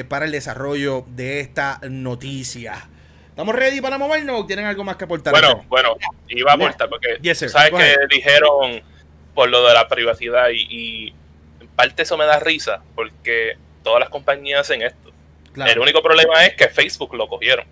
para 0.08 0.26
el 0.26 0.32
desarrollo 0.32 1.06
de 1.16 1.40
esta 1.40 1.80
noticia. 1.90 2.90
¿Estamos 3.38 3.54
ready 3.54 3.82
para 3.82 4.00
movernos 4.00 4.42
o 4.42 4.46
tienen 4.48 4.66
algo 4.66 4.84
más 4.84 4.96
que 4.96 5.04
aportar? 5.04 5.32
Bueno, 5.32 5.64
bueno, 5.68 5.96
iba 6.28 6.54
a 6.54 6.56
aportar 6.56 6.90
porque 6.90 7.20
sabes 7.36 7.70
que 7.70 7.96
dijeron 8.10 8.82
por 9.36 9.48
lo 9.48 9.64
de 9.68 9.76
la 9.76 9.88
privacidad 9.88 10.48
y, 10.52 11.14
en 11.60 11.68
parte 11.76 12.02
eso 12.02 12.18
me 12.18 12.26
da 12.26 12.40
risa 12.40 12.82
porque 12.96 13.56
todas 13.84 14.00
las 14.00 14.10
compañías 14.10 14.62
hacen 14.62 14.82
esto. 14.82 15.12
El 15.56 15.78
único 15.78 16.02
problema 16.02 16.48
es 16.48 16.56
que 16.56 16.68
Facebook 16.68 17.14
lo 17.14 17.30
cogieron. 17.30 17.68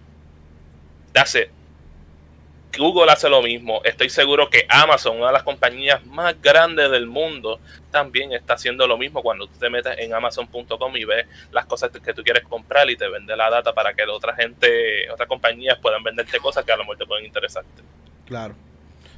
Hace 1.15 1.49
Google 2.77 3.11
hace 3.11 3.29
lo 3.29 3.41
mismo. 3.41 3.81
Estoy 3.83 4.09
seguro 4.09 4.49
que 4.49 4.65
Amazon, 4.69 5.17
una 5.17 5.27
de 5.27 5.33
las 5.33 5.43
compañías 5.43 6.05
más 6.05 6.39
grandes 6.41 6.89
del 6.91 7.07
mundo, 7.07 7.59
también 7.91 8.33
está 8.33 8.53
haciendo 8.53 8.87
lo 8.87 8.97
mismo 8.97 9.21
cuando 9.21 9.47
tú 9.47 9.57
te 9.59 9.69
metes 9.69 9.97
en 9.99 10.13
amazon.com 10.13 10.97
y 10.97 11.05
ves 11.05 11.25
las 11.51 11.65
cosas 11.65 11.91
que 11.91 12.13
tú 12.13 12.23
quieres 12.23 12.43
comprar 12.43 12.89
y 12.89 12.95
te 12.95 13.07
vende 13.07 13.35
la 13.35 13.49
data 13.49 13.73
para 13.73 13.93
que 13.93 14.03
otra 14.03 14.35
gente, 14.35 15.09
otras 15.11 15.27
compañías 15.27 15.77
puedan 15.79 16.03
venderte 16.03 16.39
cosas 16.39 16.63
que 16.65 16.71
a 16.71 16.77
lo 16.77 16.83
mejor 16.83 16.97
te 16.97 17.05
pueden 17.05 17.25
interesarte. 17.25 17.83
Claro. 18.25 18.55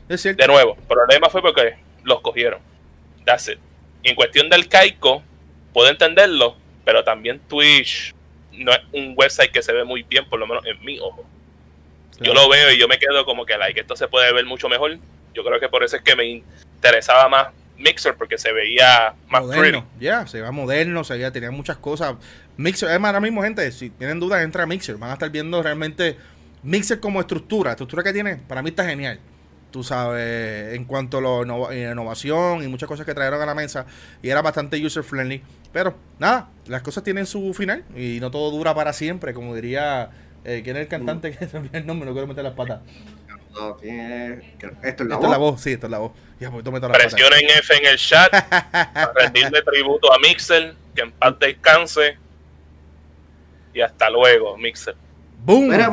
De 0.07 0.47
nuevo, 0.47 0.77
el 0.79 0.87
problema 0.87 1.29
fue 1.29 1.41
porque 1.41 1.75
los 2.03 2.21
cogieron. 2.21 2.61
That's 3.25 3.49
it. 3.49 3.59
Y 4.03 4.09
en 4.09 4.15
cuestión 4.15 4.49
del 4.49 4.69
Kaiko, 4.69 5.21
puedo 5.73 5.89
entenderlo, 5.89 6.55
pero 6.85 7.03
también 7.03 7.39
Twitch 7.39 8.15
no 8.53 8.71
es 8.71 8.79
un 8.93 9.13
website 9.17 9.51
que 9.51 9.61
se 9.61 9.73
ve 9.73 9.83
muy 9.83 10.03
bien, 10.03 10.27
por 10.29 10.39
lo 10.39 10.47
menos 10.47 10.65
en 10.65 10.83
mi 10.83 10.99
ojo. 10.99 11.25
Yo 12.19 12.33
lo 12.33 12.49
veo 12.49 12.71
y 12.71 12.79
yo 12.79 12.87
me 12.87 12.97
quedo 12.97 13.25
como 13.25 13.45
que 13.45 13.57
like, 13.57 13.79
esto 13.79 13.95
se 13.95 14.07
puede 14.07 14.33
ver 14.33 14.45
mucho 14.45 14.69
mejor. 14.69 14.97
Yo 15.33 15.43
creo 15.43 15.59
que 15.59 15.69
por 15.69 15.83
eso 15.83 15.97
es 15.97 16.01
que 16.01 16.15
me 16.15 16.25
interesaba 16.25 17.29
más 17.29 17.47
Mixer 17.77 18.15
porque 18.15 18.37
se 18.37 18.51
veía 18.51 19.13
más 19.27 19.41
moderno. 19.41 19.85
Ya, 19.99 20.25
se 20.25 20.39
veía 20.39 20.51
moderno, 20.51 21.03
se 21.03 21.13
veía, 21.13 21.31
tenía 21.31 21.51
muchas 21.51 21.77
cosas. 21.77 22.15
Mixer, 22.57 22.89
además 22.89 23.09
ahora 23.09 23.19
mismo, 23.19 23.43
gente, 23.43 23.71
si 23.71 23.89
tienen 23.91 24.19
dudas, 24.19 24.43
entra 24.43 24.63
a 24.63 24.65
Mixer. 24.65 24.97
Van 24.97 25.11
a 25.11 25.13
estar 25.13 25.29
viendo 25.29 25.61
realmente 25.61 26.17
Mixer 26.63 26.99
como 26.99 27.19
estructura. 27.19 27.71
estructura 27.71 28.03
que 28.03 28.13
tiene, 28.13 28.37
para 28.37 28.61
mí 28.61 28.69
está 28.69 28.85
genial. 28.85 29.19
Tú 29.69 29.83
sabes, 29.83 30.73
en 30.73 30.85
cuanto 30.85 31.19
a 31.19 31.21
la 31.21 31.91
innovación 31.91 32.63
y 32.63 32.67
muchas 32.67 32.87
cosas 32.87 33.05
que 33.05 33.13
trajeron 33.13 33.41
a 33.41 33.45
la 33.45 33.53
mesa. 33.53 33.85
Y 34.23 34.29
era 34.29 34.41
bastante 34.41 34.83
user 34.83 35.03
friendly. 35.03 35.43
Pero 35.71 35.95
nada, 36.17 36.49
las 36.65 36.81
cosas 36.81 37.03
tienen 37.03 37.27
su 37.27 37.53
final 37.53 37.83
y 37.95 38.19
no 38.19 38.31
todo 38.31 38.49
dura 38.49 38.73
para 38.73 38.93
siempre, 38.93 39.33
como 39.33 39.53
diría 39.53 40.09
eh, 40.47 40.61
¿Quién 40.63 40.77
es 40.77 40.83
el 40.83 40.87
cantante 40.87 41.31
que 41.31 41.47
se 41.47 41.57
el 41.73 41.85
nombre? 41.85 42.07
No 42.07 42.13
quiero 42.13 42.27
meter 42.27 42.43
las 42.43 42.53
patas. 42.53 42.79
Esto 44.83 45.03
es 45.03 45.09
la, 45.09 45.17
voz? 45.17 45.29
la 45.29 45.37
voz. 45.37 45.61
Sí, 45.61 45.73
esto 45.73 45.87
es 45.87 45.91
la 45.91 45.99
voz. 45.99 46.11
Ya, 46.39 46.51
pues, 46.51 46.63
Presionen 46.63 47.49
F 47.59 47.75
en 47.75 47.85
el 47.87 47.97
chat 47.97 48.31
para 48.51 49.13
rendirle 49.13 49.61
tributo 49.63 50.13
a 50.13 50.19
Mixer, 50.19 50.75
que 50.95 51.01
en 51.01 51.11
paz 51.11 51.35
descanse. 51.39 52.17
Y 53.73 53.81
hasta 53.81 54.09
luego, 54.09 54.57
Mixer. 54.57 54.95
¡Boom! 55.43 55.69
Mira, 55.69 55.91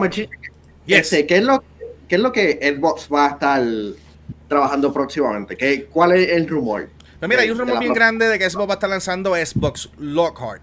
este, 0.86 1.26
¿qué, 1.26 1.36
es 1.38 1.42
lo, 1.42 1.64
¿qué 2.08 2.16
es 2.16 2.20
lo 2.20 2.32
que 2.32 2.76
Xbox 2.76 3.08
va 3.12 3.26
a 3.26 3.30
estar 3.30 3.62
trabajando 4.48 4.92
próximamente? 4.92 5.56
¿Qué, 5.56 5.86
¿Cuál 5.86 6.12
es 6.12 6.30
el 6.30 6.46
rumor? 6.46 6.88
Pues 7.18 7.28
mira, 7.28 7.42
hay 7.42 7.50
un 7.50 7.58
rumor 7.58 7.78
bien 7.78 7.94
grande 7.94 8.28
de 8.28 8.38
que 8.38 8.48
Xbox 8.48 8.68
va 8.68 8.72
a 8.72 8.74
estar 8.74 8.90
lanzando 8.90 9.34
Xbox 9.34 9.88
Lockhart. 9.98 10.62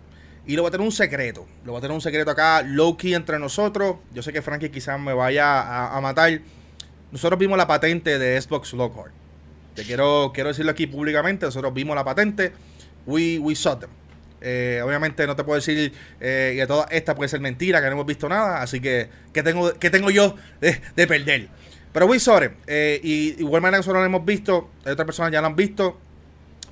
Y 0.52 0.58
lo 0.58 0.64
voy 0.64 0.68
a 0.68 0.72
tener 0.72 0.86
un 0.86 0.92
secreto. 0.92 1.48
Lo 1.64 1.72
voy 1.72 1.80
a 1.80 1.82
tener 1.82 1.96
un 1.96 2.02
secreto 2.02 2.30
acá, 2.30 2.62
low 2.62 2.98
key 2.98 3.14
entre 3.14 3.40
nosotros. 3.40 3.96
Yo 4.14 4.22
sé 4.22 4.34
que 4.34 4.42
Frankie 4.42 4.70
quizás 4.70 5.00
me 5.00 5.14
vaya 5.14 5.96
a, 5.96 6.02
matar. 6.02 6.42
nosotros 7.10 7.40
vimos 7.40 7.58
la 7.58 7.68
patente 7.68 8.20
de 8.20 8.42
Xbox 8.42 8.74
Lockhart. 8.74 9.14
Te 9.76 9.86
quiero, 9.86 10.32
quiero 10.34 10.50
decirlo 10.50 10.72
aquí 10.72 10.88
públicamente, 10.88 11.46
nosotros 11.46 11.74
vimos 11.74 11.96
la 11.96 12.04
patente, 12.04 12.52
we, 13.06 13.40
we 13.40 13.56
saw 13.56 13.80
them. 13.80 13.90
Eh, 14.42 14.82
obviamente 14.84 15.26
no 15.26 15.38
te 15.38 15.46
puedo 15.46 15.56
decir 15.56 15.94
eh, 16.20 16.56
que 16.58 16.68
toda 16.68 16.86
esta 16.92 17.16
puede 17.16 17.30
ser 17.30 17.40
mentira, 17.40 17.80
que 17.80 17.86
no 17.86 17.94
hemos 17.94 18.06
visto 18.06 18.28
nada, 18.28 18.62
así 18.62 18.82
que 18.82 19.08
¿qué 19.32 19.44
tengo, 19.44 19.72
qué 19.76 19.90
tengo 19.90 20.10
yo 20.10 20.36
de, 20.60 21.08
perder? 21.08 21.48
Pero 21.94 22.08
we 22.08 22.20
saw 22.20 22.42
them. 22.42 22.56
Eh, 22.68 23.00
y 23.02 23.40
igual 23.40 23.62
manera 23.62 23.78
nosotros 23.78 24.02
lo 24.02 24.06
hemos 24.06 24.26
visto, 24.26 24.70
otras 24.82 25.06
personas 25.06 25.32
ya 25.32 25.40
lo 25.40 25.48
han 25.48 25.56
visto, 25.56 25.98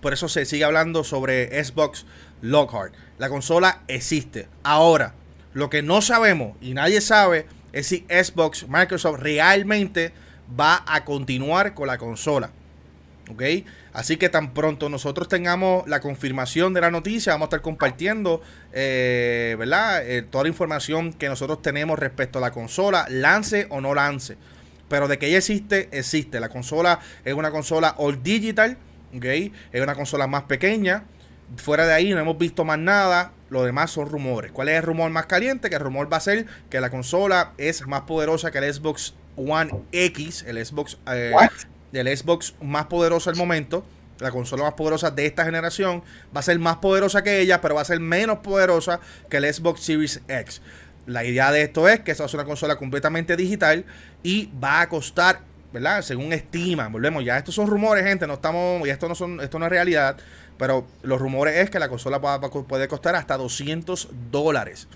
por 0.02 0.14
eso 0.14 0.28
se 0.30 0.46
sigue 0.46 0.64
hablando 0.64 1.04
sobre 1.04 1.64
Xbox 1.64 2.06
Lockhart. 2.42 2.94
La 3.18 3.30
consola 3.30 3.82
existe. 3.88 4.48
Ahora, 4.64 5.14
lo 5.54 5.70
que 5.70 5.82
no 5.82 6.02
sabemos 6.02 6.56
y 6.62 6.74
nadie 6.74 7.02
sabe 7.02 7.46
es 7.74 7.88
si 7.88 8.06
Xbox, 8.10 8.68
Microsoft 8.68 9.20
realmente 9.20 10.14
va 10.60 10.84
a 10.88 11.06
continuar 11.06 11.74
con 11.74 11.88
la 11.88 11.98
consola. 11.98 12.52
¿Ok? 13.32 13.44
Así 13.94 14.18
que 14.18 14.30
tan 14.30 14.54
pronto 14.54 14.90
nosotros 14.90 15.28
tengamos 15.28 15.88
la 15.88 16.00
confirmación 16.00 16.74
de 16.74 16.82
la 16.82 16.90
noticia, 16.90 17.34
vamos 17.34 17.46
a 17.46 17.50
estar 17.50 17.62
compartiendo, 17.62 18.42
eh, 18.74 19.56
¿verdad? 19.60 20.08
Eh, 20.08 20.24
toda 20.24 20.46
la 20.46 20.50
información 20.50 21.14
que 21.14 21.28
nosotros 21.28 21.62
tenemos 21.62 22.00
respecto 22.00 22.40
a 22.40 22.42
la 22.42 22.52
consola, 22.52 23.06
lance 23.10 23.68
o 23.70 23.82
no 23.82 23.94
lance. 23.94 24.38
Pero 24.88 25.08
de 25.08 25.20
que 25.20 25.28
ella 25.28 25.38
existe, 25.38 25.90
existe. 25.92 26.40
La 26.40 26.50
consola 26.50 27.00
es 27.24 27.34
una 27.34 27.52
consola 27.52 27.96
all 27.98 28.24
digital, 28.24 28.78
¿ok? 29.16 29.26
Es 29.72 29.82
una 29.82 29.96
consola 29.96 30.26
más 30.26 30.44
pequeña. 30.44 31.04
Fuera 31.58 31.86
de 31.86 31.94
ahí 31.94 32.12
no 32.12 32.20
hemos 32.20 32.38
visto 32.38 32.66
más 32.66 32.80
nada. 32.80 33.34
Lo 33.50 33.64
demás 33.64 33.92
son 33.92 34.08
rumores. 34.08 34.52
¿Cuál 34.52 34.70
es 34.70 34.78
el 34.78 34.84
rumor 34.84 35.10
más 35.10 35.26
caliente? 35.26 35.70
Que 35.70 35.76
el 35.76 35.82
rumor 35.82 36.12
va 36.12 36.18
a 36.18 36.22
ser 36.22 36.46
que 36.70 36.80
la 36.80 36.90
consola 36.90 37.54
es 37.58 37.86
más 37.88 38.02
poderosa 38.02 38.52
que 38.52 38.60
el 38.60 38.74
Xbox 38.74 39.16
One 39.36 39.72
X, 39.92 40.44
el 40.48 40.64
Xbox, 40.64 40.98
eh, 41.12 41.34
el 41.94 42.18
Xbox 42.18 42.56
más 42.62 42.86
poderoso 42.86 43.30
al 43.30 43.36
momento. 43.36 43.84
La 44.20 44.32
consola 44.32 44.64
más 44.64 44.74
poderosa 44.74 45.12
de 45.12 45.26
esta 45.26 45.46
generación 45.46 46.04
va 46.36 46.42
a 46.42 46.44
ser 46.44 46.60
más 46.60 46.78
poderosa 46.78 47.24
que 47.24 47.40
ella, 47.40 47.62
pero 47.62 47.76
va 47.76 47.82
a 47.82 47.86
ser 47.86 48.02
menos 48.02 48.40
poderosa 48.40 49.00
que 49.30 49.38
el 49.38 49.52
Xbox 49.52 49.82
Series 49.82 50.22
X. 50.28 50.62
La 51.06 51.24
idea 51.24 51.52
de 51.52 51.64
esto 51.64 51.88
es 51.88 52.02
que 52.02 52.12
esta 52.12 52.24
va 52.24 52.26
a 52.26 52.30
ser 52.30 52.40
una 52.40 52.46
consola 52.46 52.76
completamente 52.76 53.36
digital 53.38 53.86
y 54.22 54.52
va 54.62 54.82
a 54.82 54.90
costar, 54.90 55.40
¿verdad? 55.72 56.02
Según 56.02 56.34
estima, 56.34 56.90
volvemos, 56.90 57.24
ya 57.24 57.38
estos 57.38 57.56
son 57.56 57.68
rumores, 57.68 58.04
gente, 58.04 58.28
no 58.28 58.34
estamos, 58.34 58.86
y 58.86 58.90
esto 58.92 59.08
no 59.08 59.16
son, 59.16 59.40
esto 59.40 59.58
no 59.58 59.66
es 59.66 59.72
realidad, 59.72 60.18
pero 60.60 60.86
los 61.04 61.20
rumores 61.20 61.56
es 61.56 61.70
que 61.70 61.80
la 61.80 61.88
consola 61.88 62.20
puede 62.20 62.88
costar 62.90 63.16
hasta 63.16 63.38
200 63.38 64.10
dólares. 64.30 64.90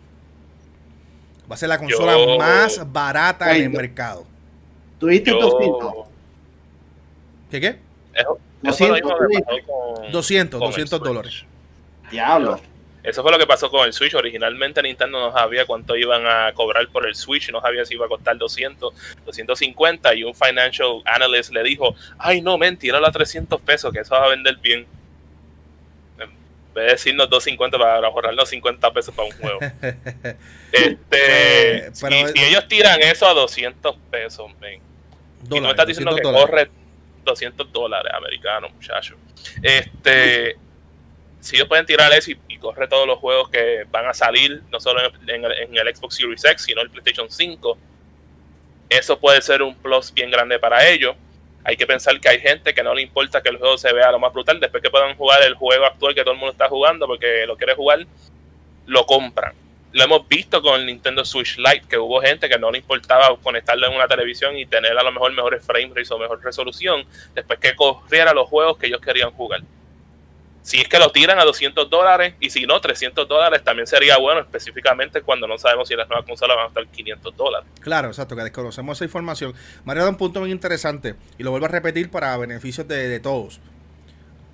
Va 1.49 1.55
a 1.55 1.57
ser 1.57 1.69
la 1.69 1.79
consola 1.79 2.17
más 2.37 2.91
barata 2.91 3.55
en 3.55 3.63
el 3.63 3.69
mercado. 3.69 4.25
¿Tuviste 4.99 5.31
200? 5.31 5.93
¿Qué 7.49 7.61
qué? 7.61 7.79
200, 8.61 9.01
200, 10.11 10.59
200 10.59 10.99
dólares. 10.99 11.45
Diablo. 12.11 12.59
Eso 13.01 13.21
fue 13.21 13.31
lo 13.31 13.37
que 13.37 13.47
pasó 13.47 13.69
con 13.69 13.85
el 13.85 13.93
Switch. 13.93 14.15
Originalmente 14.15 14.81
Nintendo 14.81 15.19
no 15.19 15.31
sabía 15.31 15.65
cuánto 15.65 15.95
iban 15.95 16.25
a 16.25 16.51
cobrar 16.53 16.89
por 16.89 17.07
el 17.07 17.15
Switch, 17.15 17.51
no 17.51 17.61
sabía 17.61 17.85
si 17.85 17.93
iba 17.93 18.05
a 18.05 18.09
costar 18.09 18.37
200, 18.37 18.93
250 19.25 20.13
y 20.15 20.25
un 20.25 20.35
financial 20.35 21.01
analyst 21.05 21.53
le 21.53 21.63
dijo, 21.63 21.95
ay 22.17 22.41
no, 22.41 22.57
mentira, 22.57 22.97
a 22.97 23.11
300 23.11 23.61
pesos, 23.61 23.93
que 23.93 24.01
eso 24.01 24.13
va 24.13 24.25
a 24.25 24.29
vender 24.29 24.57
bien. 24.57 24.85
En 26.73 26.75
vez 26.75 26.85
de 26.85 26.91
decirnos 26.93 27.29
250 27.29 27.77
para 27.77 28.07
ahorrarnos 28.07 28.49
50 28.49 28.91
pesos 28.91 29.13
para 29.13 29.27
un 29.27 29.35
juego. 29.35 29.59
este, 30.71 31.91
pues, 31.99 32.31
si, 32.33 32.43
ellos 32.43 32.67
tiran 32.67 32.99
eso 33.01 33.27
a 33.27 33.33
200 33.33 33.95
pesos, 34.09 34.51
ven. 34.59 34.81
y 35.51 35.59
no 35.59 35.69
estás 35.69 35.85
diciendo 35.85 36.15
que 36.15 36.23
corre 36.23 36.71
200 37.23 37.71
dólares 37.71 38.11
americanos, 38.15 38.73
muchachos. 38.73 39.17
Este, 39.61 40.57
si 41.39 41.57
ellos 41.57 41.67
pueden 41.67 41.85
tirar 41.85 42.11
eso 42.13 42.31
y, 42.31 42.57
corre 42.57 42.87
todos 42.87 43.05
los 43.05 43.19
juegos 43.19 43.49
que 43.49 43.85
van 43.91 44.07
a 44.07 44.13
salir, 44.13 44.63
no 44.71 44.79
solo 44.79 45.01
en, 45.27 45.43
el, 45.43 45.95
Xbox 45.95 46.15
Series 46.15 46.43
X, 46.43 46.63
sino 46.63 46.81
en 46.81 46.87
el 46.87 46.91
PlayStation 46.91 47.29
5, 47.29 47.77
eso 48.89 49.19
puede 49.19 49.41
ser 49.41 49.61
un 49.61 49.75
plus 49.75 50.11
bien 50.11 50.31
grande 50.31 50.57
para 50.57 50.87
ellos. 50.87 51.15
Hay 51.63 51.77
que 51.77 51.87
pensar 51.87 52.19
que 52.19 52.29
hay 52.29 52.39
gente 52.39 52.73
que 52.73 52.83
no 52.83 52.93
le 52.93 53.01
importa 53.01 53.41
que 53.41 53.49
el 53.49 53.57
juego 53.57 53.77
se 53.77 53.93
vea 53.93 54.11
lo 54.11 54.19
más 54.19 54.33
brutal, 54.33 54.59
después 54.59 54.83
que 54.83 54.89
puedan 54.89 55.15
jugar 55.15 55.41
el 55.43 55.55
juego 55.55 55.85
actual 55.85 56.13
que 56.13 56.21
todo 56.21 56.33
el 56.33 56.39
mundo 56.39 56.51
está 56.51 56.67
jugando 56.67 57.07
porque 57.07 57.45
lo 57.47 57.57
quiere 57.57 57.75
jugar, 57.75 58.05
lo 58.85 59.05
compran 59.05 59.53
lo 59.93 60.03
hemos 60.03 60.27
visto 60.27 60.61
con 60.61 60.79
el 60.79 60.87
Nintendo 60.87 61.23
Switch 61.23 61.57
Lite, 61.57 61.87
que 61.87 61.99
hubo 61.99 62.19
gente 62.19 62.49
que 62.49 62.57
no 62.57 62.71
le 62.71 62.79
importaba 62.79 63.37
conectarlo 63.37 63.87
en 63.87 63.93
una 63.93 64.07
televisión 64.07 64.57
y 64.57 64.65
tener 64.65 64.97
a 64.97 65.03
lo 65.03 65.11
mejor 65.11 65.31
mejores 65.33 65.63
frame 65.63 65.89
rates 65.89 66.09
o 66.09 66.17
mejor 66.17 66.43
resolución, 66.43 67.05
después 67.35 67.59
que 67.59 67.75
corriera 67.75 68.33
los 68.33 68.49
juegos 68.49 68.77
que 68.77 68.87
ellos 68.87 68.99
querían 68.99 69.29
jugar. 69.31 69.61
Si 70.63 70.79
es 70.79 70.87
que 70.87 70.97
lo 70.97 71.11
tiran 71.11 71.39
a 71.39 71.43
200 71.43 71.89
dólares 71.89 72.35
y 72.39 72.49
si 72.49 72.65
no, 72.65 72.79
300 72.79 73.27
dólares 73.27 73.65
también 73.65 73.85
sería 73.85 74.17
bueno, 74.17 74.39
específicamente 74.39 75.21
cuando 75.21 75.45
no 75.45 75.57
sabemos 75.57 75.89
si 75.89 75.95
las 75.95 76.07
nuevas 76.07 76.25
consolas 76.25 76.55
van 76.55 76.65
a 76.65 76.67
estar 76.69 76.87
500 76.87 77.35
dólares. 77.35 77.69
Claro, 77.81 78.07
exacto, 78.07 78.33
que 78.37 78.43
desconocemos 78.43 78.97
esa 78.97 79.03
información. 79.03 79.53
Mario 79.83 80.03
da 80.03 80.09
un 80.09 80.15
punto 80.15 80.39
muy 80.39 80.51
interesante 80.51 81.15
y 81.37 81.43
lo 81.43 81.51
vuelvo 81.51 81.65
a 81.65 81.69
repetir 81.69 82.09
para 82.09 82.35
beneficios 82.37 82.87
de, 82.87 83.19
todos 83.19 83.59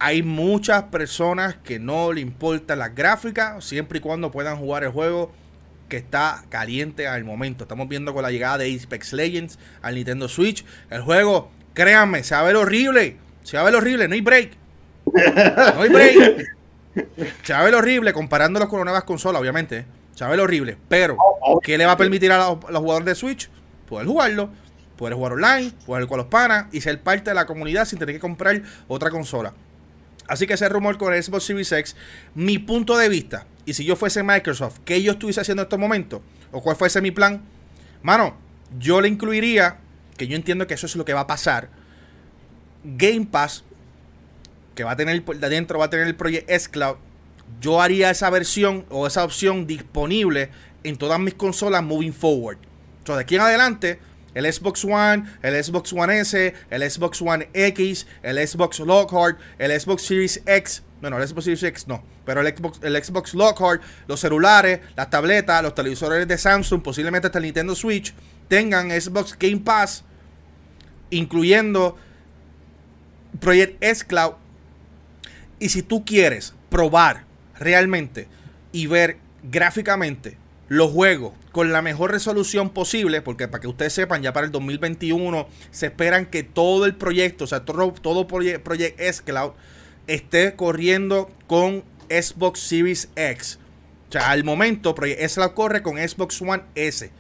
hay 0.02 0.24
muchas 0.24 0.84
personas 0.84 1.58
que 1.58 1.78
no 1.78 2.14
le 2.14 2.22
importa 2.22 2.78
la 2.78 2.88
gráfica, 2.88 3.60
siempre 3.60 3.98
y 3.98 4.02
cuando 4.02 4.32
puedan 4.32 4.58
jugar 4.58 4.86
el 4.86 4.92
juego 4.92 5.34
que 5.90 5.98
está 5.98 6.46
caliente 6.48 7.06
al 7.06 7.26
momento. 7.26 7.66
Estamos 7.66 7.90
viendo 7.90 8.14
con 8.14 8.24
la 8.24 8.32
llegada 8.32 8.60
de 8.60 8.80
Apex 8.82 9.12
Legends 9.12 9.60
al 9.82 9.96
Nintendo 9.96 10.30
Switch. 10.30 10.64
El 10.90 11.02
juego, 11.02 11.52
créanme, 11.74 12.24
se 12.24 12.34
va 12.34 12.42
a 12.42 12.44
ver 12.46 12.56
horrible. 12.56 13.18
Se 13.44 13.58
va 13.58 13.64
a 13.64 13.66
ver 13.66 13.76
horrible, 13.76 14.08
no 14.08 14.14
hay 14.14 14.22
break. 14.22 14.52
No 15.14 15.82
hay 15.82 15.90
a 17.54 17.64
ver 17.64 17.76
horrible 17.76 18.14
comparándolo 18.14 18.68
con 18.68 18.84
nuevas 18.84 19.04
consolas, 19.04 19.42
obviamente. 19.42 19.86
A 20.20 20.28
ver 20.28 20.40
horrible. 20.40 20.78
Pero, 20.90 21.18
¿qué 21.64 21.78
le 21.78 21.86
va 21.86 21.94
a 21.94 21.98
permitir 21.98 22.32
a 22.32 22.50
los, 22.50 22.60
jugadores 22.60 23.06
de 23.06 23.16
Switch? 23.16 23.50
Poder 23.88 24.06
jugarlo, 24.06 24.50
poder 24.98 25.14
jugar 25.16 25.34
online, 25.34 25.72
poder 25.86 26.04
jugar 26.04 26.08
con 26.08 26.18
los 26.18 26.28
panas 26.28 26.66
y 26.72 26.82
ser 26.82 27.02
parte 27.02 27.32
de 27.32 27.36
la 27.36 27.46
comunidad 27.46 27.86
sin 27.86 28.00
tener 28.00 28.16
que 28.16 28.20
comprar 28.20 28.62
otra 28.88 29.10
consola. 29.10 29.54
Así 30.28 30.46
que 30.46 30.54
ese 30.54 30.70
rumor 30.70 30.98
con 30.98 31.14
el 31.14 31.24
Xbox 31.24 31.46
Series 31.46 31.72
X, 31.72 31.96
mi 32.36 32.60
punto 32.60 32.98
de 32.98 33.10
vista, 33.10 33.48
y 33.66 33.74
si 33.74 33.86
yo 33.86 33.96
fuese 33.96 34.22
Microsoft, 34.22 34.80
¿qué 34.86 35.02
yo 35.02 35.14
estuviese 35.14 35.42
haciendo 35.42 35.64
en 35.64 35.66
estos 35.66 35.80
momentos? 35.80 36.22
¿O 36.52 36.62
cuál 36.62 36.76
fuese 36.76 37.02
mi 37.02 37.12
plan? 37.12 37.42
Mano, 38.04 38.36
yo 38.78 39.02
le 39.02 39.08
incluiría, 39.08 39.78
que 40.18 40.28
yo 40.28 40.36
entiendo 40.36 40.68
que 40.68 40.76
eso 40.76 40.86
es 40.86 40.96
lo 40.96 41.06
que 41.06 41.14
va 41.14 41.22
a 41.22 41.28
pasar, 41.28 41.70
Game 42.84 43.26
Pass, 43.26 43.64
que 44.80 44.86
va 44.86 44.92
a 44.92 44.96
tener, 44.96 45.26
de 45.26 45.46
adentro 45.46 45.78
va 45.78 45.88
a 45.88 45.90
tener 45.90 46.08
el 46.08 46.16
Project 46.16 46.50
S 46.50 46.70
Cloud, 46.70 46.96
yo 47.60 47.82
haría 47.82 48.12
esa 48.12 48.30
versión 48.30 48.86
o 48.90 49.08
esa 49.08 49.26
opción 49.26 49.68
disponible 49.68 50.52
en 50.86 50.96
todas 50.96 51.20
mis 51.20 51.34
consolas 51.34 51.84
moving 51.84 52.14
forward. 52.14 52.60
Entonces, 53.00 53.18
de 53.18 53.22
aquí 53.24 53.36
en 53.36 53.42
adelante, 53.42 54.00
el 54.34 54.46
Xbox 54.46 54.86
One, 54.86 55.26
el 55.42 55.62
Xbox 55.62 55.92
One 55.92 56.18
S, 56.22 56.54
el 56.70 56.90
Xbox 56.90 57.22
One 57.22 57.50
X, 57.54 58.08
el 58.24 58.48
Xbox 58.48 58.80
Lockhart, 58.80 59.38
el 59.58 59.78
Xbox 59.78 60.04
Series 60.04 60.42
X. 60.46 60.82
Bueno, 61.02 61.18
el 61.18 61.28
Xbox 61.28 61.44
Series 61.44 61.64
X 61.64 61.86
no, 61.90 62.02
pero 62.24 62.40
el 62.40 62.48
Xbox, 62.56 62.80
el 62.82 63.04
Xbox 63.04 63.34
Lockhart, 63.34 63.82
los 64.08 64.22
celulares, 64.22 64.80
las 64.96 65.10
tabletas, 65.10 65.62
los 65.62 65.76
televisores 65.76 66.26
de 66.26 66.38
Samsung, 66.38 66.82
posiblemente 66.82 67.28
hasta 67.28 67.40
el 67.40 67.44
Nintendo 67.44 67.76
Switch, 67.76 68.14
tengan 68.48 68.92
Xbox 68.92 69.36
Game 69.38 69.60
Pass, 69.60 70.06
incluyendo 71.10 71.98
Project 73.42 73.76
S 73.84 74.06
Cloud. 74.06 74.36
Y 75.60 75.70
si 75.70 75.84
tú 75.84 76.06
quieres 76.06 76.54
probar 76.70 77.26
realmente 77.60 78.28
y 78.72 78.88
ver 78.88 79.18
gráficamente 79.44 80.38
los 80.70 80.92
juegos 80.92 81.34
con 81.52 81.72
la 81.72 81.82
mejor 81.82 82.12
resolución 82.12 82.70
posible, 82.70 83.22
porque 83.22 83.48
para 83.48 83.60
que 83.60 83.68
ustedes 83.68 83.92
sepan, 83.92 84.22
ya 84.22 84.34
para 84.34 84.46
el 84.46 84.52
2021 84.52 85.48
se 85.72 85.88
esperan 85.88 86.28
que 86.28 86.44
todo 86.44 86.86
el 86.86 86.96
proyecto, 86.96 87.44
o 87.44 87.48
sea, 87.48 87.66
todo, 87.66 87.92
todo 87.94 88.28
Project, 88.28 89.00
S 89.00 89.24
Cloud 89.24 89.52
esté 90.08 90.56
corriendo 90.56 91.30
con 91.48 91.84
Xbox 92.10 92.60
Series 92.60 93.10
X. 93.16 93.60
O 94.10 94.12
sea, 94.12 94.30
al 94.30 94.44
momento 94.44 94.96
Project 94.96 95.22
S 95.22 95.36
Cloud 95.36 95.54
corre 95.54 95.82
con 95.82 95.98
Xbox 95.98 96.42
One 96.42 96.64
S. 96.76 97.12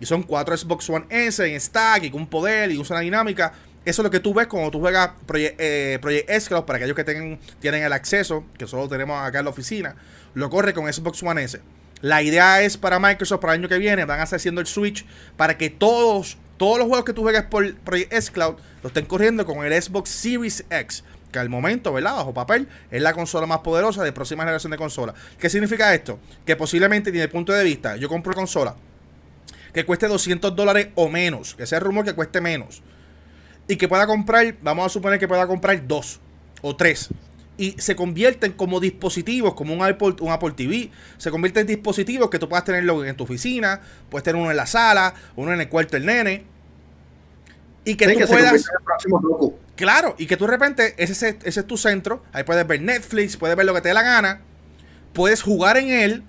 Y 0.00 0.06
son 0.06 0.22
cuatro 0.22 0.56
Xbox 0.56 0.88
One 0.90 1.06
S 1.10 1.44
en 1.44 1.60
stack 1.60 2.04
y 2.04 2.10
con 2.10 2.26
poder 2.26 2.72
y 2.72 2.78
usa 2.78 2.96
una 2.96 3.02
dinámica. 3.04 3.52
Eso 3.84 4.00
es 4.00 4.04
lo 4.04 4.10
que 4.10 4.20
tú 4.20 4.32
ves 4.32 4.46
cuando 4.46 4.70
tú 4.70 4.80
juegas 4.80 5.10
Project, 5.26 5.56
eh, 5.60 5.98
Project 6.00 6.30
S 6.30 6.48
Cloud 6.48 6.64
para 6.64 6.78
aquellos 6.78 6.96
que 6.96 7.04
tengan, 7.04 7.38
tienen 7.60 7.82
el 7.82 7.92
acceso, 7.92 8.44
que 8.56 8.66
solo 8.66 8.88
tenemos 8.88 9.20
acá 9.22 9.40
en 9.40 9.44
la 9.44 9.50
oficina. 9.50 9.94
Lo 10.32 10.48
corre 10.48 10.72
con 10.72 10.90
Xbox 10.90 11.22
One 11.22 11.42
S. 11.42 11.60
La 12.00 12.22
idea 12.22 12.62
es 12.62 12.76
para 12.78 12.98
Microsoft 12.98 13.40
para 13.40 13.54
el 13.54 13.60
año 13.60 13.68
que 13.68 13.78
viene, 13.78 14.04
van 14.04 14.20
a 14.20 14.24
estar 14.24 14.38
haciendo 14.38 14.60
el 14.60 14.66
switch 14.66 15.04
para 15.36 15.58
que 15.58 15.68
todos, 15.70 16.38
todos 16.56 16.78
los 16.78 16.88
juegos 16.88 17.04
que 17.04 17.12
tú 17.12 17.22
juegues 17.22 17.42
por 17.42 17.74
Project 17.76 18.12
S 18.12 18.32
Cloud 18.32 18.56
lo 18.82 18.88
estén 18.88 19.04
corriendo 19.04 19.44
con 19.44 19.64
el 19.64 19.82
Xbox 19.82 20.10
Series 20.10 20.64
X. 20.70 21.04
Que 21.30 21.38
al 21.38 21.48
momento, 21.48 21.92
¿verdad? 21.92 22.14
Bajo 22.14 22.32
papel, 22.32 22.68
es 22.90 23.02
la 23.02 23.12
consola 23.12 23.46
más 23.46 23.58
poderosa 23.58 24.02
de 24.02 24.12
próxima 24.12 24.44
generación 24.44 24.70
de 24.70 24.78
consola. 24.78 25.14
¿Qué 25.38 25.50
significa 25.50 25.92
esto? 25.92 26.18
Que 26.46 26.56
posiblemente, 26.56 27.10
desde 27.10 27.24
el 27.24 27.30
punto 27.30 27.52
de 27.52 27.64
vista, 27.64 27.96
yo 27.96 28.08
compro 28.08 28.32
consola, 28.34 28.76
que 29.72 29.84
cueste 29.84 30.06
200 30.06 30.54
dólares 30.54 30.88
o 30.94 31.08
menos, 31.08 31.54
que 31.54 31.66
sea 31.66 31.78
el 31.78 31.84
rumor 31.84 32.04
que 32.04 32.12
cueste 32.14 32.40
menos. 32.40 32.82
Y 33.66 33.76
que 33.76 33.88
pueda 33.88 34.06
comprar, 34.06 34.54
vamos 34.62 34.86
a 34.86 34.88
suponer 34.88 35.18
que 35.18 35.28
pueda 35.28 35.46
comprar 35.46 35.86
dos 35.86 36.20
o 36.62 36.76
tres. 36.76 37.08
Y 37.56 37.72
se 37.78 37.94
convierten 37.94 38.52
como 38.52 38.80
dispositivos, 38.80 39.54
como 39.54 39.72
un 39.72 39.82
Apple, 39.82 40.16
un 40.20 40.32
Apple 40.32 40.52
TV. 40.52 40.90
Se 41.18 41.30
convierten 41.30 41.62
en 41.62 41.66
dispositivos 41.68 42.28
que 42.28 42.38
tú 42.38 42.48
puedas 42.48 42.64
tenerlo 42.64 43.04
en 43.04 43.16
tu 43.16 43.24
oficina, 43.24 43.80
puedes 44.10 44.24
tener 44.24 44.40
uno 44.40 44.50
en 44.50 44.56
la 44.56 44.66
sala, 44.66 45.14
uno 45.36 45.52
en 45.52 45.60
el 45.60 45.68
cuarto 45.68 45.96
del 45.96 46.06
nene. 46.06 46.44
Y 47.84 47.94
que 47.94 48.08
tú 48.08 48.26
puedas. 48.26 48.64
Claro, 49.76 50.14
y 50.18 50.26
que 50.26 50.36
tú 50.36 50.44
de 50.44 50.50
repente, 50.50 50.94
ese, 50.98 51.38
ese 51.42 51.60
es 51.60 51.66
tu 51.66 51.76
centro. 51.76 52.22
Ahí 52.32 52.44
puedes 52.44 52.66
ver 52.66 52.80
Netflix, 52.80 53.36
puedes 53.36 53.56
ver 53.56 53.66
lo 53.66 53.74
que 53.74 53.80
te 53.80 53.88
dé 53.88 53.94
la 53.94 54.02
gana. 54.02 54.40
Puedes 55.12 55.42
jugar 55.42 55.76
en 55.76 55.90
él 55.90 56.24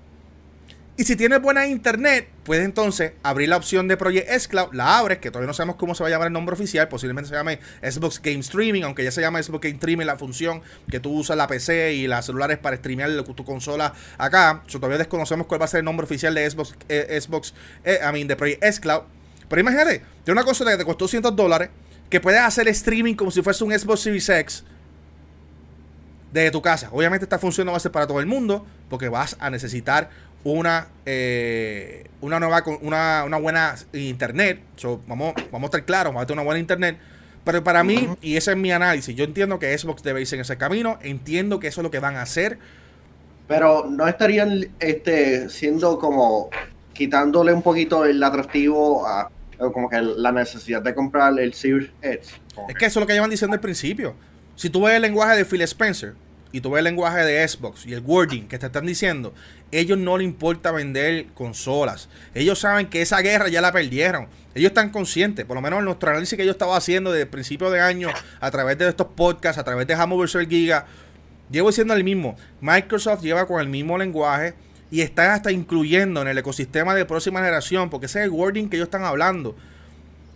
y 0.98 1.04
si 1.04 1.18
tienes 1.18 1.42
buena 1.42 1.68
internet, 1.68 2.30
puedes 2.46 2.64
entonces 2.64 3.12
abrir 3.22 3.50
la 3.50 3.58
opción 3.58 3.90
de 3.90 3.98
Project 3.98 4.48
Cloud, 4.48 4.74
la 4.74 4.98
abres, 4.98 5.18
que 5.18 5.30
todavía 5.30 5.48
no 5.48 5.54
sabemos 5.54 5.76
cómo 5.76 5.94
se 5.94 6.04
va 6.04 6.08
a 6.08 6.10
llamar 6.10 6.28
el 6.28 6.34
nombre 6.34 6.54
oficial, 6.54 6.88
posiblemente 6.88 7.28
se 7.28 7.36
llame 7.36 7.60
Xbox 7.82 8.22
Game 8.22 8.40
Streaming, 8.40 8.84
aunque 8.84 9.04
ya 9.04 9.12
se 9.12 9.20
llama 9.20 9.44
Xbox 9.44 9.62
Game 9.62 9.76
Streaming 9.76 10.06
la 10.06 10.18
función 10.18 10.62
que 10.90 11.02
tú 11.02 11.12
usas 11.12 11.36
la 11.36 11.48
PC 11.48 11.96
y 11.96 12.08
las 12.08 12.28
celulares 12.28 12.60
para 12.60 12.78
streamear 12.78 13.12
tu 13.24 13.44
consola 13.44 13.94
acá. 14.18 14.64
todavía 14.72 14.98
desconocemos 14.98 15.48
cuál 15.48 15.60
va 15.60 15.66
a 15.66 15.68
ser 15.68 15.80
el 15.80 15.86
nombre 15.86 16.06
oficial 16.06 16.34
de 16.34 16.50
Xbox, 16.50 16.76
eh, 16.88 17.20
Xbox 17.20 17.54
eh, 17.84 18.00
de 18.26 18.36
Project 18.38 18.64
S 18.64 18.80
Cloud. 18.80 19.02
Pero 19.50 19.60
imagínate, 19.60 20.02
tiene 20.24 20.40
una 20.40 20.46
consola 20.46 20.72
que 20.72 20.78
te 20.78 20.86
costó 20.86 21.06
200 21.06 21.36
dólares, 21.36 21.72
que 22.10 22.22
puedes 22.22 22.40
hacer 22.40 22.70
streaming 22.70 23.16
como 23.16 23.32
si 23.32 23.42
fuese 23.42 23.66
un 23.66 23.78
Xbox 23.78 24.00
Series 24.00 24.30
X 24.30 24.64
desde 26.32 26.52
tu 26.52 26.62
casa. 26.62 26.90
Obviamente 26.92 27.26
esta 27.26 27.40
función 27.40 27.66
no 27.66 27.72
va 27.72 27.78
a 27.78 27.82
ser 27.82 27.92
para 27.92 28.08
todo 28.08 28.20
el 28.20 28.28
mundo, 28.28 28.66
porque 28.90 29.10
vas 29.10 29.36
a 29.40 29.50
necesitar 29.50 30.10
una, 30.46 30.88
eh, 31.06 32.06
una 32.22 32.40
nueva 32.40 32.64
una, 32.82 33.24
una, 33.26 33.38
buena 33.38 33.76
internet. 33.94 34.62
vamos, 35.08 35.34
vamos 35.52 35.64
a 35.64 35.66
estar 35.66 35.86
claros, 35.86 36.14
vamos 36.14 36.24
a 36.24 36.26
tener 36.28 36.40
una 36.40 36.46
buena 36.46 36.60
internet. 36.60 36.98
Pero 37.44 37.64
para 37.64 37.84
mí, 37.84 38.10
y 38.22 38.38
ese 38.38 38.52
es 38.52 38.58
mi 38.58 38.72
análisis, 38.72 39.16
yo 39.16 39.24
entiendo 39.24 39.60
que 39.60 39.78
Xbox 39.78 40.02
debe 40.02 40.22
irse 40.22 40.36
en 40.36 40.42
ese 40.42 40.58
camino, 40.58 40.98
entiendo 41.02 41.60
que 41.60 41.68
eso 41.68 41.82
es 41.82 41.84
lo 41.84 41.92
que 41.92 42.00
van 42.00 42.16
a 42.16 42.22
hacer. 42.22 42.58
Pero 43.48 43.86
no 43.88 44.08
estarían 44.08 44.68
este, 44.80 45.50
siendo 45.50 46.00
como 46.00 46.50
quitándole 46.94 47.52
un 47.54 47.62
poquito 47.62 48.06
el 48.06 48.24
atractivo 48.24 49.06
a 49.06 49.30
como 49.74 49.90
que 49.90 50.02
la 50.02 50.32
necesidad 50.32 50.82
de 50.82 50.94
comprar 50.94 51.40
el 51.40 51.54
Series 51.54 51.90
X. 52.02 52.34
Es 52.68 52.76
que 52.76 52.86
eso 52.86 53.00
es 53.00 53.04
lo 53.04 53.08
que 53.08 53.14
llevan 53.14 53.30
diciendo 53.30 53.54
al 53.54 53.62
principio. 53.62 54.16
Si 54.56 54.70
tú 54.70 54.84
ves 54.84 54.96
el 54.96 55.02
lenguaje 55.02 55.38
de 55.38 55.46
Phil 55.46 55.62
Spencer, 55.62 56.14
y 56.56 56.62
tú 56.62 56.72
ves 56.72 56.80
el 56.80 56.86
lenguaje 56.86 57.26
de 57.26 57.46
Xbox 57.46 57.86
y 57.86 57.92
el 57.92 58.00
wording 58.00 58.44
que 58.44 58.58
te 58.58 58.68
están 58.68 58.86
diciendo, 58.86 59.34
ellos 59.74 59.98
no 59.98 60.18
les 60.18 60.24
importa 60.24 60.72
vender 60.72 61.26
consolas. 61.34 62.08
Ellos 62.34 62.60
saben 62.60 62.88
que 62.88 63.02
esa 63.02 63.20
guerra 63.20 63.50
ya 63.50 63.60
la 63.60 63.74
perdieron. 63.74 64.28
Ellos 64.54 64.70
están 64.70 64.90
conscientes, 64.90 65.44
por 65.44 65.56
lo 65.56 65.62
menos 65.62 65.80
en 65.80 65.86
nuestro 65.86 66.12
análisis 66.12 66.38
que 66.38 66.46
yo 66.46 66.52
estaba 66.54 66.78
haciendo 66.78 67.12
desde 67.12 67.24
el 67.24 67.28
principio 67.28 67.70
de 67.72 67.82
año, 67.82 68.08
a 68.40 68.52
través 68.52 68.78
de 68.78 68.88
estos 68.88 69.08
podcasts, 69.08 69.60
a 69.60 69.66
través 69.66 69.86
de 69.86 69.96
Hammer 69.96 70.18
vs. 70.18 70.48
Giga, 70.48 70.86
llevo 71.52 71.68
diciendo 71.68 71.94
el 71.94 72.06
mismo. 72.06 72.38
Microsoft 72.62 73.22
lleva 73.22 73.46
con 73.48 73.60
el 73.60 73.68
mismo 73.68 73.98
lenguaje 73.98 74.54
y 74.90 75.02
están 75.02 75.32
hasta 75.32 75.52
incluyendo 75.52 76.22
en 76.22 76.30
el 76.30 76.38
ecosistema 76.38 76.96
de 76.96 77.04
próxima 77.04 77.42
generación, 77.42 77.90
porque 77.90 78.06
ese 78.06 78.20
es 78.20 78.26
el 78.28 78.32
wording 78.32 78.70
que 78.70 78.78
ellos 78.78 78.88
están 78.88 79.04
hablando. 79.04 79.58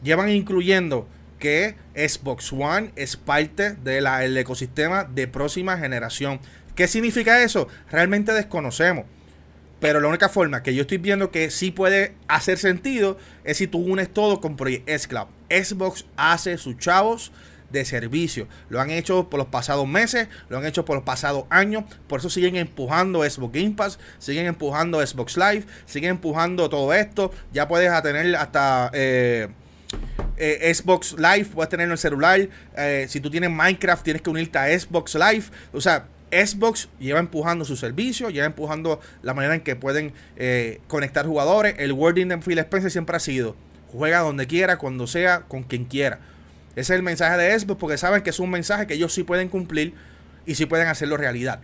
Llevan 0.04 0.28
incluyendo 0.32 1.08
que 1.40 1.76
Xbox 1.96 2.54
One 2.54 2.92
es 2.96 3.18
parte 3.18 3.72
del 3.72 4.38
ecosistema 4.38 5.06
de 5.06 5.28
próxima 5.28 5.78
generación. 5.78 6.40
¿Qué 6.76 6.88
significa 6.88 7.42
eso? 7.42 7.68
Realmente 7.90 8.34
desconocemos. 8.34 9.06
Pero 9.80 10.02
la 10.02 10.10
única 10.10 10.28
forma 10.28 10.62
que 10.62 10.76
yo 10.76 10.82
estoy 10.82 10.98
viendo 10.98 11.32
que 11.32 11.50
sí 11.52 11.72
puede 11.72 12.14
hacer 12.28 12.58
sentido 12.58 13.18
es 13.46 13.58
si 13.58 13.68
tú 13.68 13.80
unes 13.80 14.14
todo 14.14 14.42
con 14.42 14.58
Project 14.58 14.88
S 14.90 15.08
Cloud. 15.08 15.28
Xbox 15.50 16.06
hace 16.18 16.58
sus 16.58 16.78
chavos 16.78 17.32
de 17.72 17.86
servicio. 17.86 18.48
Lo 18.70 18.82
han 18.82 18.90
hecho 18.90 19.30
por 19.30 19.38
los 19.38 19.48
pasados 19.48 19.88
meses, 19.88 20.28
lo 20.50 20.58
han 20.58 20.66
hecho 20.66 20.86
por 20.86 20.96
los 20.96 21.06
pasados 21.06 21.46
años. 21.50 21.84
Por 22.08 22.20
eso 22.20 22.30
siguen 22.30 22.56
empujando 22.56 23.24
Xbox 23.24 23.54
Game 23.54 23.72
Pass, 23.72 24.00
siguen 24.18 24.48
empujando 24.48 25.06
Xbox 25.06 25.38
Live, 25.38 25.66
siguen 25.86 26.12
empujando 26.12 26.70
todo 26.70 26.94
esto. 26.94 27.32
Ya 27.54 27.68
puedes 27.68 27.90
tener 28.02 28.36
hasta 28.36 28.90
eh, 28.94 29.48
eh, 30.40 30.74
Xbox 30.74 31.16
Live, 31.18 31.50
puedes 31.54 31.70
tenerlo 31.70 31.92
en 31.92 31.94
el 31.94 31.98
celular. 31.98 32.50
Eh, 32.78 33.06
si 33.10 33.20
tú 33.20 33.30
tienes 33.30 33.50
Minecraft, 33.52 34.04
tienes 34.04 34.22
que 34.22 34.30
unirte 34.30 34.58
a 34.58 34.80
Xbox 34.80 35.16
Live. 35.16 35.46
O 35.74 35.82
sea, 35.82 36.08
Xbox 36.32 36.90
lleva 37.00 37.20
empujando 37.20 37.66
su 37.66 37.76
servicio, 37.76 38.30
lleva 38.30 38.46
empujando 38.46 39.00
la 39.22 39.34
manera 39.34 39.56
en 39.56 39.62
que 39.62 39.76
pueden 39.76 40.14
eh, 40.38 40.80
conectar 40.88 41.26
jugadores. 41.26 41.76
El 41.78 41.94
wording 41.94 42.28
de 42.28 42.38
Phil 42.38 42.60
Spencer 42.60 42.92
siempre 42.92 43.16
ha 43.16 43.20
sido: 43.20 43.56
juega 43.92 44.20
donde 44.20 44.48
quiera, 44.48 44.78
cuando 44.78 45.08
sea, 45.08 45.42
con 45.42 45.64
quien 45.64 45.86
quiera. 45.86 46.20
Ese 46.72 46.94
es 46.94 46.98
el 46.98 47.04
mensaje 47.04 47.38
de 47.38 47.60
Xbox 47.60 47.80
porque 47.80 47.98
saben 47.98 48.22
que 48.22 48.30
es 48.30 48.40
un 48.40 48.50
mensaje 48.50 48.88
que 48.88 48.94
ellos 48.94 49.14
sí 49.14 49.24
pueden 49.24 49.50
cumplir 49.50 49.94
y 50.46 50.56
sí 50.56 50.66
pueden 50.66 50.88
hacerlo 50.88 51.18
realidad. 51.18 51.60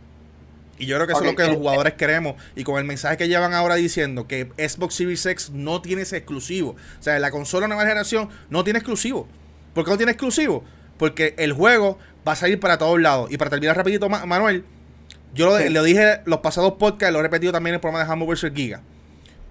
Y 0.78 0.88
yo 0.88 0.96
creo 0.98 1.08
que 1.08 1.14
eso 1.14 1.24
es 1.24 1.32
lo 1.32 1.36
que 1.36 1.48
los 1.48 1.58
jugadores 1.58 1.94
queremos. 1.94 2.36
Y 2.56 2.64
con 2.64 2.78
el 2.78 2.84
mensaje 2.84 3.18
que 3.18 3.28
llevan 3.28 3.54
ahora 3.54 3.76
diciendo 3.76 4.28
que 4.28 4.52
Xbox 4.58 4.96
Series 4.96 5.26
X 5.26 5.52
no 5.52 5.82
tiene 5.82 6.02
ese 6.02 6.18
exclusivo. 6.18 6.76
O 7.00 7.04
sea, 7.04 7.18
la 7.20 7.32
consola 7.32 7.68
nueva 7.68 7.84
generación 7.84 8.30
no 8.50 8.64
tiene 8.64 8.80
exclusivo. 8.80 9.28
¿Por 9.74 9.86
qué 9.86 9.92
no 9.92 9.98
tiene 9.98 10.12
exclusivo? 10.12 10.64
Porque 10.98 11.34
el 11.38 11.54
juego 11.54 11.98
va 12.28 12.34
a 12.34 12.36
salir 12.36 12.60
para 12.60 12.78
todos 12.78 13.00
lados. 13.00 13.32
Y 13.32 13.38
para 13.38 13.50
terminar 13.50 13.78
rapidito, 13.78 14.10
Manuel, 14.10 14.66
yo 15.34 15.46
lo, 15.46 15.60
le 15.60 15.84
dije 15.84 16.22
los 16.26 16.40
pasados 16.40 16.74
podcasts, 16.74 17.14
lo 17.14 17.20
he 17.20 17.24
repetido 17.24 17.54
también 17.54 17.74
en 17.74 17.76
el 17.76 17.82
programa 17.82 18.06
de 18.06 18.12
Hammer 18.12 18.28
vs. 18.28 18.52
Giga. 18.54 18.82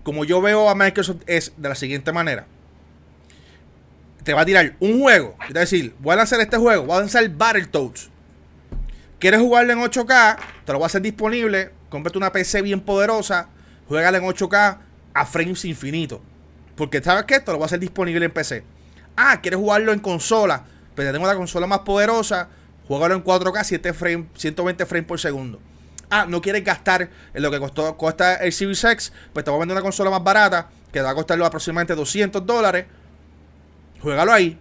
Como 0.03 0.27
yo 0.27 0.43
veo 0.43 0.69
a 0.69 0.75
Microsoft 0.75 1.23
es 1.27 1.53
de 1.57 1.69
la 1.69 1.75
siguiente 1.75 2.13
manera. 2.13 2.47
Te 4.23 4.35
va 4.35 4.43
a 4.43 4.45
tirar 4.45 4.75
un 4.81 5.01
juego. 5.01 5.37
Es 5.49 5.55
decir, 5.55 5.95
voy 6.01 6.13
a 6.13 6.17
lanzar 6.17 6.41
este 6.41 6.59
juego, 6.59 6.85
voy 6.85 6.97
a 6.97 7.01
lanzar 7.01 7.27
Battletoads 7.31 8.11
¿Quieres 9.25 9.41
jugarlo 9.41 9.73
en 9.73 9.79
8K? 9.79 10.37
Te 10.67 10.73
lo 10.73 10.81
voy 10.81 10.85
a 10.85 10.87
hacer 10.89 11.01
disponible. 11.01 11.71
Cómprate 11.89 12.19
una 12.19 12.31
PC 12.31 12.61
bien 12.61 12.83
poderosa. 12.83 13.49
Juégalo 13.89 14.19
en 14.19 14.25
8K 14.25 14.79
a 15.15 15.25
frames 15.25 15.65
infinitos. 15.65 16.21
Porque 16.77 17.03
sabes 17.03 17.25
que 17.25 17.37
esto 17.37 17.51
lo 17.51 17.57
voy 17.57 17.65
a 17.65 17.67
hacer 17.69 17.81
disponible 17.81 18.27
en 18.27 18.31
PC. 18.31 18.65
Ah, 19.17 19.41
¿quieres 19.41 19.59
jugarlo 19.59 19.95
en 19.95 20.01
consola? 20.01 20.65
Pues 20.95 21.11
tengo 21.11 21.27
la 21.27 21.37
consola 21.37 21.67
más 21.67 21.79
poderosa. 21.79 22.51
Juégalo 22.87 23.15
en 23.15 23.25
4K, 23.25 23.65
7 23.65 23.95
frames, 23.95 24.27
120 24.35 24.85
frames 24.85 25.09
por 25.09 25.19
segundo. 25.19 25.59
Ah, 26.11 26.27
no 26.29 26.43
quieres 26.43 26.63
gastar 26.63 27.09
en 27.33 27.43
lo 27.43 27.51
que 27.51 27.59
costó, 27.59 27.97
cuesta 27.97 28.35
el 28.35 28.53
Series 28.53 28.85
X. 28.85 29.11
Pues 29.33 29.43
te 29.43 29.51
voy 29.51 29.57
a 29.57 29.61
vender 29.61 29.75
una 29.75 29.83
consola 29.83 30.11
más 30.11 30.23
barata. 30.23 30.69
Que 30.93 30.99
te 30.99 31.03
va 31.03 31.13
a 31.13 31.15
costar 31.15 31.43
aproximadamente 31.43 31.95
200 31.95 32.45
dólares. 32.45 32.85
Juégalo 34.03 34.35
ahí. 34.35 34.59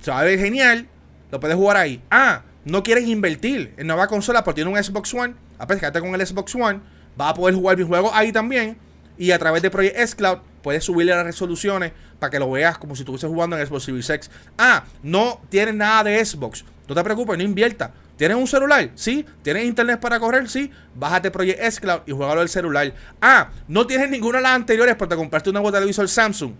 Se 0.00 0.10
va 0.10 0.20
a 0.20 0.24
ver 0.24 0.38
genial. 0.38 0.88
Lo 1.30 1.38
puedes 1.38 1.54
jugar 1.54 1.76
ahí. 1.76 2.02
Ah, 2.10 2.44
no 2.64 2.82
quieres 2.82 3.06
invertir 3.06 3.74
en 3.76 3.86
nueva 3.86 4.06
consola 4.06 4.42
porque 4.42 4.62
tiene 4.62 4.70
un 4.70 4.82
Xbox 4.82 5.12
One, 5.14 5.34
a 5.58 5.66
pesar 5.66 5.92
con 5.92 6.14
el 6.14 6.26
Xbox 6.26 6.54
One, 6.54 6.80
va 7.20 7.30
a 7.30 7.34
poder 7.34 7.54
jugar 7.54 7.76
mis 7.76 7.86
juegos 7.86 8.10
ahí 8.14 8.32
también. 8.32 8.78
Y 9.16 9.30
a 9.30 9.38
través 9.38 9.62
de 9.62 9.70
Project 9.70 9.96
S 9.96 10.16
Cloud 10.16 10.38
puedes 10.62 10.82
subirle 10.82 11.14
las 11.14 11.24
resoluciones 11.24 11.92
para 12.18 12.30
que 12.30 12.38
lo 12.38 12.50
veas 12.50 12.78
como 12.78 12.96
si 12.96 13.02
estuvieses 13.02 13.28
jugando 13.28 13.56
en 13.56 13.66
Xbox 13.66 13.84
Series 13.84 14.10
X. 14.10 14.30
Ah, 14.58 14.84
no 15.02 15.40
tienes 15.50 15.74
nada 15.74 16.04
de 16.04 16.24
Xbox. 16.24 16.64
No 16.88 16.94
te 16.94 17.04
preocupes, 17.04 17.38
no 17.38 17.44
invierta. 17.44 17.92
¿Tienes 18.16 18.36
un 18.36 18.46
celular? 18.46 18.90
Sí. 18.94 19.26
¿Tienes 19.42 19.64
internet 19.64 20.00
para 20.00 20.18
correr? 20.18 20.48
Sí. 20.48 20.70
Bájate 20.94 21.30
Project 21.30 21.60
S 21.60 21.80
Cloud 21.80 22.00
y 22.06 22.12
juégalo 22.12 22.40
al 22.40 22.48
celular. 22.48 22.94
Ah, 23.20 23.50
no 23.68 23.86
tienes 23.86 24.10
ninguna 24.10 24.38
de 24.38 24.42
las 24.42 24.52
anteriores 24.52 24.94
porque 24.96 25.14
te 25.14 25.16
compraste 25.16 25.50
un 25.50 25.54
nuevo 25.54 25.70
televisor 25.70 26.08
Samsung. 26.08 26.52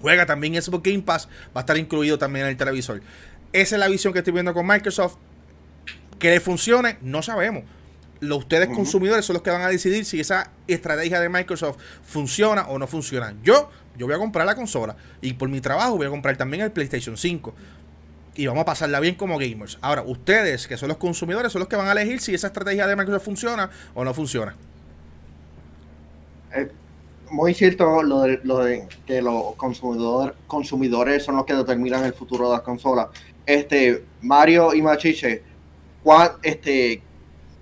Juega 0.00 0.26
también 0.26 0.60
Xbox 0.60 0.82
Game 0.82 1.02
Pass. 1.02 1.28
Va 1.56 1.60
a 1.60 1.60
estar 1.60 1.76
incluido 1.76 2.18
también 2.18 2.46
en 2.46 2.50
el 2.50 2.56
televisor. 2.56 3.00
Esa 3.52 3.76
es 3.76 3.80
la 3.80 3.88
visión 3.88 4.12
que 4.12 4.20
estoy 4.20 4.32
viendo 4.32 4.54
con 4.54 4.66
Microsoft. 4.66 5.16
Que 6.18 6.30
le 6.30 6.40
funcione, 6.40 6.98
no 7.00 7.22
sabemos. 7.22 7.64
Los 8.20 8.38
ustedes 8.38 8.68
consumidores 8.68 9.24
son 9.24 9.34
los 9.34 9.42
que 9.42 9.50
van 9.50 9.62
a 9.62 9.68
decidir 9.68 10.04
si 10.04 10.18
esa 10.18 10.50
estrategia 10.66 11.20
de 11.20 11.28
Microsoft 11.28 11.76
funciona 12.02 12.66
o 12.68 12.78
no 12.78 12.88
funciona. 12.88 13.34
Yo, 13.44 13.70
yo 13.96 14.06
voy 14.06 14.16
a 14.16 14.18
comprar 14.18 14.44
la 14.44 14.56
consola 14.56 14.96
y 15.20 15.34
por 15.34 15.48
mi 15.48 15.60
trabajo 15.60 15.96
voy 15.96 16.06
a 16.06 16.10
comprar 16.10 16.36
también 16.36 16.64
el 16.64 16.72
PlayStation 16.72 17.16
5 17.16 17.54
y 18.34 18.46
vamos 18.46 18.62
a 18.62 18.64
pasarla 18.64 18.98
bien 19.00 19.14
como 19.14 19.38
gamers. 19.38 19.78
Ahora, 19.80 20.02
ustedes, 20.02 20.66
que 20.66 20.76
son 20.76 20.88
los 20.88 20.96
consumidores, 20.96 21.52
son 21.52 21.60
los 21.60 21.68
que 21.68 21.76
van 21.76 21.88
a 21.88 21.92
elegir 21.92 22.20
si 22.20 22.34
esa 22.34 22.48
estrategia 22.48 22.86
de 22.86 22.96
Microsoft 22.96 23.24
funciona 23.24 23.70
o 23.94 24.04
no 24.04 24.14
funciona. 24.14 24.56
Eh, 26.54 26.70
muy 27.30 27.52
cierto 27.54 28.02
lo 28.02 28.22
de, 28.22 28.40
lo 28.44 28.58
de 28.58 28.88
que 29.06 29.20
los 29.22 29.54
consumidor, 29.56 30.34
consumidores 30.46 31.24
son 31.24 31.36
los 31.36 31.44
que 31.44 31.54
determinan 31.54 32.04
el 32.04 32.14
futuro 32.14 32.46
de 32.46 32.52
las 32.52 32.62
consolas 32.62 33.08
este, 33.48 34.04
Mario 34.20 34.74
y 34.74 34.82
Machiche, 34.82 35.42
¿cuál, 36.02 36.32
este, 36.42 37.02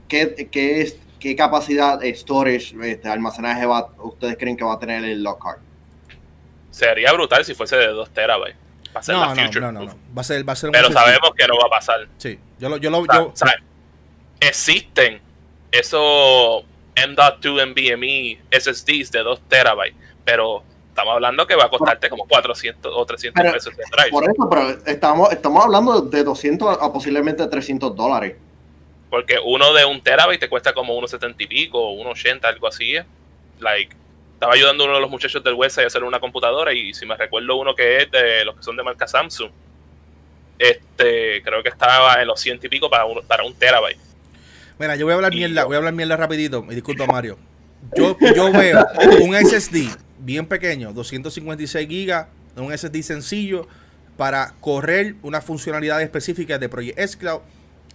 qué, 0.08 0.48
qué, 0.50 0.80
es, 0.82 0.98
qué 1.20 1.36
capacidad 1.36 2.00
de 2.00 2.12
storage, 2.12 2.74
este, 2.82 3.08
almacenaje 3.08 3.64
va, 3.66 3.88
ustedes 3.98 4.36
creen 4.36 4.56
que 4.56 4.64
va 4.64 4.74
a 4.74 4.78
tener 4.80 5.04
el 5.04 5.22
Lockhart? 5.22 5.60
Sería 6.72 7.12
brutal 7.12 7.44
si 7.44 7.54
fuese 7.54 7.76
de 7.76 7.86
2 7.86 8.10
terabytes. 8.10 8.56
Va 8.94 9.00
a 9.00 9.02
ser 9.02 9.14
no, 9.14 9.34
no, 9.34 9.72
no, 9.72 9.84
no, 9.84 9.96
Va 10.16 10.22
a 10.22 10.24
ser, 10.24 10.48
va 10.48 10.54
a 10.54 10.56
ser 10.56 10.70
Pero 10.72 10.90
sabemos 10.90 11.30
que 11.36 11.46
no 11.46 11.54
va 11.56 11.66
a 11.66 11.70
pasar. 11.70 12.08
Sí, 12.16 12.36
yo 12.58 12.68
lo, 12.68 12.78
yo 12.78 12.90
lo, 12.90 13.06
yo... 13.06 13.32
existen 14.40 15.20
esos 15.70 16.64
M.2 16.96 17.68
NVMe 17.68 18.40
SSDs 18.50 19.12
de 19.12 19.22
2 19.22 19.42
terabytes, 19.48 19.96
pero 20.24 20.64
estamos 20.96 21.12
hablando 21.12 21.46
que 21.46 21.54
va 21.54 21.64
a 21.64 21.68
costarte 21.68 22.08
como 22.08 22.26
400 22.26 22.90
o 22.96 23.04
300 23.04 23.52
pesos 23.52 23.76
de 23.76 23.84
drive. 23.92 24.10
Por 24.10 24.24
eso, 24.24 24.48
pero 24.48 24.78
estamos, 24.86 25.30
estamos 25.30 25.62
hablando 25.62 26.00
de 26.00 26.24
200 26.24 26.78
a 26.80 26.90
posiblemente 26.90 27.46
300 27.46 27.94
dólares. 27.94 28.36
Porque 29.10 29.36
uno 29.44 29.74
de 29.74 29.84
un 29.84 30.02
terabyte 30.02 30.40
te 30.40 30.48
cuesta 30.48 30.72
como 30.72 30.96
unos 30.96 31.10
70 31.10 31.42
y 31.42 31.46
pico, 31.46 31.90
unos 31.90 32.18
80, 32.18 32.48
algo 32.48 32.66
así. 32.66 32.94
Like, 33.60 33.94
estaba 34.32 34.54
ayudando 34.54 34.84
a 34.84 34.86
uno 34.86 34.94
de 34.96 35.02
los 35.02 35.10
muchachos 35.10 35.44
del 35.44 35.52
website 35.52 35.84
a 35.84 35.86
hacer 35.88 36.02
una 36.02 36.18
computadora 36.18 36.72
y 36.72 36.94
si 36.94 37.04
me 37.04 37.14
recuerdo 37.14 37.56
uno 37.56 37.74
que 37.74 37.98
es 37.98 38.10
de 38.10 38.46
los 38.46 38.56
que 38.56 38.62
son 38.62 38.74
de 38.74 38.82
marca 38.82 39.06
Samsung, 39.06 39.50
este, 40.58 41.42
creo 41.42 41.62
que 41.62 41.68
estaba 41.68 42.22
en 42.22 42.26
los 42.26 42.40
100 42.40 42.60
y 42.62 42.68
pico 42.68 42.88
para 42.88 43.04
un, 43.04 43.20
para 43.26 43.44
un 43.44 43.54
terabyte. 43.54 44.00
Mira, 44.78 44.96
yo 44.96 45.04
voy 45.04 45.12
a 45.12 45.16
hablar 45.16 45.34
mierda, 45.34 45.64
voy 45.66 45.74
a 45.74 45.78
hablar 45.78 45.92
mierda 45.92 46.16
rapidito, 46.16 46.62
me 46.62 46.74
disculpa 46.74 47.04
Mario. 47.04 47.36
Yo, 47.94 48.16
yo 48.34 48.50
veo 48.50 48.86
un 49.20 49.34
SSD 49.34 50.05
bien 50.26 50.46
pequeño, 50.46 50.92
256 50.92 51.88
gigas, 51.88 52.26
un 52.56 52.76
SSD 52.76 53.02
sencillo 53.02 53.68
para 54.16 54.54
correr 54.60 55.14
una 55.22 55.40
funcionalidad 55.40 56.02
específica 56.02 56.58
de 56.58 56.68
Project 56.68 56.98
S 56.98 57.16
Cloud 57.16 57.40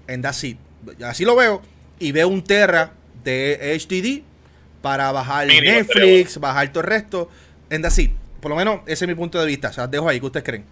en 0.08 0.22
Dasit. 0.22 0.58
Así 1.04 1.26
lo 1.26 1.36
veo 1.36 1.62
y 2.00 2.12
veo 2.12 2.28
un 2.28 2.44
Terra 2.44 2.94
de 3.24 3.78
HDD 3.78 4.24
para 4.82 5.12
bajar 5.12 5.48
Netflix, 5.48 6.40
bajar 6.40 6.70
todo 6.70 6.82
el 6.82 6.90
resto 6.90 7.30
en 7.70 7.82
Dasit. 7.82 8.12
Por 8.40 8.50
lo 8.50 8.56
menos 8.56 8.82
ese 8.88 9.06
es 9.06 9.10
mi 9.10 9.16
punto 9.16 9.40
de 9.40 9.46
vista. 9.46 9.70
O 9.70 9.74
sea, 9.74 9.88
dejo 9.88 10.08
ahí, 10.10 10.20
¿qué 10.20 10.26
ustedes 10.26 10.46
creen? 10.46 10.66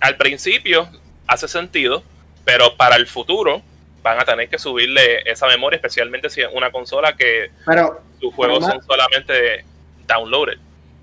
Al 0.00 0.16
principio 0.16 0.88
hace 1.26 1.48
sentido, 1.48 2.02
pero 2.44 2.76
para 2.76 2.96
el 2.96 3.06
futuro 3.06 3.62
van 4.02 4.20
a 4.20 4.24
tener 4.24 4.48
que 4.48 4.58
subirle 4.58 5.22
esa 5.24 5.48
memoria, 5.48 5.76
especialmente 5.76 6.30
si 6.30 6.42
es 6.42 6.48
una 6.52 6.70
consola 6.70 7.16
que 7.16 7.50
pero, 7.64 8.00
sus 8.20 8.32
juegos 8.34 8.64
son 8.64 8.80
solamente 8.82 9.64
downloaded. 10.06 10.58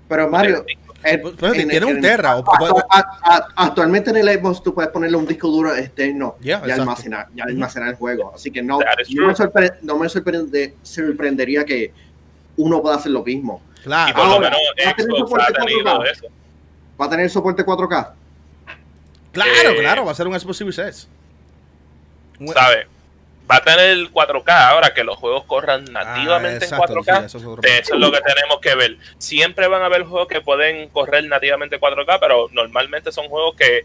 Pero 0.08 0.28
Mario, 0.28 0.64
tiene 1.52 1.84
un 1.84 2.00
Terra. 2.00 2.42
actualmente 3.56 4.10
en 4.10 4.16
el 4.16 4.28
Xbox 4.28 4.62
tú 4.62 4.74
puedes 4.74 4.90
ponerle 4.90 5.16
un 5.16 5.26
disco 5.26 5.48
duro 5.48 5.74
externo 5.74 6.36
y 6.40 6.50
almacenar, 6.50 7.28
almacenar 7.40 7.90
el 7.90 7.94
juego. 7.96 8.32
Así 8.34 8.50
que 8.50 8.62
no, 8.62 8.78
no 9.82 9.98
me, 9.98 10.08
sorprendería 10.08 11.64
que 11.64 11.92
uno 12.56 12.80
pueda 12.82 12.96
hacer 12.96 13.12
lo 13.12 13.22
mismo. 13.22 13.62
Claro. 13.82 14.14
¿va, 14.16 14.36
a 14.90 14.94
tener 14.96 15.18
soporte 15.18 15.52
4K? 15.52 16.10
Eso. 16.10 16.26
¿Va 17.00 17.06
a 17.06 17.10
tener 17.10 17.30
soporte 17.30 17.66
4K? 17.66 18.10
Claro, 19.32 19.70
eh, 19.70 19.76
claro, 19.80 20.04
va 20.04 20.12
a 20.12 20.14
ser 20.14 20.28
un 20.28 20.38
Xbox 20.38 20.56
Series 20.56 20.78
S. 20.78 21.08
¿Sabe? 22.52 22.86
Va 23.50 23.56
a 23.56 23.62
tener 23.62 23.96
4K 24.10 24.48
ahora 24.48 24.94
que 24.94 25.04
los 25.04 25.16
juegos 25.16 25.44
corran 25.44 25.84
nativamente 25.84 26.64
en 26.64 26.70
4K. 26.70 27.24
eso, 27.24 27.58
es 27.62 27.90
lo 27.90 28.10
que 28.10 28.20
tenemos 28.20 28.60
que 28.60 28.74
ver. 28.74 28.96
Siempre 29.18 29.68
van 29.68 29.82
a 29.82 29.86
haber 29.86 30.04
juegos 30.04 30.28
que 30.28 30.40
pueden 30.40 30.88
correr 30.88 31.24
nativamente 31.24 31.76
en 31.76 31.80
4K, 31.80 32.18
pero 32.20 32.48
normalmente 32.52 33.12
son 33.12 33.28
juegos 33.28 33.54
que 33.56 33.84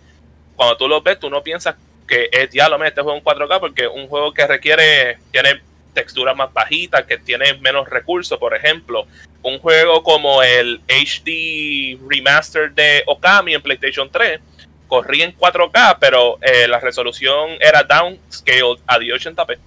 cuando 0.56 0.78
tú 0.78 0.88
los 0.88 1.04
ves, 1.04 1.20
tú 1.20 1.30
no 1.30 1.44
piensas 1.44 1.76
que 2.08 2.30
es 2.32 2.50
ya 2.50 2.68
lo 2.70 2.84
este 2.84 3.02
juego 3.02 3.18
en 3.18 3.24
4K, 3.24 3.60
porque 3.60 3.88
un 3.88 4.08
juego 4.08 4.34
que 4.34 4.48
requiere, 4.48 5.20
tiene 5.32 5.62
texturas 5.94 6.36
más 6.36 6.52
bajitas, 6.54 7.04
que 7.06 7.18
tiene 7.18 7.54
menos 7.56 7.88
recursos, 7.88 8.38
por 8.40 8.56
ejemplo, 8.56 9.06
un 9.42 9.60
juego 9.60 10.04
como 10.04 10.42
el 10.42 10.82
HD 10.88 12.00
Remaster 12.10 12.72
de 12.72 13.04
Okami 13.06 13.54
en 13.54 13.62
PlayStation 13.62 14.10
3 14.10 14.40
corría 14.90 15.24
en 15.24 15.38
4K, 15.38 15.98
pero 16.02 16.38
eh, 16.42 16.68
la 16.68 16.82
resolución 16.82 17.52
era 17.62 17.84
downscaled 17.84 18.82
a 18.86 18.98
1080p. 18.98 19.58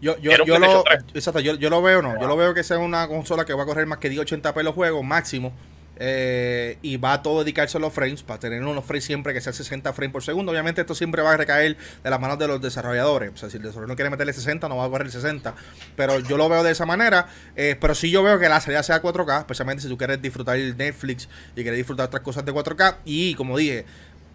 Yo, 0.00 0.18
yo, 0.18 0.32
yo 0.44 0.58
lo, 0.58 0.84
exacto, 1.14 1.40
yo, 1.40 1.54
yo, 1.54 1.70
lo 1.70 1.80
veo, 1.80 2.02
no. 2.02 2.20
Yo 2.20 2.26
lo 2.26 2.36
veo 2.36 2.52
que 2.52 2.64
sea 2.64 2.78
una 2.78 3.06
consola 3.06 3.44
que 3.44 3.54
va 3.54 3.62
a 3.62 3.66
correr 3.66 3.86
más 3.86 3.98
que 3.98 4.10
1080p 4.10 4.62
los 4.62 4.74
juegos, 4.74 5.04
máximo. 5.04 5.52
Eh, 5.96 6.76
y 6.82 6.96
va 6.96 7.12
a 7.12 7.22
todo 7.22 7.40
dedicarse 7.40 7.78
a 7.78 7.80
los 7.80 7.92
frames, 7.92 8.22
para 8.24 8.40
tener 8.40 8.62
unos 8.64 8.84
frames 8.84 9.04
siempre 9.04 9.32
que 9.32 9.40
sea 9.40 9.52
60 9.52 9.92
frames 9.92 10.12
por 10.12 10.22
segundo. 10.22 10.52
Obviamente, 10.52 10.80
esto 10.80 10.94
siempre 10.94 11.22
va 11.22 11.32
a 11.32 11.36
recaer 11.36 11.76
de 12.02 12.10
las 12.10 12.20
manos 12.20 12.38
de 12.38 12.48
los 12.48 12.60
desarrolladores. 12.60 13.32
O 13.32 13.36
sea, 13.36 13.50
si 13.50 13.56
el 13.56 13.62
desarrollador 13.62 13.90
no 13.90 13.96
quiere 13.96 14.10
meterle 14.10 14.32
60, 14.32 14.68
no 14.68 14.76
va 14.76 14.84
a 14.84 14.88
correr 14.88 15.10
60. 15.10 15.54
Pero 15.96 16.18
yo 16.20 16.36
lo 16.36 16.48
veo 16.48 16.62
de 16.62 16.72
esa 16.72 16.86
manera. 16.86 17.28
Eh, 17.56 17.76
pero 17.80 17.94
sí, 17.94 18.10
yo 18.10 18.22
veo 18.22 18.38
que 18.38 18.48
la 18.48 18.60
salida 18.60 18.82
sea 18.82 19.00
4K, 19.00 19.40
especialmente 19.40 19.82
si 19.82 19.88
tú 19.88 19.96
quieres 19.96 20.20
disfrutar 20.20 20.58
Netflix 20.58 21.28
y 21.52 21.62
quieres 21.62 21.76
disfrutar 21.76 22.06
otras 22.06 22.22
cosas 22.22 22.44
de 22.44 22.52
4K. 22.52 22.96
Y 23.04 23.34
como 23.34 23.56
dije, 23.56 23.84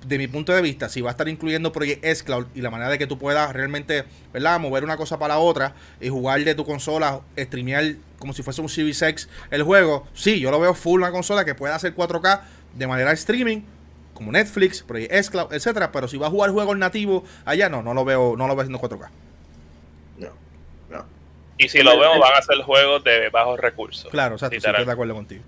de 0.05 0.17
mi 0.17 0.27
punto 0.27 0.53
de 0.53 0.61
vista, 0.61 0.87
si 0.87 1.01
va 1.01 1.09
a 1.09 1.11
estar 1.11 1.27
incluyendo 1.27 1.71
Project 1.71 2.03
S 2.05 2.23
Cloud 2.23 2.47
y 2.55 2.61
la 2.61 2.69
manera 2.69 2.89
de 2.89 2.97
que 2.97 3.07
tú 3.07 3.17
puedas 3.17 3.51
realmente, 3.53 4.05
¿verdad? 4.33 4.59
Mover 4.59 4.83
una 4.83 4.97
cosa 4.97 5.19
para 5.19 5.35
la 5.35 5.39
otra 5.39 5.73
y 5.99 6.09
jugar 6.09 6.43
de 6.43 6.55
tu 6.55 6.65
consola, 6.65 7.21
streamear 7.37 7.95
como 8.17 8.33
si 8.33 8.43
fuese 8.43 8.61
un 8.61 8.69
Series 8.69 9.01
X 9.01 9.29
el 9.51 9.63
juego, 9.63 10.07
sí, 10.13 10.39
yo 10.39 10.51
lo 10.51 10.59
veo 10.59 10.73
full 10.73 11.01
una 11.01 11.11
consola 11.11 11.43
que 11.43 11.55
pueda 11.55 11.75
hacer 11.75 11.95
4K 11.95 12.41
de 12.75 12.87
manera 12.87 13.11
streaming, 13.11 13.61
como 14.13 14.31
Netflix, 14.31 14.83
Project 14.83 15.13
S 15.13 15.31
Cloud, 15.31 15.53
etcétera, 15.53 15.91
pero 15.91 16.07
si 16.07 16.17
va 16.17 16.27
a 16.27 16.29
jugar 16.29 16.51
juegos 16.51 16.77
nativos 16.77 17.23
allá, 17.45 17.69
no, 17.69 17.81
no 17.81 17.93
lo 17.93 18.05
veo, 18.05 18.35
no 18.37 18.47
lo 18.47 18.55
veo 18.55 18.61
haciendo 18.61 18.79
4K. 18.79 19.09
No, 20.17 20.29
no. 20.89 21.05
Y 21.57 21.67
si 21.67 21.81
lo 21.81 21.99
vemos, 21.99 22.19
van 22.19 22.37
a 22.37 22.41
ser 22.41 22.61
juegos 22.63 23.03
de 23.03 23.29
bajos 23.29 23.59
recursos. 23.59 24.09
Claro, 24.11 24.35
o 24.35 24.37
sea, 24.37 24.49
estoy 24.49 24.85
de 24.85 24.91
acuerdo 24.91 25.13
contigo. 25.13 25.43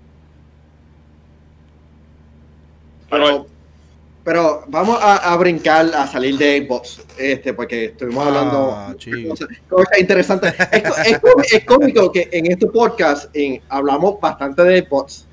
Pero, 3.10 3.46
pero 4.24 4.64
vamos 4.68 4.98
a, 5.00 5.36
brincar, 5.36 5.86
a 5.94 6.06
salir 6.06 6.38
de 6.38 6.64
Xbox, 6.64 7.02
este, 7.18 7.52
porque 7.54 7.86
estuvimos 7.86 8.24
hablando 8.24 8.72
ah, 8.72 8.94
de 8.94 9.28
cosas, 9.68 9.98
interesantes. 9.98 10.54
Es, 11.50 11.64
cómico 11.64 12.12
que 12.12 12.28
en 12.30 12.50
este 12.50 12.66
podcast 12.66 13.34
hablamos 13.68 14.20
bastante 14.20 14.62
de 14.62 14.82
Xbox 14.82 15.26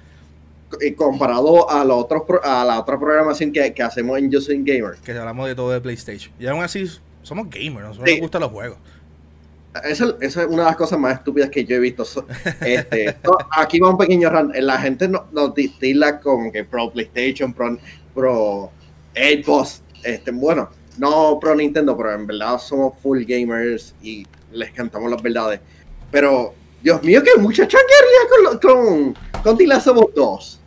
comparado 0.95 1.69
a, 1.69 1.83
los 1.85 1.97
otros, 1.97 2.23
a 2.43 2.65
la 2.65 2.79
otra 2.79 2.99
programación 2.99 3.51
que, 3.51 3.73
que 3.73 3.83
hacemos 3.83 4.17
en 4.17 4.31
Just 4.31 4.49
Gamer. 4.49 4.95
Que 5.03 5.11
hablamos 5.11 5.47
de 5.47 5.55
todo 5.55 5.71
de 5.71 5.81
PlayStation. 5.81 6.33
Y 6.39 6.47
aún 6.47 6.63
así, 6.63 6.87
somos 7.21 7.47
gamers, 7.49 7.99
nos 7.99 8.19
gustan 8.19 8.41
los 8.41 8.51
juegos. 8.51 8.77
Esa, 9.83 10.15
es 10.19 10.35
una 10.35 10.63
de 10.63 10.69
las 10.69 10.75
cosas 10.75 10.97
más 10.97 11.13
estúpidas 11.13 11.51
que 11.51 11.63
yo 11.63 11.75
he 11.75 11.79
visto. 11.79 12.03
Este, 12.61 13.17
aquí 13.51 13.79
va 13.79 13.91
un 13.91 13.97
pequeño 13.99 14.31
run. 14.31 14.51
La 14.55 14.79
gente 14.79 15.07
nos, 15.07 15.31
nos 15.31 15.53
distila 15.53 16.19
con 16.19 16.51
que 16.51 16.63
pro 16.63 16.91
PlayStation, 16.91 17.53
pro, 17.53 17.77
pro 18.15 18.71
Xbox, 19.19 19.81
este, 20.03 20.31
bueno, 20.31 20.69
no 20.97 21.39
pro 21.39 21.55
Nintendo, 21.55 21.95
pero 21.95 22.13
en 22.13 22.27
verdad 22.27 22.57
somos 22.59 22.93
full 23.01 23.23
gamers 23.23 23.95
y 24.01 24.25
les 24.51 24.71
cantamos 24.71 25.09
las 25.09 25.21
verdades. 25.21 25.59
Pero, 26.11 26.53
Dios 26.81 27.03
mío, 27.03 27.21
que 27.23 27.39
mucha 27.39 27.67
changuería 27.67 28.59
con, 28.59 28.59
con, 28.59 29.17
con 29.43 29.57
The 29.57 29.67
Last 29.67 29.87
2. 29.87 30.59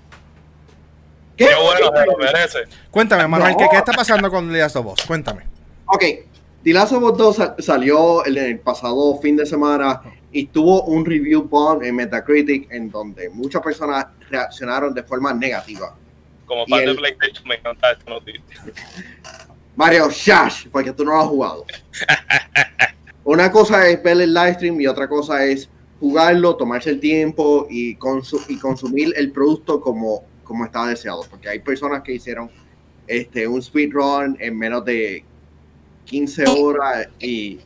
¿Qué? 1.36 1.46
bueno, 1.46 1.90
lo 2.06 2.18
merece. 2.18 2.60
Cuéntame, 2.90 3.26
Manuel, 3.26 3.56
¿qué, 3.56 3.76
está 3.76 3.92
pasando 3.92 4.30
con 4.30 4.50
The 4.50 4.58
Last 4.58 4.76
of 4.76 4.86
Us? 4.86 5.06
Cuéntame. 5.06 5.46
Ok, 5.86 6.04
The 6.62 6.72
Last 6.72 6.92
of 6.92 7.02
Us 7.02 7.18
2 7.18 7.52
salió 7.58 8.24
el, 8.24 8.36
el, 8.38 8.58
pasado 8.60 9.18
fin 9.18 9.36
de 9.36 9.46
semana 9.46 10.02
y 10.30 10.46
tuvo 10.46 10.84
un 10.84 11.04
review 11.04 11.42
bomb 11.42 11.82
en 11.82 11.96
Metacritic 11.96 12.70
en 12.70 12.90
donde 12.90 13.28
muchas 13.30 13.62
personas 13.62 14.06
reaccionaron 14.30 14.94
de 14.94 15.02
forma 15.02 15.32
negativa 15.34 15.96
como 16.52 16.66
fan 16.66 16.84
de 16.84 16.94
PlayStation 16.94 17.48
me 17.48 17.54
encanta 17.54 17.92
esta 17.92 18.10
noticia. 18.10 18.42
Mario 19.74 20.10
Shash, 20.10 20.68
porque 20.70 20.92
tú 20.92 21.02
no 21.02 21.12
lo 21.12 21.20
has 21.20 21.26
jugado. 21.28 21.64
Una 23.24 23.50
cosa 23.50 23.88
es 23.88 24.02
ver 24.02 24.20
el 24.20 24.34
live 24.34 24.54
stream 24.54 24.78
y 24.78 24.86
otra 24.86 25.08
cosa 25.08 25.46
es 25.46 25.70
jugarlo, 25.98 26.54
tomarse 26.56 26.90
el 26.90 27.00
tiempo 27.00 27.66
y, 27.70 27.96
y 28.48 28.58
consumir 28.58 29.14
el 29.16 29.32
producto 29.32 29.80
como, 29.80 30.24
como 30.44 30.66
estaba 30.66 30.88
deseado. 30.88 31.24
Porque 31.30 31.48
hay 31.48 31.60
personas 31.60 32.02
que 32.02 32.12
hicieron 32.12 32.50
este, 33.06 33.48
un 33.48 33.62
speedrun 33.62 34.36
en 34.38 34.58
menos 34.58 34.84
de 34.84 35.24
15 36.04 36.48
horas 36.48 37.08
y, 37.18 37.60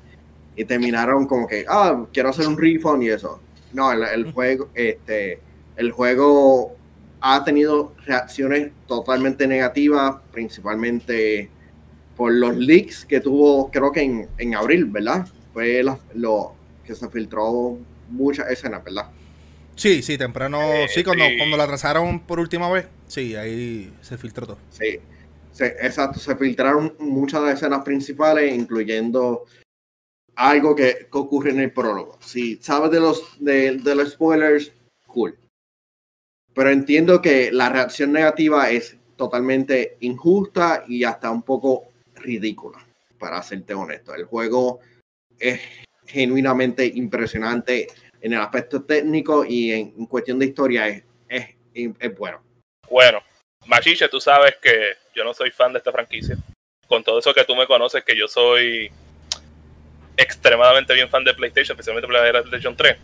y, 0.54 0.64
terminaron 0.64 1.26
como 1.26 1.48
que, 1.48 1.64
ah, 1.68 2.06
quiero 2.12 2.28
hacer 2.28 2.46
un 2.46 2.56
refund 2.56 3.02
y 3.02 3.08
eso. 3.08 3.40
No, 3.72 3.90
el, 3.90 4.04
el 4.04 4.32
juego, 4.32 4.68
este, 4.74 5.40
el 5.76 5.90
juego 5.90 6.76
ha 7.20 7.44
tenido 7.44 7.94
reacciones 8.04 8.70
totalmente 8.86 9.46
negativas, 9.46 10.16
principalmente 10.32 11.50
por 12.16 12.32
los 12.32 12.56
leaks 12.56 13.04
que 13.04 13.20
tuvo, 13.20 13.70
creo 13.70 13.92
que 13.92 14.00
en, 14.00 14.28
en 14.38 14.54
abril, 14.54 14.86
¿verdad? 14.86 15.26
Fue 15.52 15.82
lo 16.14 16.54
que 16.84 16.94
se 16.94 17.08
filtró 17.10 17.78
muchas 18.08 18.50
escenas, 18.50 18.82
¿verdad? 18.84 19.10
Sí, 19.74 20.02
sí, 20.02 20.16
temprano, 20.16 20.62
eh, 20.62 20.86
sí, 20.88 21.04
cuando, 21.04 21.24
cuando 21.36 21.56
la 21.56 21.66
trazaron 21.66 22.20
por 22.20 22.40
última 22.40 22.70
vez, 22.70 22.86
sí, 23.06 23.36
ahí 23.36 23.92
se 24.00 24.16
filtró 24.16 24.46
todo. 24.46 24.58
Sí, 24.70 24.98
exacto, 25.60 26.18
se 26.18 26.34
filtraron 26.36 26.94
muchas 26.98 27.42
de 27.42 27.46
las 27.48 27.56
escenas 27.56 27.84
principales, 27.84 28.54
incluyendo 28.54 29.44
algo 30.34 30.74
que, 30.74 31.08
ocurre 31.12 31.50
en 31.50 31.60
el 31.60 31.72
prólogo. 31.72 32.18
Si 32.22 32.56
sabes 32.62 32.90
de 32.90 33.00
los, 33.00 33.22
de, 33.38 33.76
de 33.76 33.94
los 33.94 34.12
spoilers, 34.12 34.72
cool 35.06 35.36
pero 36.56 36.70
entiendo 36.70 37.20
que 37.20 37.52
la 37.52 37.68
reacción 37.68 38.12
negativa 38.12 38.70
es 38.70 38.96
totalmente 39.14 39.98
injusta 40.00 40.84
y 40.88 41.04
hasta 41.04 41.30
un 41.30 41.42
poco 41.42 41.92
ridícula, 42.14 42.78
para 43.18 43.42
serte 43.42 43.74
honesto. 43.74 44.14
El 44.14 44.24
juego 44.24 44.80
es 45.38 45.60
genuinamente 46.06 46.86
impresionante 46.86 47.88
en 48.22 48.32
el 48.32 48.40
aspecto 48.40 48.84
técnico 48.84 49.44
y 49.44 49.70
en, 49.70 50.06
cuestión 50.06 50.38
de 50.38 50.46
historia 50.46 50.88
es, 50.88 51.04
y 51.74 51.90
es 52.00 52.16
bueno. 52.16 52.42
Bueno, 52.88 53.20
Machiche, 53.66 54.08
tú 54.08 54.18
sabes 54.18 54.56
que 54.56 54.94
yo 55.14 55.24
no 55.24 55.34
soy 55.34 55.50
fan 55.50 55.74
de 55.74 55.78
esta 55.80 55.92
franquicia. 55.92 56.38
Con 56.88 57.04
todo 57.04 57.18
eso 57.18 57.34
que 57.34 57.44
tú 57.44 57.54
me 57.54 57.66
conoces, 57.66 58.02
que 58.02 58.16
yo 58.16 58.28
soy 58.28 58.90
extremadamente 60.16 60.94
bien 60.94 61.10
fan 61.10 61.22
de 61.22 61.34
PlayStation, 61.34 61.74
especialmente 61.74 62.08
PlayStation 62.08 62.74
3. 62.74 62.96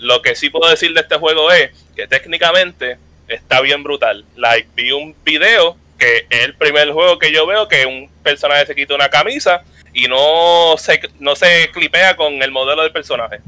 Lo 0.00 0.22
que 0.22 0.34
sí 0.34 0.50
puedo 0.50 0.68
decir 0.70 0.92
de 0.92 1.00
este 1.00 1.16
juego 1.16 1.50
es 1.52 1.70
que 1.94 2.06
técnicamente 2.06 2.98
está 3.28 3.60
bien 3.60 3.82
brutal. 3.82 4.24
Like, 4.36 4.68
vi 4.74 4.92
un 4.92 5.14
video 5.24 5.76
que 5.98 6.26
es 6.30 6.44
el 6.44 6.54
primer 6.54 6.92
juego 6.92 7.18
que 7.18 7.32
yo 7.32 7.46
veo 7.46 7.68
que 7.68 7.86
un 7.86 8.10
personaje 8.22 8.66
se 8.66 8.74
quita 8.74 8.94
una 8.94 9.08
camisa 9.08 9.62
y 9.92 10.06
no 10.08 10.76
se, 10.78 11.00
no 11.18 11.34
se 11.34 11.70
clipea 11.72 12.16
con 12.16 12.42
el 12.42 12.50
modelo 12.50 12.82
del 12.82 12.92
personaje. 12.92 13.40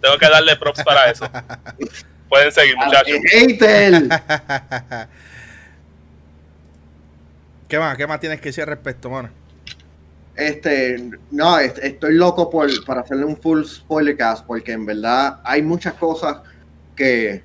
Tengo 0.00 0.18
que 0.18 0.28
darle 0.28 0.56
props 0.56 0.82
para 0.84 1.10
eso. 1.10 1.28
Pueden 2.28 2.52
seguir, 2.52 2.76
muchachos. 2.76 3.16
¿Qué 7.68 7.78
más? 7.78 7.96
¿Qué 7.96 8.06
más 8.06 8.20
tienes 8.20 8.40
que 8.40 8.50
decir 8.50 8.62
al 8.62 8.68
respecto, 8.68 9.10
mano? 9.10 9.30
Este, 10.38 11.10
no, 11.32 11.58
estoy 11.58 12.14
loco 12.14 12.48
por, 12.48 12.84
para 12.84 13.00
hacerle 13.00 13.24
un 13.24 13.36
full 13.36 13.64
spoiler 13.64 14.16
cast 14.16 14.46
porque 14.46 14.70
en 14.70 14.86
verdad 14.86 15.40
hay 15.42 15.62
muchas 15.62 15.94
cosas 15.94 16.42
que, 16.94 17.42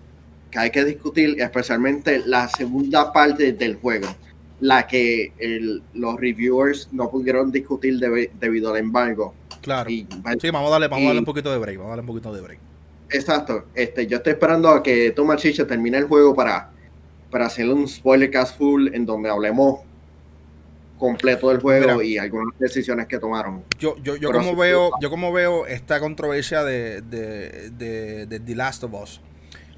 que 0.52 0.60
hay 0.60 0.70
que 0.70 0.86
discutir, 0.86 1.42
especialmente 1.42 2.22
la 2.24 2.48
segunda 2.48 3.12
parte 3.12 3.54
del 3.54 3.78
juego, 3.78 4.16
la 4.60 4.86
que 4.86 5.34
los 5.96 6.20
reviewers 6.20 6.90
no 6.92 7.10
pudieron 7.10 7.52
discutir 7.52 7.98
debido 8.00 8.70
al 8.70 8.78
embargo. 8.78 9.34
Claro. 9.64 9.90
sí, 9.90 10.08
vamos 10.52 10.68
a 10.68 10.74
darle, 10.74 10.88
vamos 10.88 11.06
a 11.06 11.08
darle 11.08 11.20
un 11.20 11.26
poquito 11.26 11.52
de 11.52 11.58
break, 11.58 11.78
vamos 11.78 11.88
a 11.88 11.96
darle 11.96 12.02
un 12.02 12.08
poquito 12.08 12.32
de 12.32 12.42
break. 12.42 12.60
Exacto. 13.10 13.66
Este, 13.74 14.06
yo 14.06 14.18
estoy 14.18 14.34
esperando 14.34 14.70
a 14.70 14.84
que 14.84 15.10
Thomas 15.10 15.42
Chicha 15.42 15.66
termine 15.66 15.98
el 15.98 16.04
juego 16.04 16.36
para, 16.36 16.70
para 17.32 17.48
hacerle 17.48 17.74
un 17.74 17.88
spoiler 17.88 18.30
cast 18.30 18.56
full 18.56 18.94
en 18.94 19.04
donde 19.08 19.32
hablemos 19.32 19.80
completo 20.98 21.50
del 21.50 21.60
juego 21.60 22.02
y 22.02 22.18
algunas 22.18 22.58
decisiones 22.60 23.08
que 23.08 23.20
tomaron. 23.20 23.64
Yo, 23.80 23.96
yo, 24.04 24.16
yo 24.16 24.32
como 24.32 24.56
veo, 24.56 24.92
yo 25.02 25.10
como 25.10 25.32
veo 25.32 25.66
esta 25.66 26.00
controversia 26.00 26.64
de, 26.64 27.02
de, 27.02 27.72
de, 28.28 28.40
The 28.40 28.56
Last 28.56 28.84
of 28.84 28.94
Us. 28.94 29.22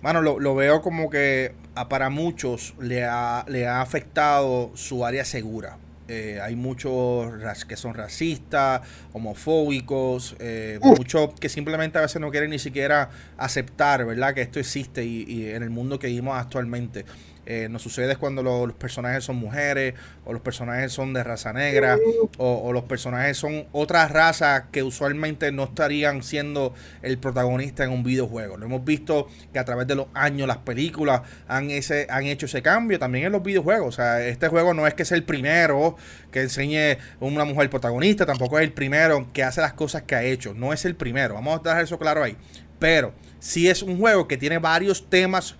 Bueno, 0.02 0.22
lo, 0.22 0.40
lo, 0.40 0.56
veo 0.56 0.82
como 0.82 1.10
que 1.10 1.54
para 1.90 2.10
muchos 2.10 2.76
le 2.80 3.04
ha, 3.06 3.44
le 3.48 3.66
ha 3.68 3.82
afectado 3.82 4.72
su 4.76 5.06
área 5.06 5.26
segura. 5.26 5.78
Eh, 6.08 6.40
hay 6.40 6.56
muchos 6.56 7.34
que 7.68 7.76
son 7.76 7.96
racistas, 7.96 8.82
homofóbicos, 9.12 10.36
eh, 10.38 10.78
muchos 10.84 11.34
que 11.40 11.50
simplemente 11.50 11.98
a 11.98 12.02
veces 12.02 12.22
no 12.22 12.30
quieren 12.30 12.52
ni 12.52 12.60
siquiera 12.60 13.10
aceptar, 13.38 14.06
¿verdad? 14.06 14.36
Que 14.36 14.42
esto 14.44 14.60
existe 14.60 15.04
y 15.04 15.50
en 15.50 15.64
el 15.64 15.72
mundo 15.72 15.98
que 15.98 16.06
vivimos 16.06 16.38
actualmente. 16.38 17.06
Eh, 17.46 17.68
nos 17.70 17.82
sucede 17.82 18.16
cuando 18.16 18.42
los 18.42 18.74
personajes 18.74 19.24
son 19.24 19.36
mujeres, 19.36 19.94
o 20.26 20.34
los 20.34 20.42
personajes 20.42 20.92
son 20.92 21.14
de 21.14 21.24
raza 21.24 21.54
negra, 21.54 21.98
o, 22.38 22.74
los 22.74 22.84
personajes 22.86 23.38
son 23.38 23.66
otras 23.72 24.12
razas 24.12 24.64
que 24.72 24.82
usualmente 24.84 25.52
no 25.52 25.66
estarían 25.66 26.24
siendo 26.24 26.74
el 27.02 27.18
protagonista 27.18 27.84
en 27.84 27.92
un 27.92 28.04
videojuego. 28.04 28.58
Lo 28.58 28.66
hemos 28.66 28.84
visto 28.84 29.28
que 29.54 29.60
a 29.60 29.66
través 29.66 29.88
de 29.88 29.96
los 29.96 30.08
años 30.14 30.48
las 30.48 30.58
películas 30.58 31.22
han, 31.48 31.70
ese, 31.70 32.08
han 32.10 32.26
hecho 32.26 32.48
ese 32.48 32.62
cambio, 32.62 32.98
también 32.98 33.26
en 33.26 33.32
los 33.32 33.44
videojuegos. 33.44 33.88
O 33.88 33.92
sea, 33.92 34.26
este 34.26 34.48
juego 34.48 34.74
no 34.74 34.88
es 34.88 34.94
que 34.94 35.06
sea 35.06 35.18
el 35.18 35.24
primero 35.24 35.96
que 36.32 36.42
enseñe 36.42 36.98
una 37.20 37.46
mujer 37.46 37.70
protagonista, 37.70 38.26
tampoco 38.26 38.58
es 38.58 38.64
el 38.64 38.74
primero 38.74 39.28
que 39.34 39.44
hace 39.44 39.62
las 39.62 39.74
cosas 39.74 40.02
que 40.04 40.16
ha 40.16 40.24
hecho, 40.24 40.54
no 40.54 40.74
es 40.74 40.86
el 40.86 40.96
primero, 40.96 41.36
vamos 41.36 41.60
a 41.60 41.64
dejar 41.64 41.84
eso 41.84 42.00
claro 42.00 42.24
ahí. 42.24 42.36
Pero 42.80 43.14
sí 43.40 43.70
es 43.70 43.82
un 43.82 44.00
juego 44.00 44.28
que 44.28 44.38
tiene 44.38 44.58
varios 44.58 45.10
temas 45.10 45.56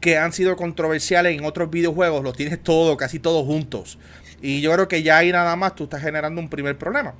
que 0.00 0.18
han 0.18 0.32
sido 0.32 0.56
controversiales 0.56 1.38
en 1.38 1.44
otros 1.44 1.70
videojuegos, 1.70 2.24
los 2.24 2.36
tienes 2.36 2.62
todo, 2.62 2.96
casi 2.96 3.18
todos 3.18 3.44
juntos. 3.44 3.98
Y 4.42 4.60
yo 4.60 4.72
creo 4.72 4.88
que 4.88 5.02
ya 5.02 5.18
ahí 5.18 5.32
nada 5.32 5.54
más 5.56 5.74
tú 5.74 5.84
estás 5.84 6.02
generando 6.02 6.40
un 6.40 6.48
primer 6.48 6.76
problema. 6.78 7.14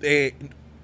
Eh, 0.00 0.34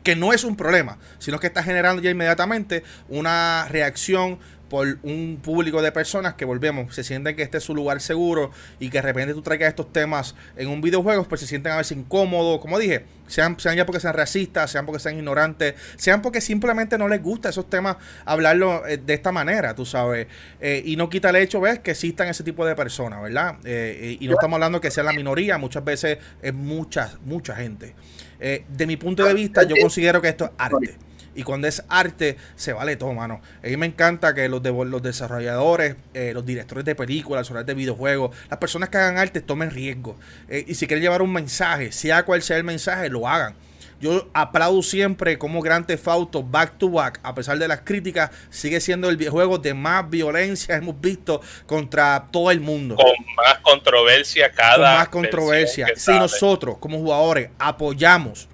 que 0.02 0.16
no 0.16 0.32
es 0.32 0.44
un 0.44 0.56
problema, 0.56 0.96
sino 1.18 1.38
que 1.38 1.48
estás 1.48 1.66
generando 1.66 2.00
ya 2.00 2.10
inmediatamente 2.10 2.82
una 3.08 3.66
reacción 3.68 4.38
por 4.68 4.98
un 5.02 5.40
público 5.42 5.82
de 5.82 5.92
personas 5.92 6.34
que 6.34 6.44
volvemos, 6.44 6.94
se 6.94 7.04
sienten 7.04 7.36
que 7.36 7.42
este 7.42 7.58
es 7.58 7.64
su 7.64 7.74
lugar 7.74 8.00
seguro 8.00 8.50
y 8.78 8.90
que 8.90 8.98
de 8.98 9.02
repente 9.02 9.34
tú 9.34 9.42
traigas 9.42 9.70
estos 9.70 9.92
temas 9.92 10.34
en 10.56 10.68
un 10.68 10.80
videojuego, 10.80 11.24
pues 11.24 11.40
se 11.40 11.46
sienten 11.46 11.72
a 11.72 11.76
veces 11.76 11.96
incómodos, 11.96 12.60
como 12.60 12.78
dije, 12.78 13.04
sean, 13.26 13.58
sean 13.58 13.76
ya 13.76 13.86
porque 13.86 14.00
sean 14.00 14.14
racistas, 14.14 14.70
sean 14.70 14.86
porque 14.86 15.00
sean 15.00 15.16
ignorantes, 15.16 15.74
sean 15.96 16.22
porque 16.22 16.40
simplemente 16.40 16.98
no 16.98 17.08
les 17.08 17.22
gusta 17.22 17.48
esos 17.48 17.68
temas 17.70 17.96
hablarlo 18.24 18.86
eh, 18.86 18.98
de 18.98 19.14
esta 19.14 19.32
manera, 19.32 19.74
tú 19.74 19.86
sabes, 19.86 20.26
eh, 20.60 20.82
y 20.84 20.96
no 20.96 21.08
quita 21.08 21.30
el 21.30 21.36
hecho, 21.36 21.60
ves, 21.60 21.78
que 21.78 21.92
existan 21.92 22.28
ese 22.28 22.44
tipo 22.44 22.66
de 22.66 22.74
personas, 22.74 23.22
¿verdad? 23.22 23.56
Eh, 23.64 24.16
y 24.20 24.26
no 24.28 24.34
estamos 24.34 24.56
hablando 24.56 24.80
que 24.80 24.90
sea 24.90 25.04
la 25.04 25.12
minoría, 25.12 25.58
muchas 25.58 25.84
veces 25.84 26.18
es 26.42 26.54
mucha, 26.54 27.18
mucha 27.24 27.54
gente. 27.54 27.94
de 28.38 28.86
mi 28.86 28.96
punto 28.96 29.24
de 29.24 29.34
vista, 29.34 29.62
yo 29.62 29.74
considero 29.80 30.20
que 30.20 30.28
esto 30.28 30.44
es 30.44 30.50
arte. 30.58 31.07
Y 31.38 31.44
cuando 31.44 31.68
es 31.68 31.84
arte, 31.88 32.36
se 32.56 32.72
vale 32.72 32.96
todo, 32.96 33.14
mano. 33.14 33.40
A 33.62 33.68
mí 33.68 33.76
me 33.76 33.86
encanta 33.86 34.34
que 34.34 34.48
los, 34.48 34.60
de, 34.60 34.72
los 34.72 35.00
desarrolladores, 35.00 35.94
eh, 36.12 36.32
los 36.34 36.44
directores 36.44 36.84
de 36.84 36.96
películas, 36.96 37.48
los 37.48 37.64
de 37.64 37.74
videojuegos, 37.74 38.36
las 38.50 38.58
personas 38.58 38.88
que 38.88 38.98
hagan 38.98 39.18
arte 39.18 39.40
tomen 39.40 39.70
riesgo. 39.70 40.16
Eh, 40.48 40.64
y 40.66 40.74
si 40.74 40.88
quieren 40.88 41.04
llevar 41.04 41.22
un 41.22 41.32
mensaje, 41.32 41.92
sea 41.92 42.24
cual 42.24 42.42
sea 42.42 42.56
el 42.56 42.64
mensaje, 42.64 43.08
lo 43.08 43.28
hagan. 43.28 43.54
Yo 44.00 44.28
aplaudo 44.34 44.82
siempre 44.82 45.38
como 45.38 45.62
Grand 45.62 45.86
Theft 45.86 46.08
Auto 46.08 46.42
Back 46.42 46.76
to 46.76 46.90
Back, 46.90 47.20
a 47.22 47.36
pesar 47.36 47.56
de 47.56 47.68
las 47.68 47.82
críticas, 47.82 48.32
sigue 48.50 48.80
siendo 48.80 49.08
el 49.08 49.16
videojuego 49.16 49.58
de 49.58 49.74
más 49.74 50.10
violencia 50.10 50.74
hemos 50.74 51.00
visto 51.00 51.40
contra 51.66 52.26
todo 52.32 52.50
el 52.50 52.58
mundo. 52.58 52.96
Con 52.96 53.12
más 53.36 53.60
controversia 53.62 54.50
cada 54.50 54.74
Con 54.74 54.82
más 54.82 55.08
controversia. 55.08 55.86
Si 55.94 56.10
nosotros 56.10 56.78
como 56.78 56.98
jugadores 56.98 57.50
apoyamos 57.60 58.48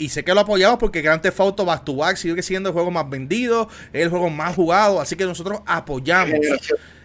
y 0.00 0.08
sé 0.08 0.24
que 0.24 0.32
lo 0.32 0.40
apoyamos 0.40 0.78
porque 0.78 1.02
Grand 1.02 1.20
Theft 1.20 1.38
Auto 1.40 1.64
Back 1.66 1.84
to 1.84 1.94
Back 1.94 2.16
sigue 2.16 2.42
siendo 2.42 2.70
el 2.70 2.72
juego 2.72 2.90
más 2.90 3.08
vendido, 3.08 3.68
es 3.92 4.02
el 4.02 4.08
juego 4.08 4.30
más 4.30 4.56
jugado, 4.56 4.98
así 4.98 5.14
que 5.14 5.26
nosotros 5.26 5.60
apoyamos. 5.66 6.38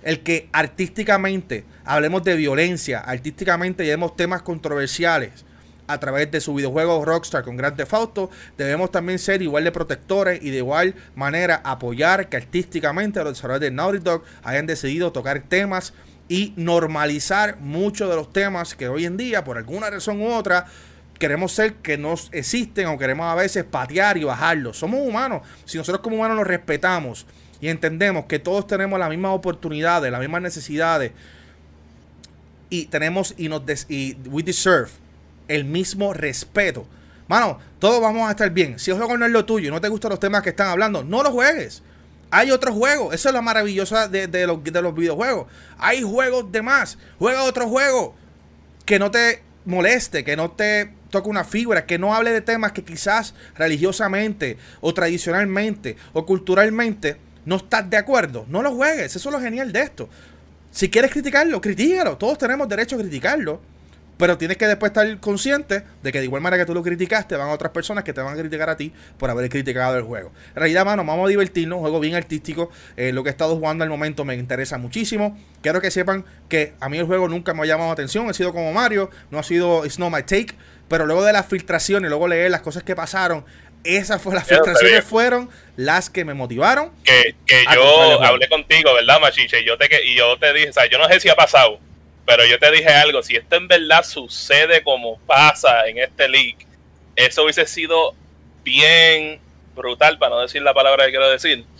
El 0.02 0.22
que 0.22 0.48
artísticamente 0.54 1.66
hablemos 1.84 2.24
de 2.24 2.36
violencia, 2.38 3.00
artísticamente 3.00 3.84
llevemos 3.84 4.16
temas 4.16 4.41
controversiales 4.43 5.43
a 5.88 6.00
través 6.00 6.32
de 6.32 6.39
su 6.39 6.54
videojuego 6.54 7.04
Rockstar 7.04 7.43
con 7.43 7.58
Grand 7.58 7.76
Theft 7.76 7.93
Auto, 7.93 8.30
debemos 8.58 8.91
también 8.91 9.20
ser 9.20 9.41
igual 9.41 9.66
de 9.66 9.72
protectores 9.74 10.41
y 10.41 10.50
de 10.52 10.58
igual 10.58 10.96
manera 11.16 11.62
apoyar 11.66 12.30
que 12.30 12.38
artísticamente 12.38 13.22
los 13.24 13.34
desarrolladores 13.34 13.70
de 13.70 13.76
Naughty 13.76 14.00
Dog 14.00 14.24
hayan 14.43 14.68
decidido 14.68 15.12
tocar 15.12 15.43
temas 15.43 15.93
y 16.30 16.54
normalizar 16.56 17.58
muchos 17.60 18.10
de 18.10 18.16
los 18.16 18.32
temas 18.32 18.74
que 18.74 18.88
hoy 18.88 19.06
en 19.06 19.18
día, 19.18 19.43
por 19.43 19.58
alguna 19.58 19.89
razón 19.89 20.22
u 20.22 20.32
otra, 20.32 20.66
queremos 21.20 21.51
ser 21.51 21.76
que 21.76 21.97
nos 21.97 22.30
existen 22.32 22.88
o 22.88 22.97
queremos 22.97 23.26
a 23.26 23.36
veces 23.36 23.63
patear 23.63 24.18
y 24.18 24.24
bajarlos. 24.24 24.78
Somos 24.78 24.99
humanos. 25.01 25.41
Si 25.66 25.78
nosotros 25.78 26.01
como 26.01 26.18
humanos 26.18 26.38
nos 26.38 26.47
respetamos 26.47 27.26
y 27.61 27.70
entendemos 27.70 28.26
que 28.26 28.39
todos 28.39 28.68
tenemos 28.68 28.99
las 28.99 29.09
mismas 29.09 29.32
oportunidades, 29.32 30.11
las 30.11 30.22
mismas 30.22 30.41
necesidades 30.41 31.11
y 32.70 32.86
tenemos 32.88 33.34
y 33.38 33.49
nos 33.49 33.63
y 33.89 34.18
we 34.30 34.43
deserve 34.43 34.89
el 35.47 35.66
mismo 35.66 36.13
respeto. 36.13 36.86
Mano, 37.28 37.59
todos 37.80 38.01
vamos 38.01 38.28
a 38.28 38.32
estar 38.32 38.49
bien. 38.51 38.78
Si 38.78 38.91
el 38.91 38.97
juego 38.97 39.18
no 39.18 39.26
es 39.26 39.32
lo 39.32 39.45
tuyo 39.45 39.70
y 39.70 39.72
no 39.72 39.82
te 39.82 39.88
gustan 39.88 40.11
los 40.11 40.20
temas 40.20 40.43
que 40.43 40.49
están 40.49 40.68
hablando, 40.68 41.03
no 41.03 41.24
lo 41.24 41.32
juegues. 41.32 41.82
Hay 42.30 42.51
otros 42.51 42.76
juegos. 42.76 43.13
Eso 43.13 43.30
es 43.30 43.36
lo 43.36 43.41
maravilloso 43.41 44.07
de, 44.09 44.28
de, 44.28 44.47
los, 44.47 44.63
de 44.63 44.82
los 44.82 44.93
videojuegos. 44.93 45.47
Hay 45.78 46.01
juegos 46.01 46.51
de 46.51 46.61
más. 46.61 46.97
Juega 47.18 47.43
otro 47.43 47.68
juego 47.68 48.16
que 48.86 48.99
no 48.99 49.09
te 49.09 49.41
moleste, 49.66 50.24
que 50.24 50.36
no 50.36 50.51
te 50.51 50.91
toque 51.16 51.30
una 51.30 51.45
fibra, 51.45 51.86
que 51.86 51.97
no 51.97 52.13
hable 52.13 52.32
de 52.32 52.41
temas 52.41 52.74
que 52.74 52.84
quizás 52.84 53.34
religiosamente 53.55 54.57
o 54.82 54.93
tradicionalmente 54.93 55.95
o 56.11 56.26
culturalmente 56.26 57.16
no 57.45 57.55
estás 57.55 57.89
de 57.89 57.95
acuerdo. 57.95 58.45
No 58.49 58.61
lo 58.61 58.74
juegues, 58.74 59.16
eso 59.16 59.30
es 59.30 59.34
lo 59.34 59.39
genial 59.39 59.72
de 59.72 59.82
esto. 59.82 60.09
Si 60.72 60.89
quieres 60.89 61.11
criticarlo, 61.11 61.61
critícalo. 61.61 62.18
Todos 62.18 62.38
tenemos 62.38 62.68
derecho 62.68 62.97
a 62.97 62.99
criticarlo. 62.99 63.61
Pero 64.18 64.38
tienes 64.38 64.57
que 64.57 64.68
después 64.68 64.91
estar 64.91 65.20
consciente 65.20 65.84
de 66.01 66.11
que 66.11 66.20
de 66.20 66.26
igual 66.26 66.41
manera 66.41 66.63
que 66.63 66.66
tú 66.66 66.74
lo 66.74 66.84
criticaste, 66.84 67.36
van 67.36 67.49
a 67.49 67.53
otras 67.53 67.72
personas 67.72 68.03
que 68.03 68.13
te 68.13 68.22
van 68.22 68.34
a 68.34 68.39
criticar 68.39 68.70
a 68.70 68.78
ti 68.78 68.93
por 69.18 69.30
haber 69.30 69.49
criticado 69.49 69.97
el 69.97 70.03
juego. 70.03 70.32
En 70.49 70.55
realidad, 70.55 70.86
mano, 70.86 71.03
vamos 71.03 71.26
a 71.26 71.30
divertirnos, 71.30 71.78
un 71.78 71.82
juego 71.82 71.99
bien 71.99 72.16
artístico. 72.16 72.70
Eh, 72.95 73.11
lo 73.11 73.24
que 73.24 73.30
he 73.30 73.32
estado 73.32 73.55
jugando 73.55 73.84
al 73.84 73.89
momento 73.89 74.24
me 74.24 74.36
interesa 74.36 74.78
muchísimo. 74.78 75.38
Quiero 75.61 75.82
que 75.82 75.91
sepan 75.91 76.26
que 76.47 76.74
a 76.80 76.88
mí 76.88 76.97
el 76.97 77.05
juego 77.05 77.28
nunca 77.28 77.53
me 77.53 77.63
ha 77.63 77.66
llamado 77.66 77.89
la 77.89 77.93
atención. 77.93 78.30
He 78.30 78.34
sido 78.34 78.53
como 78.53 78.72
Mario, 78.72 79.09
no 79.32 79.39
ha 79.39 79.43
sido 79.43 79.86
It's 79.86 79.99
not 79.99 80.13
my 80.13 80.24
take. 80.24 80.55
Pero 80.88 81.05
luego 81.05 81.24
de 81.24 81.34
las 81.34 81.47
filtraciones, 81.47 82.09
luego 82.09 82.28
leer 82.28 82.51
las 82.51 82.61
cosas 82.61 82.84
que 82.84 82.95
pasaron, 82.95 83.43
esas 83.84 84.22
fue, 84.22 84.34
las 84.34 84.47
filtraciones 84.47 85.03
fueron 85.03 85.49
las 85.76 86.09
que 86.09 86.26
me 86.26 86.34
motivaron. 86.34 86.91
Que, 87.03 87.36
yo 87.74 88.24
hablé 88.24 88.47
contigo, 88.49 88.93
¿verdad, 88.93 89.20
Machiche? 89.20 89.61
Y 89.61 89.66
yo 89.66 89.78
te, 89.78 89.88
y 90.05 90.16
yo 90.16 90.38
te 90.38 90.53
dije, 90.53 90.70
o 90.70 90.74
sea, 90.74 90.89
yo 90.89 90.97
no 90.97 91.07
sé 91.07 91.20
si 91.20 91.30
ha 91.30 91.36
pasado 91.36 91.80
pero 92.26 92.45
yo 92.45 92.57
te 92.59 92.71
dije 92.71 92.89
algo, 92.89 93.21
si 93.21 93.36
esto 93.36 93.55
en 93.55 93.67
verdad 93.67 94.03
sucede 94.03 94.84
como 94.84 95.17
pasa 95.19 95.88
en 95.88 95.99
este 95.99 96.28
leak, 96.28 96.65
eso 97.15 97.43
hubiese 97.43 97.65
sido 97.65 98.13
bien 98.63 99.39
brutal, 99.76 100.17
para 100.17 100.36
no 100.36 100.41
decir 100.41 100.61
la 100.61 100.73
palabra 100.73 101.05
que 101.05 101.11
quiero 101.11 101.30
decir. 101.30 101.65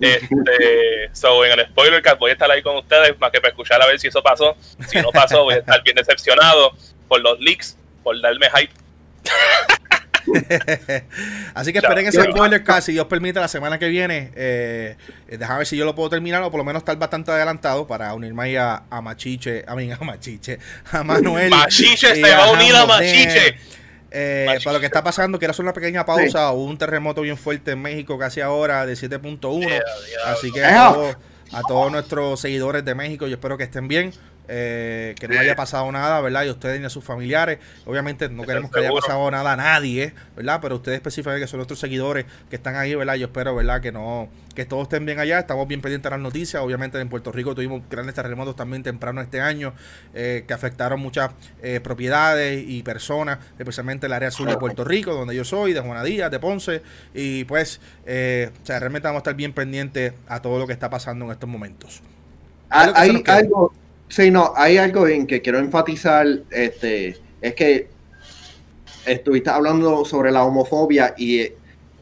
Este, 0.00 1.10
so, 1.12 1.44
en 1.44 1.58
el 1.58 1.66
spoiler 1.66 2.00
que 2.00 2.14
voy 2.14 2.30
a 2.30 2.34
estar 2.34 2.48
ahí 2.48 2.62
con 2.62 2.76
ustedes, 2.76 3.18
más 3.18 3.32
que 3.32 3.40
para 3.40 3.50
escuchar 3.50 3.82
a 3.82 3.86
ver 3.88 3.98
si 3.98 4.06
eso 4.06 4.22
pasó. 4.22 4.56
Si 4.86 5.02
no 5.02 5.10
pasó, 5.10 5.42
voy 5.42 5.54
a 5.54 5.58
estar 5.58 5.82
bien 5.82 5.96
decepcionado 5.96 6.72
por 7.08 7.20
los 7.20 7.40
leaks, 7.40 7.76
por 8.04 8.20
darme 8.20 8.48
hype. 8.48 8.72
Así 11.54 11.72
que 11.72 11.78
esperen 11.78 12.06
ese 12.06 12.22
spoiler 12.22 12.62
casi, 12.62 12.92
Dios 12.92 13.06
permite, 13.06 13.40
la 13.40 13.48
semana 13.48 13.78
que 13.78 13.88
viene. 13.88 14.30
Eh, 14.34 14.96
déjame 15.28 15.58
ver 15.58 15.66
si 15.66 15.76
yo 15.76 15.84
lo 15.84 15.94
puedo 15.94 16.10
terminar 16.10 16.42
o 16.42 16.50
por 16.50 16.58
lo 16.58 16.64
menos 16.64 16.80
estar 16.80 16.96
bastante 16.98 17.30
adelantado 17.30 17.86
para 17.86 18.14
unirme 18.14 18.44
ahí 18.44 18.56
a, 18.56 18.82
Machiche, 19.02 19.64
a 19.66 19.74
mí, 19.74 19.90
a 19.98 20.04
Machiche, 20.04 20.58
a 20.92 21.02
Manuel. 21.02 21.50
Machiche 21.50 22.14
se 22.14 22.20
va 22.22 22.44
a 22.44 22.50
unir 22.52 22.74
a 22.74 22.86
Machiche. 22.86 23.56
Eh, 24.10 24.46
para 24.64 24.74
lo 24.74 24.80
que 24.80 24.86
está 24.86 25.04
pasando, 25.04 25.38
quiero 25.38 25.50
hacer 25.50 25.64
una 25.64 25.74
pequeña 25.74 26.04
pausa. 26.04 26.50
Hubo 26.52 26.64
un 26.64 26.78
terremoto 26.78 27.22
bien 27.22 27.36
fuerte 27.36 27.72
en 27.72 27.82
México 27.82 28.18
casi 28.18 28.40
ahora 28.40 28.86
de 28.86 28.94
7.1. 28.94 29.82
Así 30.26 30.50
que 30.50 30.64
a 30.64 31.62
todos 31.66 31.90
nuestros 31.90 32.40
seguidores 32.40 32.84
de 32.84 32.94
México, 32.94 33.26
yo 33.26 33.34
espero 33.34 33.56
que 33.56 33.64
estén 33.64 33.88
bien. 33.88 34.12
Eh, 34.50 35.14
que 35.20 35.28
no 35.28 35.38
haya 35.38 35.54
pasado 35.54 35.92
nada, 35.92 36.20
¿verdad? 36.22 36.44
Y 36.44 36.50
ustedes 36.50 36.80
ni 36.80 36.86
a 36.86 36.90
sus 36.90 37.04
familiares. 37.04 37.58
Obviamente 37.84 38.30
no 38.30 38.44
queremos 38.44 38.70
que 38.70 38.80
haya 38.80 38.90
pasado 38.90 39.30
nada 39.30 39.52
a 39.52 39.56
nadie, 39.56 40.14
¿verdad? 40.34 40.58
Pero 40.62 40.76
ustedes 40.76 40.96
específicamente 40.96 41.44
que 41.44 41.48
son 41.48 41.58
nuestros 41.58 41.78
seguidores 41.78 42.24
que 42.48 42.56
están 42.56 42.74
ahí, 42.74 42.94
¿verdad? 42.94 43.16
Yo 43.16 43.26
espero, 43.26 43.54
¿verdad? 43.54 43.82
Que 43.82 43.92
no 43.92 44.30
que 44.54 44.64
todos 44.64 44.84
estén 44.84 45.04
bien 45.04 45.20
allá. 45.20 45.38
Estamos 45.38 45.68
bien 45.68 45.82
pendientes 45.82 46.04
de 46.04 46.16
las 46.16 46.20
noticias. 46.20 46.62
Obviamente 46.62 46.98
en 46.98 47.08
Puerto 47.10 47.30
Rico 47.30 47.54
tuvimos 47.54 47.82
grandes 47.90 48.14
terremotos 48.14 48.56
también 48.56 48.82
temprano 48.82 49.20
este 49.20 49.40
año 49.40 49.74
eh, 50.14 50.44
que 50.48 50.54
afectaron 50.54 50.98
muchas 50.98 51.30
eh, 51.62 51.80
propiedades 51.80 52.64
y 52.66 52.82
personas, 52.82 53.38
especialmente 53.58 54.06
el 54.06 54.14
área 54.14 54.30
sur 54.30 54.48
de 54.48 54.56
Puerto 54.56 54.82
Rico, 54.82 55.12
donde 55.14 55.36
yo 55.36 55.44
soy, 55.44 55.74
de 55.74 55.80
Juana 55.80 56.02
Díaz, 56.02 56.30
de 56.30 56.40
Ponce. 56.40 56.82
Y 57.14 57.44
pues, 57.44 57.80
o 58.02 58.66
sea, 58.66 58.80
realmente 58.80 59.06
vamos 59.06 59.18
a 59.18 59.22
estar 59.22 59.34
bien 59.34 59.52
pendientes 59.52 60.14
a 60.26 60.40
todo 60.40 60.58
lo 60.58 60.66
que 60.66 60.72
está 60.72 60.88
pasando 60.88 61.26
en 61.26 61.32
estos 61.32 61.48
momentos. 61.48 62.02
Hay 62.70 63.22
algo 63.26 63.72
Sí, 64.08 64.30
no, 64.30 64.52
hay 64.56 64.78
algo 64.78 65.06
en 65.06 65.26
que 65.26 65.42
quiero 65.42 65.58
enfatizar, 65.58 66.26
este, 66.50 67.18
es 67.40 67.54
que 67.54 67.88
estuviste 69.06 69.50
hablando 69.50 70.04
sobre 70.04 70.30
la 70.30 70.44
homofobia 70.44 71.14
y 71.16 71.52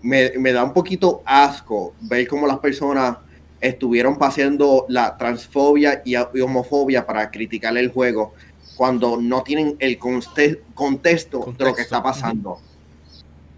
me, 0.03 0.53
da 0.53 0.65
un 0.65 0.73
poquito 0.73 1.23
asco 1.25 1.95
ver 2.03 2.27
cómo 2.29 2.47
las 2.47 2.59
personas 2.59 3.19
estuvieron 3.61 4.19
paseando 4.19 4.87
la 4.89 5.17
transfobia 5.17 6.03
y, 6.05 6.15
homofobia 6.17 7.05
para 7.05 7.31
criticar 7.31 7.77
el 7.77 7.91
juego 7.91 8.35
cuando 8.77 9.17
no 9.17 9.43
tienen 9.43 9.77
el 9.79 9.99
contexto, 9.99 11.55
de 11.59 11.65
lo 11.65 11.75
que 11.75 11.83
está 11.83 12.03
pasando. 12.03 12.61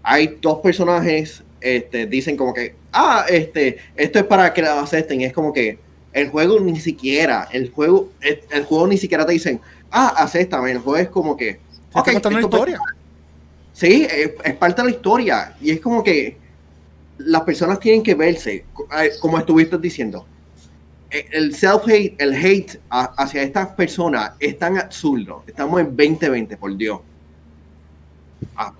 Hay 0.01 0.37
dos 0.41 0.59
personajes, 0.59 1.43
este, 1.59 2.07
dicen 2.07 2.37
como 2.37 2.53
que, 2.53 2.75
ah, 2.93 3.25
este, 3.29 3.77
esto 3.95 4.19
es 4.19 4.25
para 4.25 4.53
que 4.53 4.61
la 4.61 4.79
acepten, 4.79 5.21
es 5.21 5.33
como 5.33 5.51
que, 5.51 5.77
el 6.13 6.29
juego 6.29 6.59
ni 6.59 6.79
siquiera, 6.79 7.47
el 7.51 7.71
juego, 7.71 8.09
el, 8.21 8.65
juego 8.65 8.87
ni 8.87 8.97
siquiera 8.97 9.25
te 9.25 9.33
dicen, 9.33 9.61
ah, 9.91 10.13
acéptame, 10.17 10.71
el 10.71 10.79
juego 10.79 10.97
es 10.97 11.09
como 11.09 11.37
que... 11.37 11.59
Okay, 11.93 12.13
contando 12.13 12.39
historia. 12.39 12.79
Sí, 13.73 14.07
es, 14.09 14.55
parte 14.55 14.81
de 14.81 14.89
la 14.89 14.95
historia. 14.95 15.55
Y 15.61 15.71
es 15.71 15.79
como 15.79 16.03
que 16.03 16.37
las 17.17 17.41
personas 17.43 17.79
tienen 17.79 18.03
que 18.03 18.13
verse, 18.13 18.65
como 19.21 19.37
estuviste 19.37 19.77
diciendo. 19.77 20.25
E, 21.09 21.27
el 21.31 21.55
self-hate, 21.55 22.15
el 22.19 22.33
hate 22.33 22.79
hacia 22.89 23.41
estas 23.41 23.69
personas 23.69 24.33
es 24.39 24.57
tan 24.59 24.77
absurdo. 24.77 25.43
Estamos 25.47 25.79
en 25.79 25.95
2020, 25.95 26.57
por 26.57 26.75
Dios. 26.75 26.99
Ah. 28.55 28.73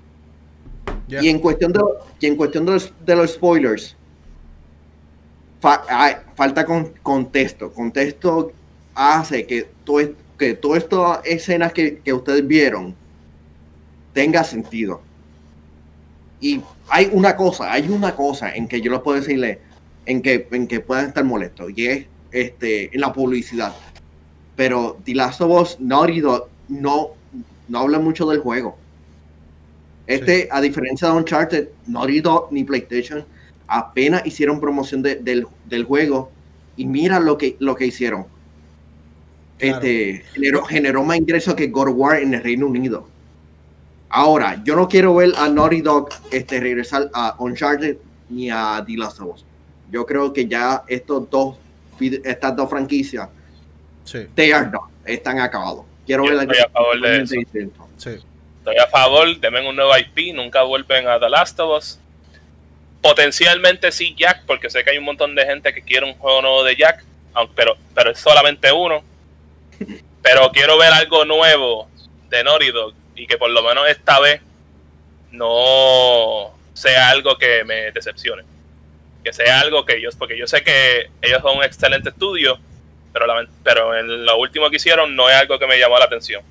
Y 1.08 1.28
en 1.28 1.40
cuestión 1.40 1.72
de, 1.72 1.82
y 2.20 2.28
en 2.28 2.36
cuestión 2.36 2.66
de 2.66 3.16
los 3.16 3.32
spoilers, 3.32 3.96
falta 5.60 6.66
con, 6.66 6.93
contexto. 7.03 7.72
Contexto 7.72 8.51
hace 8.95 9.45
que 9.45 9.68
todo, 9.84 9.99
que 10.38 10.53
todas 10.53 10.84
estas 10.84 11.20
escenas 11.26 11.74
que, 11.74 12.01
ustedes 12.12 12.45
vieron 12.47 12.95
tenga 14.14 14.43
sentido. 14.43 15.01
Y 16.41 16.62
hay 16.88 17.10
una 17.12 17.36
cosa, 17.36 17.72
hay 17.72 17.89
una 17.89 18.16
cosa 18.16 18.53
en 18.55 18.68
que 18.68 18.82
yo 18.82 18.89
lo 18.91 19.03
puedo 19.03 19.20
decirle, 19.20 19.60
en 20.05 20.22
que, 20.22 20.47
en 20.51 20.68
que 20.68 20.80
puedan 20.80 21.07
estar 21.07 21.24
molestos, 21.24 21.72
y 21.76 21.86
es 21.86 22.05
este, 22.32 22.93
en 22.93 23.01
la 23.01 23.12
publicidad. 23.12 23.76
Pero 24.55 24.97
The 25.03 25.16
Last 25.16 25.41
of 25.41 25.62
Us, 25.62 25.80
Naughty 25.80 26.22
Dog, 26.22 26.47
no, 26.70 27.10
no 27.68 27.80
habla 27.80 27.99
mucho 27.99 28.28
del 28.30 28.39
juego. 28.39 28.78
Este, 30.07 30.47
a 30.51 30.60
diferencia 30.60 31.10
de 31.10 31.14
Uncharted, 31.14 31.68
Naughty 31.86 32.22
Dog 32.22 32.47
ni 32.51 32.64
PlayStation 32.64 33.26
apenas 33.70 34.26
hicieron 34.26 34.60
promoción 34.60 35.04
del, 35.04 35.84
juego 35.86 36.32
y 36.76 36.86
mira 36.86 37.20
lo 37.20 37.38
que, 37.38 37.56
lo 37.60 37.76
que 37.76 37.86
hicieron. 37.86 38.26
Este, 39.60 40.24
generó, 40.68 41.04
más 41.04 41.18
ingresos 41.18 41.54
que 41.54 41.68
God 41.68 41.90
War 41.90 42.20
en 42.22 42.34
el 42.34 42.44
Reino 42.44 42.66
Unido. 42.66 43.08
Ahora, 44.10 44.62
yo 44.64 44.76
no 44.76 44.88
quiero 44.88 45.14
ver 45.14 45.34
a 45.38 45.50
Naughty 45.50 45.82
Dog 45.82 46.10
este, 46.32 46.60
regresar 46.60 47.12
a 47.14 47.36
Uncharted 47.38 47.98
ni 48.30 48.50
a 48.50 48.84
The 48.86 48.98
Last 48.98 49.20
of 49.20 49.36
Us. 49.36 49.46
Yo 49.92 50.06
creo 50.06 50.34
que 50.34 50.48
ya 50.48 50.84
estos 50.88 51.30
dos, 51.30 51.58
estas 52.00 52.56
dos 52.56 52.70
franquicias, 52.70 53.30
sí. 54.04 54.28
están 55.06 55.40
acabados. 55.40 55.86
Quiero 56.08 56.24
ver 56.24 56.40
estoy 56.40 56.58
a 56.58 56.70
favor 56.70 57.02
de 57.02 57.22
eso. 57.22 57.36
Estoy 57.40 58.78
a 58.78 58.88
favor, 58.88 59.40
denme 59.40 59.68
un 59.68 59.76
nuevo 59.76 59.92
IP, 59.96 60.34
nunca 60.34 60.64
vuelven 60.64 61.08
a 61.08 61.20
The 61.20 61.30
Last 61.30 61.60
of 61.60 61.78
Us 61.78 62.00
Potencialmente 63.02 63.91
sí 63.91 64.16
Jack, 64.18 64.43
porque 64.45 64.70
sé 64.70 64.84
que 64.84 64.91
hay 64.91 64.97
un 64.97 65.06
montón 65.06 65.36
de 65.36 65.45
gente 65.45 65.74
que 65.74 65.82
quiere 65.82 66.06
un 66.06 66.16
juego 66.16 66.41
nuevo 66.41 66.64
de 66.64 66.76
Jack, 66.76 67.04
pero, 67.56 67.78
pero 67.93 68.12
es 68.12 68.20
solamente 68.20 68.72
uno. 68.72 69.04
Pero 70.22 70.52
quiero 70.52 70.78
ver 70.78 70.91
algo 70.91 71.24
nuevo 71.24 71.88
de 72.30 72.43
Naughty 72.43 72.72
Dog 72.72 72.93
y 73.16 73.26
que 73.26 73.38
por 73.38 73.50
lo 73.50 73.64
menos 73.64 73.88
esta 73.88 74.20
vez 74.20 74.41
no 75.32 76.54
sea 76.74 77.10
algo 77.10 77.38
que 77.38 77.64
me 77.64 77.91
decepcione. 77.91 78.43
Que 79.24 79.32
sea 79.32 79.62
algo 79.62 79.86
que 79.86 79.95
ellos, 79.95 80.16
porque 80.18 80.38
yo 80.38 80.45
sé 80.45 80.62
que 80.62 81.10
ellos 81.22 81.41
son 81.41 81.58
un 81.58 81.64
excelente 81.64 82.10
estudio, 82.10 82.60
pero, 83.14 83.26
pero 83.64 83.97
en 83.97 84.26
lo 84.26 84.38
último 84.38 84.70
que 84.70 84.76
hicieron 84.76 85.16
no 85.16 85.30
es 85.30 85.36
algo 85.36 85.58
que 85.58 85.68
me 85.68 85.80
llamó 85.80 85.97
la 85.97 86.06
atención. 86.06 86.43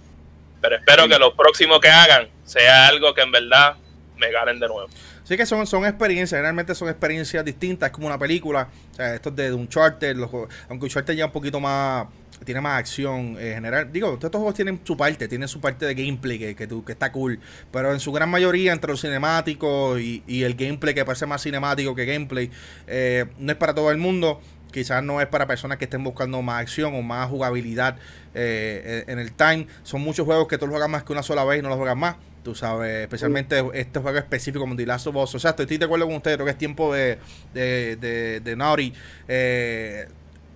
Pero 0.61 0.77
espero 0.77 1.09
que 1.09 1.19
lo 1.19 1.35
próximo 1.35 1.81
que 1.81 1.89
hagan 1.89 2.29
sea 2.45 2.89
algo 2.89 3.15
que 3.15 3.23
en 3.23 3.33
verdad 3.33 3.77
me 4.17 4.31
ganen 4.31 4.59
de 4.59 4.69
nuevo. 4.69 4.89
Sí 5.29 5.37
que 5.37 5.45
son, 5.45 5.67
son 5.67 5.85
experiencias, 5.85 6.41
realmente 6.41 6.75
son 6.75 6.89
experiencias 6.89 7.45
distintas, 7.45 7.89
es 7.89 7.93
como 7.93 8.07
una 8.07 8.19
película. 8.19 8.71
O 8.93 8.95
sea, 8.95 9.15
esto 9.15 9.29
es 9.29 9.37
de, 9.37 9.53
un 9.53 9.69
charter, 9.69 10.17
los, 10.17 10.31
aunque 10.71 10.87
un 10.87 10.89
charter 10.89 11.15
ya 11.15 11.27
un 11.27 11.33
poquito 11.33 11.61
más, 11.61 12.07
tiene 12.47 12.63
más 12.63 12.79
acción 12.79 13.37
en 13.39 13.57
general. 13.57 13.93
Digo, 13.93 14.09
todos 14.13 14.25
estos 14.25 14.39
juegos 14.39 14.55
tienen 14.55 14.81
su 14.83 14.97
parte, 14.97 15.29
tienen 15.29 15.47
su 15.47 15.61
parte 15.61 15.85
de 15.85 15.95
gameplay 15.95 16.39
que, 16.39 16.57
que, 16.57 16.67
que 16.67 16.93
está 16.93 17.13
cool. 17.13 17.41
Pero 17.71 17.93
en 17.93 18.01
su 18.01 18.11
gran 18.11 18.31
mayoría, 18.31 18.73
entre 18.73 18.91
los 18.91 19.03
cinemáticos 19.03 20.01
y, 20.01 20.23
y 20.27 20.45
el 20.45 20.55
gameplay 20.55 20.95
que 20.95 21.05
parece 21.05 21.27
más 21.27 21.43
cinemático 21.43 21.95
que 21.95 22.07
gameplay, 22.07 22.51
eh, 22.87 23.27
no 23.39 23.53
es 23.53 23.59
para 23.59 23.75
todo 23.75 23.91
el 23.91 23.99
mundo 23.99 24.41
quizás 24.73 25.03
no 25.03 25.21
es 25.21 25.27
para 25.27 25.47
personas 25.47 25.79
que 25.79 25.85
estén 25.85 26.05
buscando 26.05 26.41
más 26.43 26.61
acción 26.61 26.95
o 26.95 27.03
más 27.03 27.29
jugabilidad 27.29 27.97
eh, 28.35 29.05
en 29.07 29.19
el 29.19 29.33
time. 29.33 29.67
Son 29.83 30.01
muchos 30.01 30.25
juegos 30.25 30.49
que 30.49 30.59
tú 30.59 30.67
los 30.67 30.73
juegas 30.73 30.91
más 30.91 31.05
que 31.05 31.13
una 31.13 31.23
sola 31.23 31.45
vez 31.45 31.59
y 31.59 31.63
no 31.63 31.69
los 31.69 31.79
juegas 31.79 31.97
más. 31.97 32.17
Tú 32.43 32.55
sabes, 32.55 33.03
especialmente 33.03 33.63
este 33.75 34.01
juego 34.01 34.19
específico 34.19 34.61
como 34.61 34.77
The 34.77 34.87
Last 34.87 35.07
of 35.09 35.17
Us. 35.17 35.35
O 35.35 35.39
sea, 35.39 35.51
estoy 35.51 35.79
de 35.79 35.85
acuerdo 35.85 36.07
con 36.07 36.17
ustedes, 36.17 36.37
creo 36.37 36.47
que 36.47 36.53
es 36.53 36.59
tiempo 36.59 36.95
de, 36.95 37.19
de, 37.53 38.41
de, 38.43 38.57
Naughty 38.57 38.93
eh, 39.27 40.09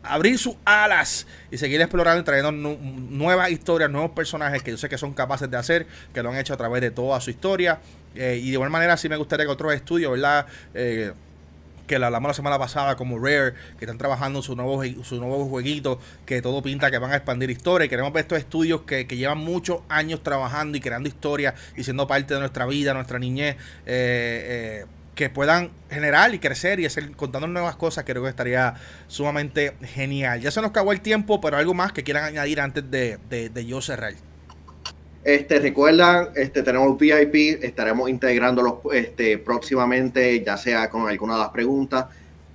abrir 0.03 0.39
sus 0.39 0.57
alas 0.65 1.27
y 1.51 1.59
seguir 1.59 1.81
explorando 1.81 2.21
y 2.21 2.25
trayendo 2.25 2.53
nuevas 2.53 3.51
historias, 3.51 3.91
nuevos 3.91 4.13
personajes 4.13 4.63
que 4.63 4.71
yo 4.71 4.77
sé 4.77 4.89
que 4.89 4.99
son 4.99 5.13
capaces 5.13 5.51
de 5.51 5.57
hacer, 5.57 5.87
que 6.13 6.23
lo 6.23 6.31
han 6.31 6.39
hecho 6.39 6.55
a 6.55 6.57
través 6.57 6.81
de 6.81 6.91
toda 6.91 7.21
su 7.21 7.31
historia. 7.31 7.81
Eh, 8.15 8.39
y 8.43 8.47
de 8.47 8.53
igual 8.53 8.71
manera, 8.71 8.97
sí 8.97 9.09
me 9.09 9.17
gustaría 9.17 9.47
que 9.47 9.53
otros 9.53 9.73
estudios, 9.73 10.13
¿verdad? 10.13 10.47
Eh, 10.75 11.13
que 11.87 11.99
la 11.99 12.07
hablamos 12.07 12.29
la 12.29 12.35
semana 12.35 12.59
pasada 12.59 12.97
como 12.97 13.19
Rare, 13.19 13.55
que 13.79 13.85
están 13.85 13.99
trabajando 13.99 14.43
su 14.43 14.57
nuevo, 14.57 14.83
su 15.03 15.17
nuevo 15.17 15.47
jueguito, 15.47 15.99
que 16.27 16.43
todo 16.43 16.63
pinta 16.63 16.91
que 16.91 16.99
van 16.99 17.13
a 17.13 17.17
expandir 17.17 17.51
historia. 17.51 17.87
Y 17.87 17.89
queremos 17.89 18.13
ver 18.13 18.23
estos 18.23 18.39
estudios 18.39 18.83
que, 18.83 19.05
llevan 19.05 19.39
muchos 19.39 19.81
años 19.89 20.23
trabajando 20.23 20.79
y 20.79 20.81
creando 20.81 21.09
historia 21.09 21.55
y 21.77 21.85
siendo 21.85 22.07
parte 22.07 22.35
de 22.35 22.41
nuestra 22.41 22.67
vida, 22.67 22.95
nuestra 22.95 23.19
niñez. 23.19 23.57
Eh, 23.87 24.85
eh, 24.87 24.87
que 25.15 25.29
puedan 25.29 25.71
generar 25.91 26.35
y 26.35 26.39
crecer 26.39 26.81
y 26.81 26.87
hacer, 26.87 27.13
contando 27.13 27.47
nuevas 27.47 27.77
cosas, 27.77 28.05
creo 28.05 28.23
que 28.23 28.31
estaría 28.31 28.75
sumamente 29.09 29.75
genial. 29.83 30.41
Ya 30.41 30.51
se 30.51 30.63
nos 30.63 30.71
acabó 30.71 30.93
el 30.93 31.03
tiempo, 31.03 31.39
pero 31.39 31.59
algo 31.59 31.75
más 31.75 31.93
que 31.93 32.03
quieran 32.03 32.25
añadir 32.25 32.63
antes 32.63 32.91
de, 32.91 33.19
de, 33.29 33.51
de 33.51 33.67
yo 33.67 33.83
cerrar. 33.83 34.15
Este, 35.25 35.61
recuerdan, 35.61 36.31
este, 36.35 36.63
tenemos 36.63 36.99
VIP, 36.99 37.63
estaremos 37.63 38.11
integrándolos 38.11 38.75
este, 38.93 39.39
próximamente, 39.39 40.43
ya 40.43 40.57
sea 40.57 40.91
con 40.91 41.09
alguna 41.09 41.35
de 41.35 41.41
las 41.41 41.51
preguntas 41.51 42.07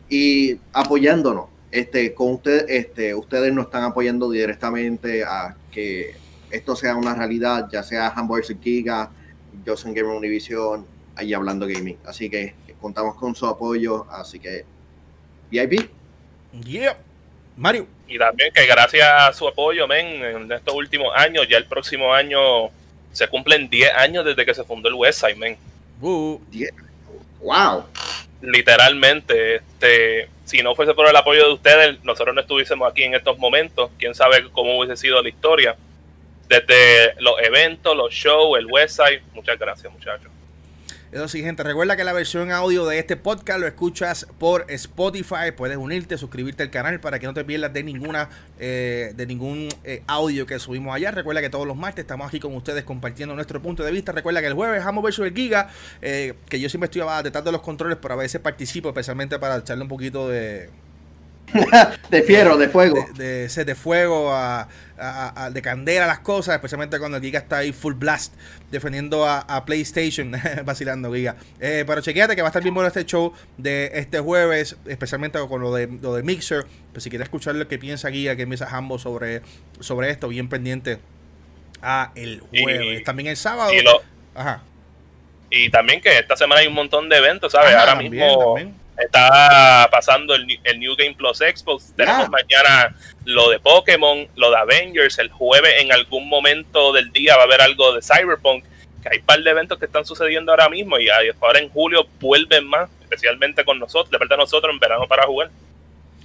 y 0.09 0.59
apoyándonos. 0.73 1.45
Este, 1.71 2.13
con 2.13 2.33
ustedes, 2.33 2.65
este, 2.67 3.15
ustedes 3.15 3.53
nos 3.53 3.65
están 3.65 3.83
apoyando 3.83 4.29
directamente 4.29 5.23
a 5.23 5.55
que 5.71 6.15
esto 6.51 6.75
sea 6.75 6.95
una 6.95 7.13
realidad, 7.13 7.69
ya 7.71 7.83
sea 7.83 8.09
Hamburger 8.09 8.57
Giga, 8.59 9.11
Joseph 9.65 9.93
Gamer 9.93 10.15
Univision, 10.15 10.85
ahí 11.15 11.33
hablando 11.33 11.67
gaming. 11.67 11.97
Así 12.05 12.29
que 12.29 12.55
contamos 12.81 13.15
con 13.15 13.35
su 13.35 13.45
apoyo, 13.45 14.05
así 14.11 14.39
que 14.39 14.65
VIP. 15.51 15.89
Mario. 17.55 17.96
Y 18.07 18.17
también 18.17 18.53
que 18.53 18.65
gracias 18.65 19.07
a 19.09 19.33
su 19.33 19.47
apoyo, 19.47 19.87
men, 19.87 20.23
en 20.23 20.51
estos 20.51 20.73
últimos 20.73 21.13
años, 21.15 21.47
ya 21.47 21.57
el 21.57 21.65
próximo 21.65 22.13
año 22.13 22.69
se 23.11 23.27
cumplen 23.27 23.69
10 23.69 23.93
años 23.95 24.25
desde 24.25 24.45
que 24.45 24.53
se 24.53 24.63
fundó 24.63 24.89
el 24.89 24.95
Westside, 24.95 25.35
men. 25.35 25.57
Uh. 26.01 26.39
Wow. 27.41 27.85
Literalmente, 28.41 29.55
este, 29.55 30.29
si 30.45 30.61
no 30.61 30.75
fuese 30.75 30.93
por 30.93 31.07
el 31.07 31.15
apoyo 31.15 31.45
de 31.45 31.53
ustedes, 31.53 32.03
nosotros 32.03 32.33
no 32.33 32.41
estuviésemos 32.41 32.89
aquí 32.89 33.03
en 33.03 33.15
estos 33.15 33.37
momentos. 33.37 33.89
Quién 33.97 34.15
sabe 34.15 34.49
cómo 34.51 34.77
hubiese 34.77 34.95
sido 34.95 35.21
la 35.21 35.29
historia. 35.29 35.75
Desde 36.47 37.15
los 37.19 37.39
eventos, 37.41 37.95
los 37.97 38.13
shows, 38.13 38.57
el 38.57 38.67
website. 38.67 39.21
Muchas 39.33 39.59
gracias, 39.59 39.91
muchachos. 39.91 40.31
Eso 41.09 41.29
sí, 41.29 41.41
gente, 41.41 41.63
recuerda 41.63 41.95
que 41.95 42.03
la 42.03 42.11
versión 42.11 42.51
audio 42.51 42.85
de 42.85 42.99
este 42.99 43.15
podcast 43.15 43.61
lo 43.61 43.67
escuchas 43.67 44.27
por 44.37 44.65
Spotify. 44.67 45.53
Puedes 45.55 45.77
unirte, 45.77 46.17
suscribirte 46.17 46.63
al 46.63 46.69
canal 46.69 46.99
para 46.99 47.17
que 47.17 47.25
no 47.27 47.33
te 47.33 47.45
pierdas 47.45 47.71
de 47.71 47.81
ninguna 47.81 48.27
eh, 48.59 49.13
de 49.15 49.25
ningún 49.25 49.69
eh, 49.85 50.03
audio 50.05 50.45
que 50.45 50.59
subimos 50.59 50.93
allá. 50.93 51.11
Recuerda 51.11 51.39
que 51.39 51.49
todos 51.49 51.65
los 51.65 51.77
martes 51.77 52.03
estamos 52.03 52.27
aquí 52.27 52.41
con 52.41 52.53
ustedes 52.55 52.83
compartiendo 52.83 53.35
nuestro 53.35 53.61
punto 53.61 53.83
de 53.83 53.91
vista. 53.93 54.11
Recuerda 54.11 54.41
que 54.41 54.47
el 54.47 54.53
jueves 54.53 54.83
vamos 54.83 55.01
versus 55.01 55.25
el 55.25 55.33
Giga, 55.33 55.69
eh, 56.01 56.33
que 56.49 56.59
yo 56.59 56.67
siempre 56.67 56.89
estoy 56.91 57.03
detrás 57.23 57.45
de 57.45 57.53
los 57.53 57.61
controles, 57.61 57.97
pero 58.01 58.15
a 58.15 58.17
veces 58.17 58.41
participo, 58.41 58.89
especialmente 58.89 59.39
para 59.39 59.55
echarle 59.55 59.83
un 59.83 59.89
poquito 59.89 60.27
de 60.27 60.69
de 62.09 62.23
fierro, 62.23 62.57
de 62.57 62.69
fuego. 62.69 63.05
De, 63.15 63.47
de, 63.47 63.65
de 63.65 63.75
fuego, 63.75 64.33
a, 64.33 64.67
de 65.51 65.61
candela 65.61 66.07
las 66.07 66.19
cosas, 66.19 66.55
especialmente 66.55 66.97
cuando 66.97 67.17
el 67.17 67.23
Giga 67.23 67.39
está 67.39 67.57
ahí 67.57 67.71
full 67.71 67.93
blast 67.93 68.33
defendiendo 68.71 69.25
a, 69.27 69.65
PlayStation, 69.65 70.31
vacilando 70.65 71.13
Giga. 71.13 71.35
Eh, 71.59 71.83
pero 71.85 72.01
chequéate 72.01 72.35
que 72.35 72.41
va 72.41 72.47
a 72.47 72.49
estar 72.49 72.63
bien 72.63 72.73
bueno 72.73 72.87
este 72.87 73.05
show 73.05 73.33
de 73.57 73.91
este 73.93 74.19
jueves, 74.19 74.75
especialmente 74.87 75.39
con 75.47 75.61
lo 75.61 75.73
de, 75.73 75.87
lo 76.01 76.15
de 76.15 76.23
Mixer. 76.23 76.65
Pues 76.91 77.03
si 77.03 77.09
quieres 77.09 77.27
escuchar 77.27 77.55
lo 77.55 77.67
que 77.67 77.77
piensa 77.77 78.11
Giga, 78.11 78.35
que 78.35 78.45
piensa 78.45 78.67
Hambo 78.69 78.97
sobre, 78.99 79.41
sobre 79.79 80.09
esto, 80.09 80.27
bien 80.27 80.49
pendiente 80.49 80.99
a 81.81 82.11
el 82.15 82.41
jueves. 82.51 83.03
también 83.03 83.27
el 83.27 83.37
sábado. 83.37 83.71
Y, 83.71 83.83
Ajá. 84.35 84.63
y 85.51 85.69
también 85.69 86.01
que 86.01 86.17
esta 86.17 86.35
semana 86.35 86.61
hay 86.61 86.67
un 86.67 86.73
montón 86.73 87.07
de 87.07 87.17
eventos, 87.17 87.51
¿sabes? 87.51 87.75
Ahora 87.75 87.95
mismo 87.95 88.57
está 88.97 89.87
pasando 89.91 90.35
el, 90.35 90.47
New 90.47 90.95
Game 90.95 91.15
Plus 91.15 91.41
Expo. 91.41 91.79
Tenemos 91.95 92.29
mañana 92.29 92.95
lo 93.25 93.49
de 93.49 93.59
Pokémon, 93.59 94.27
lo 94.35 94.51
de 94.51 94.57
Avengers. 94.57 95.19
El 95.19 95.29
jueves, 95.29 95.73
en 95.79 95.91
algún 95.91 96.27
momento 96.27 96.93
del 96.93 97.11
día, 97.11 97.35
va 97.35 97.43
a 97.43 97.45
haber 97.45 97.61
algo 97.61 97.93
de 97.93 98.01
Cyberpunk. 98.01 98.63
Que 99.03 99.09
hay 99.11 99.19
un 99.19 99.25
par 99.25 99.41
de 99.41 99.49
eventos 99.49 99.77
que 99.77 99.85
están 99.85 100.05
sucediendo 100.05 100.51
ahora 100.51 100.69
mismo 100.69 100.99
y 100.99 101.07
ahora 101.09 101.59
en 101.59 101.69
julio 101.69 102.07
vuelven 102.19 102.67
más, 102.67 102.89
especialmente 103.01 103.63
con 103.63 103.77
nosotros, 103.77 104.09
de 104.09 104.17
verdad 104.17 104.37
nosotros 104.37 104.73
en 104.73 104.79
verano 104.79 105.07
para 105.07 105.25
jugar. 105.25 105.51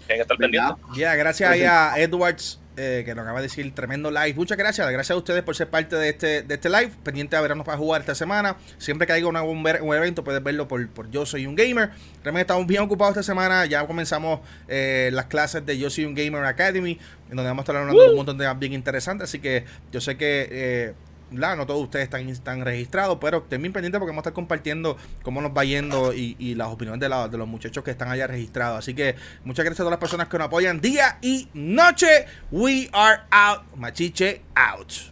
Tienen 0.06 0.18
que 0.18 0.22
estar 0.22 0.36
pendientes. 0.36 0.76
Ya, 0.96 1.14
gracias 1.14 1.50
a 1.50 2.00
Edwards 2.00 2.61
eh, 2.76 3.02
que 3.04 3.14
nos 3.14 3.22
acaba 3.22 3.40
de 3.40 3.48
decir 3.48 3.74
tremendo 3.74 4.10
live. 4.10 4.34
Muchas 4.34 4.56
gracias, 4.56 4.90
gracias 4.90 5.14
a 5.14 5.16
ustedes 5.18 5.42
por 5.42 5.54
ser 5.54 5.68
parte 5.68 5.96
de 5.96 6.08
este, 6.08 6.42
de 6.42 6.54
este 6.54 6.70
live. 6.70 6.90
Pendiente 7.02 7.36
de 7.36 7.42
vernos 7.42 7.66
para 7.66 7.76
jugar 7.76 8.00
esta 8.00 8.14
semana. 8.14 8.56
Siempre 8.78 9.06
que 9.06 9.12
haya 9.12 9.26
un, 9.26 9.36
un, 9.36 9.94
evento, 9.94 10.24
puedes 10.24 10.42
verlo 10.42 10.68
por, 10.68 10.88
por, 10.88 11.10
Yo 11.10 11.26
Soy 11.26 11.46
un 11.46 11.54
Gamer. 11.54 11.90
Realmente 12.22 12.40
estamos 12.40 12.66
bien 12.66 12.82
ocupados 12.82 13.12
esta 13.12 13.22
semana. 13.22 13.66
Ya 13.66 13.86
comenzamos 13.86 14.40
eh, 14.68 15.10
las 15.12 15.26
clases 15.26 15.64
de 15.66 15.76
Yo 15.78 15.90
Soy 15.90 16.04
un 16.04 16.14
Gamer 16.14 16.44
Academy, 16.44 16.98
en 17.30 17.36
donde 17.36 17.50
vamos 17.50 17.60
a 17.60 17.64
estar 17.64 17.76
hablando 17.76 18.02
de 18.02 18.10
un 18.10 18.16
montón 18.16 18.38
de 18.38 18.44
temas 18.44 18.58
bien 18.58 18.72
interesantes. 18.72 19.28
Así 19.28 19.38
que 19.38 19.64
yo 19.90 20.00
sé 20.00 20.16
que. 20.16 20.48
Eh, 20.50 20.94
no 21.32 21.66
todos 21.66 21.82
ustedes 21.82 22.04
están, 22.04 22.28
están 22.28 22.64
registrados, 22.64 23.18
pero 23.20 23.38
estén 23.38 23.62
bien 23.62 23.72
pendientes 23.72 23.98
porque 23.98 24.10
vamos 24.10 24.20
a 24.20 24.28
estar 24.28 24.32
compartiendo 24.32 24.96
cómo 25.22 25.40
nos 25.40 25.52
va 25.52 25.64
yendo 25.64 26.12
y, 26.12 26.54
las 26.54 26.68
opiniones 26.68 27.00
de, 27.00 27.08
de, 27.08 27.38
los 27.38 27.48
muchachos 27.48 27.82
que 27.82 27.90
están 27.90 28.10
allá 28.10 28.26
registrados. 28.26 28.78
Así 28.78 28.94
que 28.94 29.16
muchas 29.44 29.64
gracias 29.64 29.80
a 29.80 29.84
todas 29.84 29.92
las 29.92 30.00
personas 30.00 30.28
que 30.28 30.38
nos 30.38 30.46
apoyan 30.46 30.80
día 30.80 31.18
y 31.22 31.48
noche. 31.54 32.26
We 32.50 32.88
are 32.92 33.22
out. 33.30 33.62
Machiche 33.76 34.42
out. 34.54 35.11